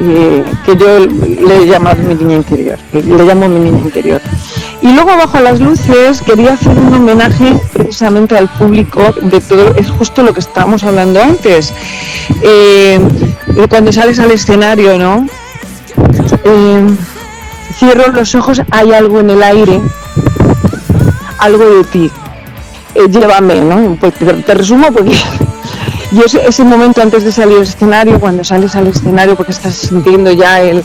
eh, 0.00 0.44
que 0.66 0.76
yo 0.76 0.98
le 0.98 1.62
he 1.62 1.66
llamado 1.66 2.02
mi 2.02 2.14
niña 2.14 2.36
interior, 2.36 2.78
le 2.92 3.24
llamo 3.24 3.48
mi 3.48 3.60
niña 3.60 3.78
interior. 3.78 4.20
Y 4.82 4.92
luego 4.92 5.16
bajo 5.16 5.40
las 5.40 5.58
luces 5.58 6.20
quería 6.20 6.52
hacer 6.52 6.76
un 6.76 6.92
homenaje 6.92 7.58
precisamente 7.72 8.36
al 8.36 8.48
público 8.48 9.02
de 9.22 9.40
todo, 9.40 9.74
es 9.74 9.90
justo 9.90 10.22
lo 10.22 10.34
que 10.34 10.40
estábamos 10.40 10.84
hablando 10.84 11.22
antes. 11.22 11.72
Eh, 12.42 13.00
cuando 13.70 13.90
sales 13.90 14.18
al 14.18 14.30
escenario, 14.30 14.98
¿no? 14.98 15.26
Eh, 16.44 16.86
cierro 17.78 18.12
los 18.12 18.34
ojos, 18.34 18.62
hay 18.70 18.92
algo 18.92 19.20
en 19.20 19.30
el 19.30 19.42
aire, 19.42 19.80
algo 21.38 21.64
de 21.64 21.84
ti. 21.84 22.10
llévame, 23.10 23.60
¿no? 23.60 23.96
Pues 23.96 24.14
te, 24.14 24.54
resumo 24.54 24.90
porque 24.92 25.16
y 26.12 26.20
ese, 26.20 26.46
ese 26.46 26.64
momento 26.64 27.02
antes 27.02 27.24
de 27.24 27.32
salir 27.32 27.58
al 27.58 27.62
escenario, 27.62 28.18
cuando 28.18 28.44
sales 28.44 28.74
al 28.76 28.88
escenario 28.88 29.36
porque 29.36 29.52
estás 29.52 29.74
sintiendo 29.74 30.32
ya 30.32 30.60
el, 30.60 30.82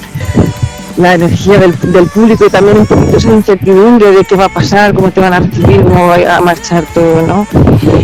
la 0.97 1.15
energía 1.15 1.57
del, 1.57 1.73
público 1.73 2.45
y 2.45 2.49
también 2.49 2.79
un 2.79 2.85
poquito 2.85 3.17
esa 3.17 3.29
incertidumbre 3.29 4.11
de 4.11 4.23
qué 4.25 4.35
va 4.35 4.45
a 4.45 4.49
pasar, 4.49 4.93
cómo 4.93 5.11
te 5.11 5.21
van 5.21 5.33
a 5.33 5.39
recibir, 5.39 5.83
cómo 5.83 6.07
va 6.07 6.37
a 6.37 6.41
marchar 6.41 6.85
todo, 6.93 7.21
¿no? 7.25 7.47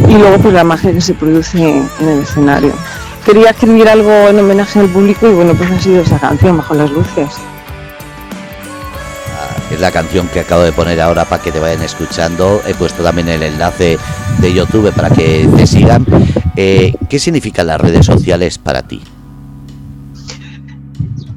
Y 0.07 0.13
luego 0.17 0.37
pues 0.39 0.53
la 0.53 0.63
magia 0.63 0.93
que 0.93 1.01
se 1.01 1.13
produce 1.13 1.59
en 1.59 2.07
el 2.07 2.19
escenario. 2.21 2.71
quería 3.25 3.49
escribir 3.49 3.89
algo 3.89 4.11
en 4.29 4.39
homenaje 4.39 4.79
al 4.79 4.87
público 4.87 5.27
y 5.27 5.33
bueno, 5.33 5.53
pues 5.53 5.69
ha 5.69 5.79
sido 5.79 6.01
esa 6.01 6.19
canción, 6.19 6.57
Bajo 6.57 6.73
las 6.73 6.89
Luces. 6.89 7.29
Ah, 9.77 9.77
es 9.77 9.81
la 9.81 9.91
canción 9.91 10.27
que 10.27 10.39
acabo 10.39 10.63
de 10.63 10.71
poner 10.71 10.99
ahora 10.99 11.25
para 11.25 11.41
que 11.41 11.51
te 11.51 11.59
vayan 11.59 11.83
escuchando. 11.83 12.61
He 12.67 12.73
puesto 12.73 13.03
también 13.03 13.29
el 13.29 13.43
enlace 13.43 13.97
de 14.39 14.53
YouTube 14.53 14.91
para 14.91 15.09
que 15.09 15.47
te 15.55 15.67
sigan. 15.67 16.05
Eh, 16.55 16.95
¿Qué 17.07 17.19
significan 17.19 17.67
las 17.67 17.79
redes 17.79 18.05
sociales 18.05 18.57
para 18.57 18.81
ti? 18.81 19.01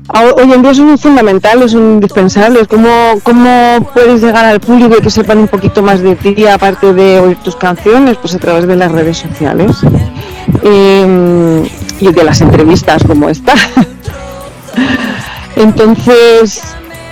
Hoy 0.09 0.53
en 0.53 0.63
día 0.63 0.75
son 0.75 0.99
fundamentales, 0.99 1.73
son 1.73 1.95
indispensables. 1.95 2.67
¿Cómo, 2.67 3.21
¿Cómo 3.23 3.91
puedes 3.93 4.23
llegar 4.23 4.47
al 4.47 4.61
público 4.61 4.97
y 4.99 5.03
que 5.03 5.11
sepan 5.11 5.39
un 5.39 5.49
poquito 5.49 5.83
más 5.83 6.01
de 6.01 6.17
ti, 6.17 6.47
aparte 6.47 6.95
de 6.95 7.21
oír 7.21 7.37
tus 7.45 7.57
canciones? 7.57 8.17
Pues 8.17 8.35
a 8.35 8.39
través 8.39 8.67
de 8.67 8.75
las 8.75 8.91
redes 8.91 9.19
sociales 9.19 9.77
em, 10.63 11.65
y 12.01 12.13
de 12.13 12.25
las 12.25 12.41
entrevistas 12.41 13.05
como 13.05 13.29
esta. 13.29 13.55
Entonces, 15.57 16.63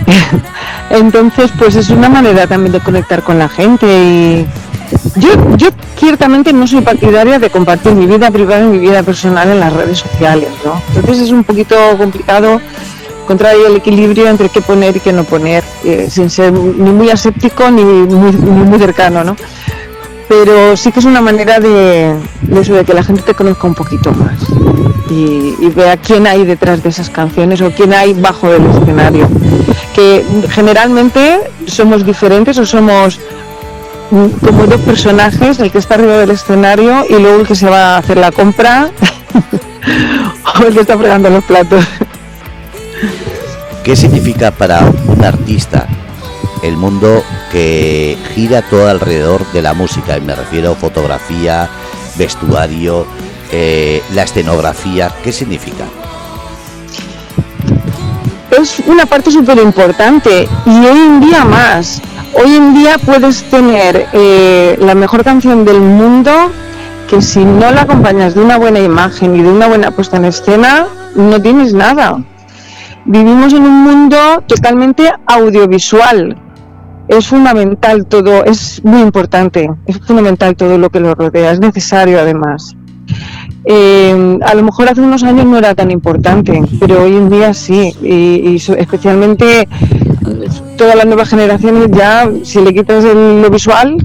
entonces, 0.90 1.50
pues 1.58 1.76
es 1.76 1.90
una 1.90 2.08
manera 2.08 2.46
también 2.46 2.72
de 2.72 2.80
conectar 2.80 3.22
con 3.22 3.38
la 3.38 3.48
gente 3.48 3.86
y 3.86 4.46
yo, 5.16 5.28
ciertamente 5.96 6.52
no 6.52 6.66
soy 6.66 6.80
partidaria 6.80 7.38
de 7.38 7.50
compartir 7.50 7.92
mi 7.92 8.06
vida 8.06 8.30
privada 8.30 8.64
y 8.64 8.68
mi 8.68 8.78
vida 8.78 9.02
personal 9.02 9.50
en 9.50 9.60
las 9.60 9.72
redes 9.72 9.98
sociales, 9.98 10.48
¿no? 10.64 10.80
Entonces 10.94 11.24
es 11.24 11.30
un 11.30 11.44
poquito 11.44 11.76
complicado 11.96 12.60
encontrar 13.22 13.54
el 13.54 13.76
equilibrio 13.76 14.28
entre 14.28 14.48
qué 14.48 14.62
poner 14.62 14.96
y 14.96 15.00
qué 15.00 15.12
no 15.12 15.24
poner, 15.24 15.62
eh, 15.84 16.08
sin 16.10 16.30
ser 16.30 16.52
ni 16.52 16.90
muy 16.90 17.10
aséptico 17.10 17.70
ni 17.70 17.82
muy, 17.84 18.32
muy, 18.32 18.78
cercano, 18.78 19.22
¿no? 19.22 19.36
Pero 20.28 20.76
sí 20.76 20.92
que 20.92 21.00
es 21.00 21.06
una 21.06 21.22
manera 21.22 21.58
de, 21.58 22.14
eso, 22.60 22.74
de 22.74 22.84
que 22.84 22.92
la 22.92 23.02
gente 23.02 23.22
te 23.22 23.34
conozca 23.34 23.66
un 23.66 23.74
poquito 23.74 24.12
más 24.12 24.34
y, 25.10 25.56
y 25.58 25.72
vea 25.74 25.96
quién 25.96 26.26
hay 26.26 26.44
detrás 26.44 26.82
de 26.82 26.90
esas 26.90 27.08
canciones 27.08 27.62
o 27.62 27.70
quién 27.70 27.94
hay 27.94 28.12
bajo 28.12 28.52
el 28.52 28.64
escenario. 28.66 29.28
Que 29.94 30.24
generalmente 30.50 31.40
somos 31.66 32.04
diferentes 32.04 32.58
o 32.58 32.66
somos 32.66 33.18
como 34.10 34.66
dos 34.66 34.80
personajes, 34.80 35.58
el 35.60 35.70
que 35.70 35.78
está 35.78 35.94
arriba 35.94 36.16
del 36.18 36.30
escenario 36.30 37.04
y 37.08 37.14
luego 37.14 37.40
el 37.40 37.46
que 37.46 37.54
se 37.54 37.68
va 37.68 37.94
a 37.94 37.98
hacer 37.98 38.16
la 38.16 38.32
compra 38.32 38.90
o 40.60 40.66
el 40.66 40.74
que 40.74 40.80
está 40.80 40.96
fregando 40.96 41.30
los 41.30 41.44
platos. 41.44 41.84
¿Qué 43.82 43.96
significa 43.96 44.50
para 44.50 44.80
un 45.06 45.24
artista 45.24 45.86
el 46.62 46.76
mundo 46.76 47.22
que 47.50 48.16
gira 48.34 48.62
todo 48.62 48.88
alrededor 48.88 49.44
de 49.52 49.62
la 49.62 49.74
música? 49.74 50.16
Y 50.16 50.20
me 50.20 50.34
refiero 50.34 50.72
a 50.72 50.74
fotografía, 50.74 51.68
vestuario, 52.16 53.06
eh, 53.52 54.02
la 54.14 54.22
escenografía. 54.22 55.12
¿Qué 55.22 55.32
significa? 55.32 55.84
Es 58.50 58.80
una 58.86 59.06
parte 59.06 59.30
súper 59.30 59.58
importante 59.58 60.48
y 60.66 60.70
hoy 60.70 60.98
en 60.98 61.20
día 61.20 61.44
más 61.44 62.02
Hoy 62.34 62.54
en 62.54 62.74
día 62.74 62.98
puedes 62.98 63.42
tener 63.44 64.06
eh, 64.12 64.76
la 64.80 64.94
mejor 64.94 65.24
canción 65.24 65.64
del 65.64 65.80
mundo 65.80 66.30
que 67.08 67.22
si 67.22 67.44
no 67.44 67.70
la 67.72 67.82
acompañas 67.82 68.34
de 68.34 68.42
una 68.42 68.58
buena 68.58 68.80
imagen 68.80 69.34
y 69.34 69.42
de 69.42 69.50
una 69.50 69.66
buena 69.66 69.90
puesta 69.90 70.18
en 70.18 70.26
escena, 70.26 70.86
no 71.14 71.40
tienes 71.40 71.72
nada. 71.72 72.22
Vivimos 73.06 73.54
en 73.54 73.62
un 73.64 73.82
mundo 73.82 74.44
totalmente 74.46 75.10
audiovisual. 75.26 76.36
Es 77.08 77.26
fundamental 77.26 78.04
todo, 78.06 78.44
es 78.44 78.82
muy 78.84 79.00
importante, 79.00 79.70
es 79.86 79.98
fundamental 79.98 80.54
todo 80.56 80.76
lo 80.76 80.90
que 80.90 81.00
lo 81.00 81.14
rodea, 81.14 81.52
es 81.52 81.60
necesario 81.60 82.20
además. 82.20 82.76
Eh, 83.64 84.38
a 84.44 84.54
lo 84.54 84.62
mejor 84.62 84.88
hace 84.88 85.00
unos 85.00 85.22
años 85.22 85.46
no 85.46 85.56
era 85.56 85.74
tan 85.74 85.90
importante, 85.90 86.62
pero 86.78 87.02
hoy 87.04 87.16
en 87.16 87.30
día 87.30 87.54
sí, 87.54 87.94
y 88.02 88.56
especialmente 88.56 89.66
todas 90.76 90.96
las 90.96 91.06
nuevas 91.06 91.30
generaciones 91.30 91.90
ya, 91.90 92.30
si 92.44 92.60
le 92.60 92.74
quitas 92.74 93.04
lo 93.04 93.48
visual, 93.50 93.96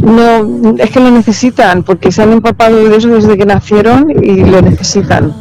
no 0.00 0.76
es 0.78 0.90
que 0.90 1.00
lo 1.00 1.10
necesitan, 1.10 1.82
porque 1.82 2.12
se 2.12 2.22
han 2.22 2.32
empapado 2.32 2.88
de 2.88 2.96
eso 2.96 3.08
desde 3.08 3.36
que 3.36 3.46
nacieron 3.46 4.10
y 4.10 4.44
lo 4.44 4.62
necesitan. 4.62 5.34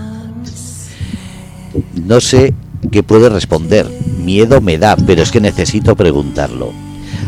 No 2.08 2.20
sé 2.20 2.54
qué 2.92 3.04
puede 3.04 3.30
responder. 3.30 3.88
Miedo 4.20 4.62
me 4.62 4.78
da, 4.78 4.96
pero 4.96 5.22
es 5.22 5.32
que 5.32 5.42
necesito 5.42 5.96
preguntarlo. 5.96 6.72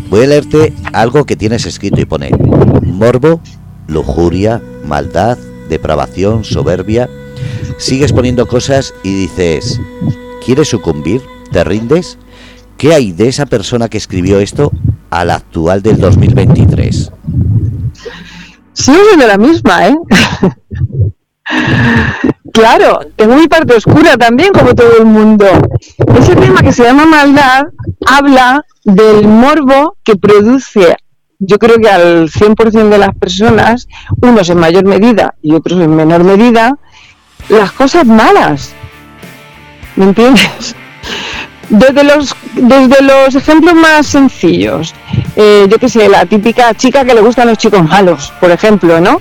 Voy 0.10 0.24
a 0.24 0.28
leerte 0.28 0.74
algo 0.94 1.26
que 1.26 1.36
tienes 1.36 1.66
escrito 1.66 2.00
y 2.00 2.06
pone 2.06 2.32
morbo, 2.84 3.42
lujuria, 3.88 4.62
maldad, 4.86 5.38
depravación, 5.70 6.44
soberbia. 6.44 7.10
Sigues 7.78 8.14
poniendo 8.14 8.48
cosas 8.48 8.94
y 9.04 9.14
dices, 9.14 9.80
¿quieres 10.46 10.70
sucumbir? 10.70 11.22
¿Te 11.52 11.64
rindes? 11.64 12.18
¿Qué 12.78 12.94
hay 12.94 13.12
de 13.12 13.28
esa 13.28 13.46
persona 13.46 13.90
que 13.90 13.98
escribió 13.98 14.40
esto 14.40 14.72
al 15.10 15.32
actual 15.32 15.82
del 15.82 15.98
2023? 15.98 17.12
Sigo 18.74 19.18
de 19.18 19.28
la 19.28 19.38
misma, 19.38 19.88
¿eh? 19.88 19.96
claro, 22.56 23.00
tengo 23.16 23.36
mi 23.36 23.48
parte 23.48 23.76
oscura 23.76 24.18
también, 24.18 24.52
como 24.54 24.74
todo 24.74 24.98
el 24.98 25.06
mundo. 25.06 25.46
Ese 26.18 26.36
tema 26.36 26.62
que 26.62 26.72
se 26.72 26.84
llama 26.84 27.06
maldad 27.06 27.66
habla 28.08 28.66
del 28.84 29.28
morbo 29.28 29.98
que 30.04 30.16
produce, 30.16 30.96
yo 31.38 31.60
creo 31.60 31.78
que 31.78 31.90
al 31.90 32.30
100% 32.30 32.90
de 32.90 32.98
las 32.98 33.14
personas, 33.16 33.88
unos 34.22 34.50
en 34.50 34.58
mayor 34.58 34.86
medida 34.86 35.36
y 35.42 35.54
otros 35.54 35.80
en 35.82 35.96
menor 35.96 36.24
medida, 36.24 36.78
las 37.50 37.74
cosas 37.74 38.06
malas. 38.06 38.74
¿Me 39.98 40.06
entiendes? 40.06 40.76
Desde 41.68 42.04
los, 42.04 42.36
desde 42.54 43.02
los 43.02 43.34
ejemplos 43.34 43.74
más 43.74 44.06
sencillos, 44.06 44.94
eh, 45.36 45.66
yo 45.68 45.80
qué 45.80 45.90
sé, 45.90 46.08
la 46.08 46.28
típica 46.28 46.72
chica 46.76 47.04
que 47.04 47.16
le 47.16 47.22
gustan 47.22 47.48
los 47.48 47.58
chicos 47.58 47.84
malos, 47.84 48.32
por 48.40 48.52
ejemplo, 48.52 49.02
¿no? 49.02 49.20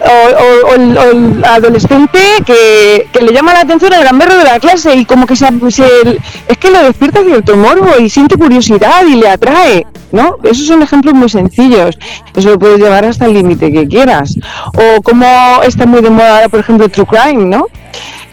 O, 0.00 0.74
el, 0.74 1.44
adolescente 1.44 2.18
que, 2.44 3.08
le 3.20 3.32
llama 3.32 3.54
la 3.54 3.60
atención 3.60 3.92
al 3.92 4.04
gamberro 4.04 4.36
de 4.36 4.44
la 4.44 4.60
clase 4.60 4.94
y 4.94 5.04
como 5.04 5.26
que 5.26 5.36
se, 5.36 5.46
es 5.46 6.58
que 6.58 6.70
le 6.70 6.82
despierta 6.82 7.22
cierto 7.22 7.56
morbo 7.56 7.98
y 7.98 8.10
siente 8.10 8.36
curiosidad 8.36 9.04
y 9.06 9.16
le 9.16 9.28
atrae, 9.28 9.86
¿no? 10.12 10.36
Esos 10.42 10.66
son 10.66 10.82
ejemplos 10.82 11.14
muy 11.14 11.28
sencillos. 11.28 11.98
Eso 12.34 12.50
lo 12.50 12.58
puedes 12.58 12.78
llevar 12.78 13.04
hasta 13.04 13.26
el 13.26 13.34
límite 13.34 13.72
que 13.72 13.86
quieras. 13.86 14.36
O 14.74 15.02
como 15.02 15.26
está 15.62 15.86
muy 15.86 16.02
de 16.02 16.10
moda, 16.10 16.48
por 16.48 16.60
ejemplo, 16.60 16.88
True 16.88 17.06
Crime, 17.06 17.44
¿no? 17.44 17.66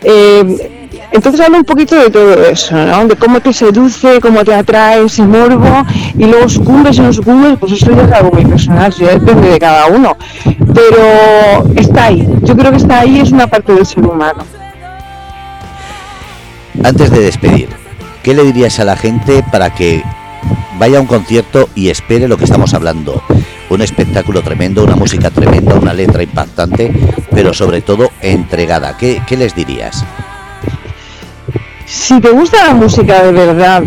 Eh, 0.02 0.83
entonces 1.14 1.42
habla 1.42 1.60
un 1.60 1.64
poquito 1.64 1.96
de 1.96 2.10
todo 2.10 2.44
eso. 2.44 2.76
De 2.76 3.16
cómo 3.16 3.40
te 3.40 3.54
seduce, 3.54 4.20
cómo 4.20 4.44
te 4.44 4.54
atrae 4.54 5.06
ese 5.06 5.22
morbo 5.22 5.86
y 6.18 6.26
luego 6.26 6.50
sucumbes 6.50 6.98
o 6.98 7.04
no 7.04 7.14
sucumbes, 7.14 7.58
pues 7.60 7.74
eso 7.74 7.92
ya 7.92 8.02
es 8.02 8.12
algo 8.12 8.32
muy 8.32 8.46
personal, 8.46 8.92
ya 8.92 9.10
depende 9.10 9.50
de 9.52 9.60
cada 9.60 9.88
uno. 9.88 10.18
Pero 10.74 11.72
está 11.76 12.06
ahí, 12.06 12.28
yo 12.42 12.58
creo 12.58 12.72
que 12.72 12.78
está 12.78 13.02
ahí, 13.02 13.20
es 13.20 13.32
una 13.32 13.46
parte 13.46 13.74
del 13.74 13.86
ser 13.86 14.04
humano. 14.04 14.44
Antes 16.84 17.12
de 17.12 17.20
despedir, 17.20 17.70
¿qué 18.24 18.34
le 18.34 18.44
dirías 18.44 18.80
a 18.80 18.84
la 18.84 18.98
gente 18.98 19.44
para 19.52 19.74
que 19.76 20.04
vaya 20.80 20.98
a 20.98 21.02
un 21.02 21.08
concierto 21.08 21.70
y 21.76 21.90
espere 21.90 22.28
lo 22.28 22.38
que 22.38 22.46
estamos 22.46 22.74
hablando? 22.74 23.22
Un 23.70 23.82
espectáculo 23.82 24.42
tremendo, 24.42 24.84
una 24.84 24.96
música 24.96 25.30
tremenda, 25.30 25.76
una 25.76 25.94
letra 25.94 26.24
impactante, 26.24 26.92
pero 27.30 27.54
sobre 27.54 27.82
todo 27.82 28.10
entregada. 28.22 28.98
¿Qué, 28.98 29.22
qué 29.28 29.38
les 29.38 29.56
dirías? 29.56 30.04
Si 31.86 32.20
te 32.20 32.30
gusta 32.30 32.68
la 32.68 32.74
música 32.74 33.24
de 33.24 33.32
verdad 33.32 33.84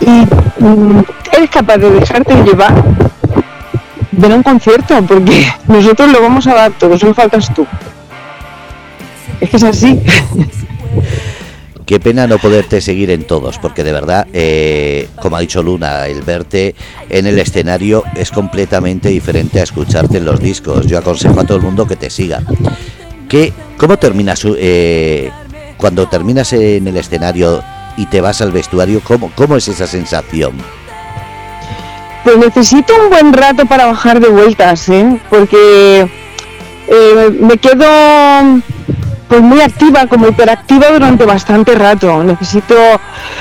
y 0.00 0.64
mm, 0.64 1.04
eres 1.32 1.50
capaz 1.50 1.78
de 1.78 1.90
dejarte 1.90 2.34
llevar, 2.42 2.82
ven 4.12 4.32
un 4.32 4.42
concierto, 4.42 5.02
porque 5.06 5.46
nosotros 5.68 6.10
lo 6.10 6.22
vamos 6.22 6.46
a 6.46 6.54
dar 6.54 6.72
todo, 6.72 6.98
solo 6.98 7.14
faltas 7.14 7.52
tú. 7.54 7.66
Es 9.40 9.50
que 9.50 9.56
es 9.56 9.62
así. 9.64 10.00
Qué 11.86 11.98
pena 12.00 12.26
no 12.26 12.38
poderte 12.38 12.80
seguir 12.80 13.10
en 13.10 13.24
todos, 13.24 13.58
porque 13.58 13.84
de 13.84 13.92
verdad, 13.92 14.26
eh, 14.32 15.08
como 15.20 15.36
ha 15.36 15.40
dicho 15.40 15.62
Luna, 15.62 16.06
el 16.06 16.22
verte 16.22 16.74
en 17.10 17.26
el 17.26 17.38
escenario 17.38 18.04
es 18.14 18.30
completamente 18.30 19.08
diferente 19.08 19.60
a 19.60 19.64
escucharte 19.64 20.18
en 20.18 20.24
los 20.24 20.40
discos. 20.40 20.86
Yo 20.86 20.96
aconsejo 20.96 21.40
a 21.40 21.44
todo 21.44 21.58
el 21.58 21.64
mundo 21.64 21.86
que 21.86 21.96
te 21.96 22.08
siga. 22.08 22.40
¿Qué, 23.28 23.52
¿Cómo 23.76 23.98
terminas 23.98 24.46
eh, 24.56 25.30
cuando 25.82 26.06
terminas 26.06 26.52
en 26.52 26.86
el 26.86 26.96
escenario 26.96 27.60
y 27.96 28.06
te 28.06 28.20
vas 28.20 28.40
al 28.40 28.52
vestuario, 28.52 29.00
¿cómo, 29.02 29.32
cómo 29.34 29.56
es 29.56 29.66
esa 29.66 29.88
sensación? 29.88 30.52
Pues 32.22 32.38
necesito 32.38 32.94
un 33.02 33.10
buen 33.10 33.32
rato 33.32 33.66
para 33.66 33.86
bajar 33.86 34.20
de 34.20 34.28
vueltas, 34.28 34.88
¿eh? 34.88 35.20
porque 35.28 36.08
eh, 36.86 37.36
me 37.40 37.58
quedo 37.58 37.84
pues 39.26 39.42
muy 39.42 39.60
activa, 39.60 40.06
como 40.06 40.28
hiperactiva 40.28 40.92
durante 40.92 41.24
bastante 41.26 41.74
rato. 41.74 42.22
Necesito 42.22 42.76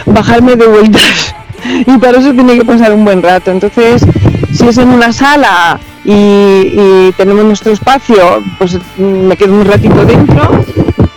bajarme 0.08 0.56
de 0.56 0.66
vueltas 0.66 1.36
y 1.86 1.96
para 2.00 2.18
eso 2.18 2.32
tiene 2.32 2.58
que 2.58 2.66
pasar 2.66 2.92
un 2.92 3.06
buen 3.06 3.22
rato. 3.22 3.52
Entonces, 3.52 4.04
si 4.52 4.68
es 4.68 4.80
en 4.80 4.89
una 4.89 5.14
sala 5.14 5.80
y, 6.04 7.12
tenemos 7.18 7.46
nuestro 7.46 7.72
espacio, 7.72 8.42
pues 8.58 8.80
me 8.98 9.38
quedo 9.38 9.54
un 9.54 9.66
ratito 9.66 10.04
dentro 10.06 10.66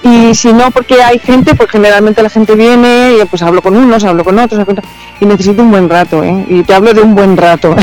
y 0.04 0.34
si 0.34 0.52
no 0.52 0.70
porque 0.70 1.02
hay 1.02 1.18
gente, 1.18 1.54
pues 1.54 1.70
generalmente 1.70 2.22
la 2.22 2.28
gente 2.28 2.54
viene 2.54 3.16
y 3.20 3.24
pues 3.24 3.40
hablo 3.40 3.62
con 3.62 3.74
unos, 3.74 4.04
hablo 4.04 4.22
con 4.22 4.38
otros 4.38 4.66
y 5.18 5.24
necesito 5.24 5.62
un 5.62 5.70
buen 5.70 5.88
rato, 5.88 6.22
¿eh? 6.22 6.44
y 6.46 6.62
te 6.62 6.74
hablo 6.74 6.92
de 6.92 7.00
un 7.00 7.14
buen 7.14 7.38
rato. 7.38 7.74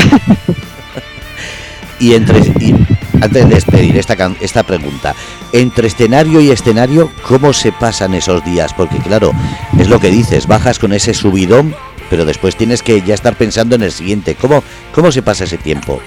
y 1.98 2.14
entre 2.14 2.38
y 2.60 2.74
antes 3.20 3.48
de 3.48 3.54
despedir 3.54 3.96
esta 3.96 4.16
esta 4.40 4.62
pregunta, 4.62 5.16
entre 5.52 5.88
escenario 5.88 6.40
y 6.40 6.52
escenario, 6.52 7.10
¿cómo 7.26 7.52
se 7.52 7.72
pasan 7.72 8.14
esos 8.14 8.44
días? 8.44 8.72
Porque 8.72 8.98
claro, 8.98 9.32
es 9.78 9.88
lo 9.88 9.98
que 9.98 10.10
dices, 10.10 10.46
bajas 10.46 10.78
con 10.78 10.92
ese 10.92 11.14
subidón, 11.14 11.74
pero 12.08 12.24
después 12.24 12.54
tienes 12.54 12.84
que 12.84 13.02
ya 13.02 13.14
estar 13.14 13.34
pensando 13.34 13.74
en 13.74 13.82
el 13.82 13.90
siguiente. 13.90 14.36
¿Cómo 14.40 14.62
cómo 14.94 15.10
se 15.10 15.22
pasa 15.22 15.42
ese 15.42 15.58
tiempo? 15.58 16.00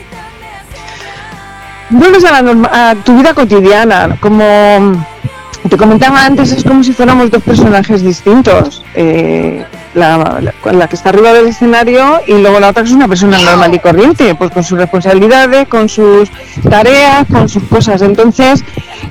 Vuelves 1.89 2.24
a, 2.24 2.41
la 2.41 2.91
a 2.91 2.95
tu 2.95 3.18
vida 3.18 3.34
cotidiana, 3.34 4.18
como 4.22 5.05
te 5.70 5.78
comentaba 5.78 6.26
antes, 6.26 6.51
es 6.51 6.64
como 6.64 6.84
si 6.84 6.93
fuéramos 6.93 7.32
dos 7.32 7.43
personajes 7.43 8.01
distintos. 8.01 8.84
Eh, 8.95 9.66
la, 9.95 10.88
que 10.89 10.95
está 10.95 11.10
arriba 11.10 11.34
del 11.34 11.47
escenario 11.47 12.20
y 12.28 12.34
luego 12.34 12.60
la 12.60 12.70
otra 12.70 12.84
que 12.84 12.89
es 12.89 12.95
una 12.95 13.08
persona 13.08 13.39
normal 13.39 13.74
y 13.74 13.80
corriente, 13.80 14.36
pues 14.36 14.51
con 14.51 14.64
sus 14.64 14.78
responsabilidades, 14.78 15.68
con 15.68 15.88
sus 15.88 16.30
tareas, 16.70 17.26
con 17.32 17.47
sus 17.47 17.64
cosas. 17.64 18.01
Entonces, 18.01 18.64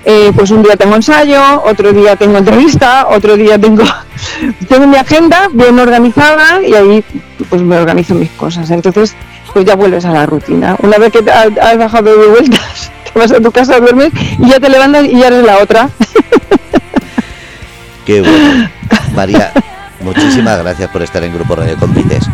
eh, 0.05 0.31
pues 0.37 0.51
un 0.51 0.63
día 0.63 0.77
tengo 0.77 0.95
ensayo, 0.95 1.63
otro 1.65 1.93
día 1.93 2.17
tengo 2.17 2.39
entrevista, 2.39 3.07
otro 3.09 3.37
día 3.37 3.59
tengo, 3.59 3.83
tengo 4.69 4.87
mi 4.87 4.97
agenda 4.97 5.49
bien 5.53 5.79
organizada 5.79 6.61
y 6.63 6.75
ahí 6.75 7.05
pues 7.49 7.63
me 7.63 7.79
organizo 7.79 8.15
mis 8.15 8.31
cosas. 8.33 8.71
Entonces, 8.71 9.15
pues 9.53 9.65
ya 9.65 9.77
vuelves 9.77 10.05
a 10.05 10.11
la 10.11 10.27
rutina. 10.27 10.77
Una 10.83 10.99
vez 10.99 11.13
que 11.13 11.31
has 11.31 11.79
bajado 11.79 12.17
de 12.17 12.27
vueltas, 12.27 12.91
te 13.13 13.19
vas 13.19 13.33
a 13.33 13.41
tu 13.41 13.51
casa 13.51 13.81
dormir 13.81 14.13
y 14.39 14.51
ya 14.51 14.61
te 14.61 14.69
levantas 14.69 15.05
y 15.05 15.19
ya 15.19 15.29
eres 15.29 15.45
la 15.45 15.59
otra. 15.59 15.89
Qué 18.07 18.21
bueno. 18.21 18.69
María, 19.15 19.53
muchísimas 20.01 20.59
gracias 20.59 20.91
por 20.91 21.03
estar 21.03 21.23
en 21.25 21.35
Grupo 21.35 21.57
Radio 21.57 21.77
Cómplices. 21.79 22.29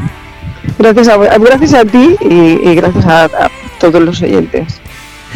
Gracias 0.79 1.09
a, 1.09 1.17
gracias 1.17 1.75
a 1.75 1.85
ti 1.85 2.17
y, 2.21 2.75
gracias 2.75 3.07
a, 3.07 3.51
todos 3.79 4.03
los 4.03 4.21
oyentes. 4.23 4.81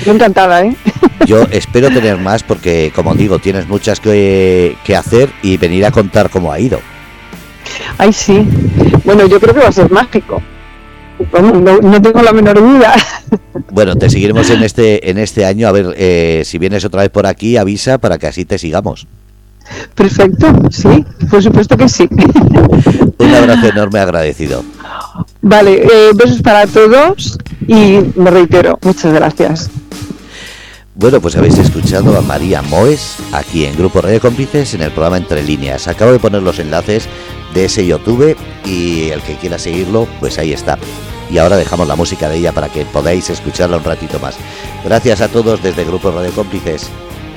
Yo 0.05 0.12
encantada, 0.12 0.62
¿eh? 0.64 0.74
Yo 1.26 1.43
espero 1.51 1.89
tener 1.89 2.18
más 2.18 2.43
porque, 2.43 2.93
como 2.95 3.14
digo, 3.14 3.39
tienes 3.39 3.68
muchas 3.68 4.01
que, 4.01 4.76
que 4.85 4.97
hacer 4.97 5.30
y 5.43 5.57
venir 5.57 5.87
a 5.87 5.91
contar 5.91 6.28
cómo 6.28 6.53
ha 6.53 6.59
ido. 6.59 6.80
Ay, 7.97 8.12
sí. 8.12 8.47
Bueno, 9.05 9.26
yo 9.26 9.41
creo 9.41 9.55
que 9.55 9.61
va 9.61 9.68
a 9.68 9.72
ser 9.72 9.91
mágico. 9.91 10.43
No, 11.33 12.03
tengo 12.03 12.22
la 12.22 12.33
menor 12.33 12.61
duda. 12.61 12.95
Bueno, 13.70 13.97
te 13.97 14.09
seguiremos 14.09 14.51
en 14.51 14.62
este 14.62 15.11
en 15.11 15.18
este 15.18 15.45
año. 15.45 15.66
A 15.66 15.72
ver, 15.72 15.95
eh, 15.97 16.43
si 16.45 16.59
vienes 16.59 16.85
otra 16.85 17.03
vez 17.03 17.11
por 17.11 17.27
aquí, 17.27 17.57
avisa 17.57 17.99
para 17.99 18.18
que 18.18 18.29
así 18.29 18.45
te 18.45 18.59
sigamos. 18.59 19.09
Perfecto, 19.95 20.47
sí, 20.70 21.05
por 21.31 21.43
supuesto 21.43 21.77
que 21.77 21.89
sí. 21.89 22.09
Un 23.18 23.35
abrazo 23.35 23.66
enorme 23.66 23.99
agradecido. 23.99 24.62
Vale, 25.43 25.83
eh, 25.83 26.11
besos 26.14 26.43
para 26.43 26.66
todos 26.66 27.39
y 27.66 27.99
me 28.14 28.31
reitero, 28.31 28.79
muchas 28.83 29.12
gracias. 29.12 29.70
Bueno, 30.97 31.20
pues 31.20 31.37
habéis 31.37 31.59
escuchado 31.59 32.16
a 32.16 32.20
María 32.20 32.62
Moes 32.62 33.16
aquí 33.33 33.64
en 33.64 33.77
Grupo 33.77 34.01
Radio 34.01 34.20
Cómplices 34.20 34.75
en 34.75 34.83
el 34.83 34.93
programa 34.93 35.16
Entre 35.16 35.43
Líneas. 35.43 35.89
Acabo 35.89 36.12
de 36.12 36.20
poner 36.20 36.43
los 36.43 36.61
enlaces 36.61 37.09
de 37.53 37.64
ese 37.64 37.85
YouTube 37.85 38.37
y 38.64 39.09
el 39.09 39.20
que 39.22 39.35
quiera 39.35 39.59
seguirlo, 39.59 40.07
pues 40.20 40.39
ahí 40.39 40.53
está. 40.53 40.79
Y 41.31 41.39
ahora 41.39 41.57
dejamos 41.57 41.89
la 41.89 41.97
música 41.97 42.29
de 42.29 42.37
ella 42.37 42.53
para 42.53 42.68
que 42.68 42.85
podáis 42.85 43.31
escucharla 43.31 43.77
un 43.77 43.85
ratito 43.85 44.18
más. 44.20 44.37
Gracias 44.85 45.20
a 45.20 45.29
todos 45.29 45.62
desde 45.62 45.85
Grupo 45.85 46.11
Radio 46.11 46.33
Cómplices. 46.33 46.91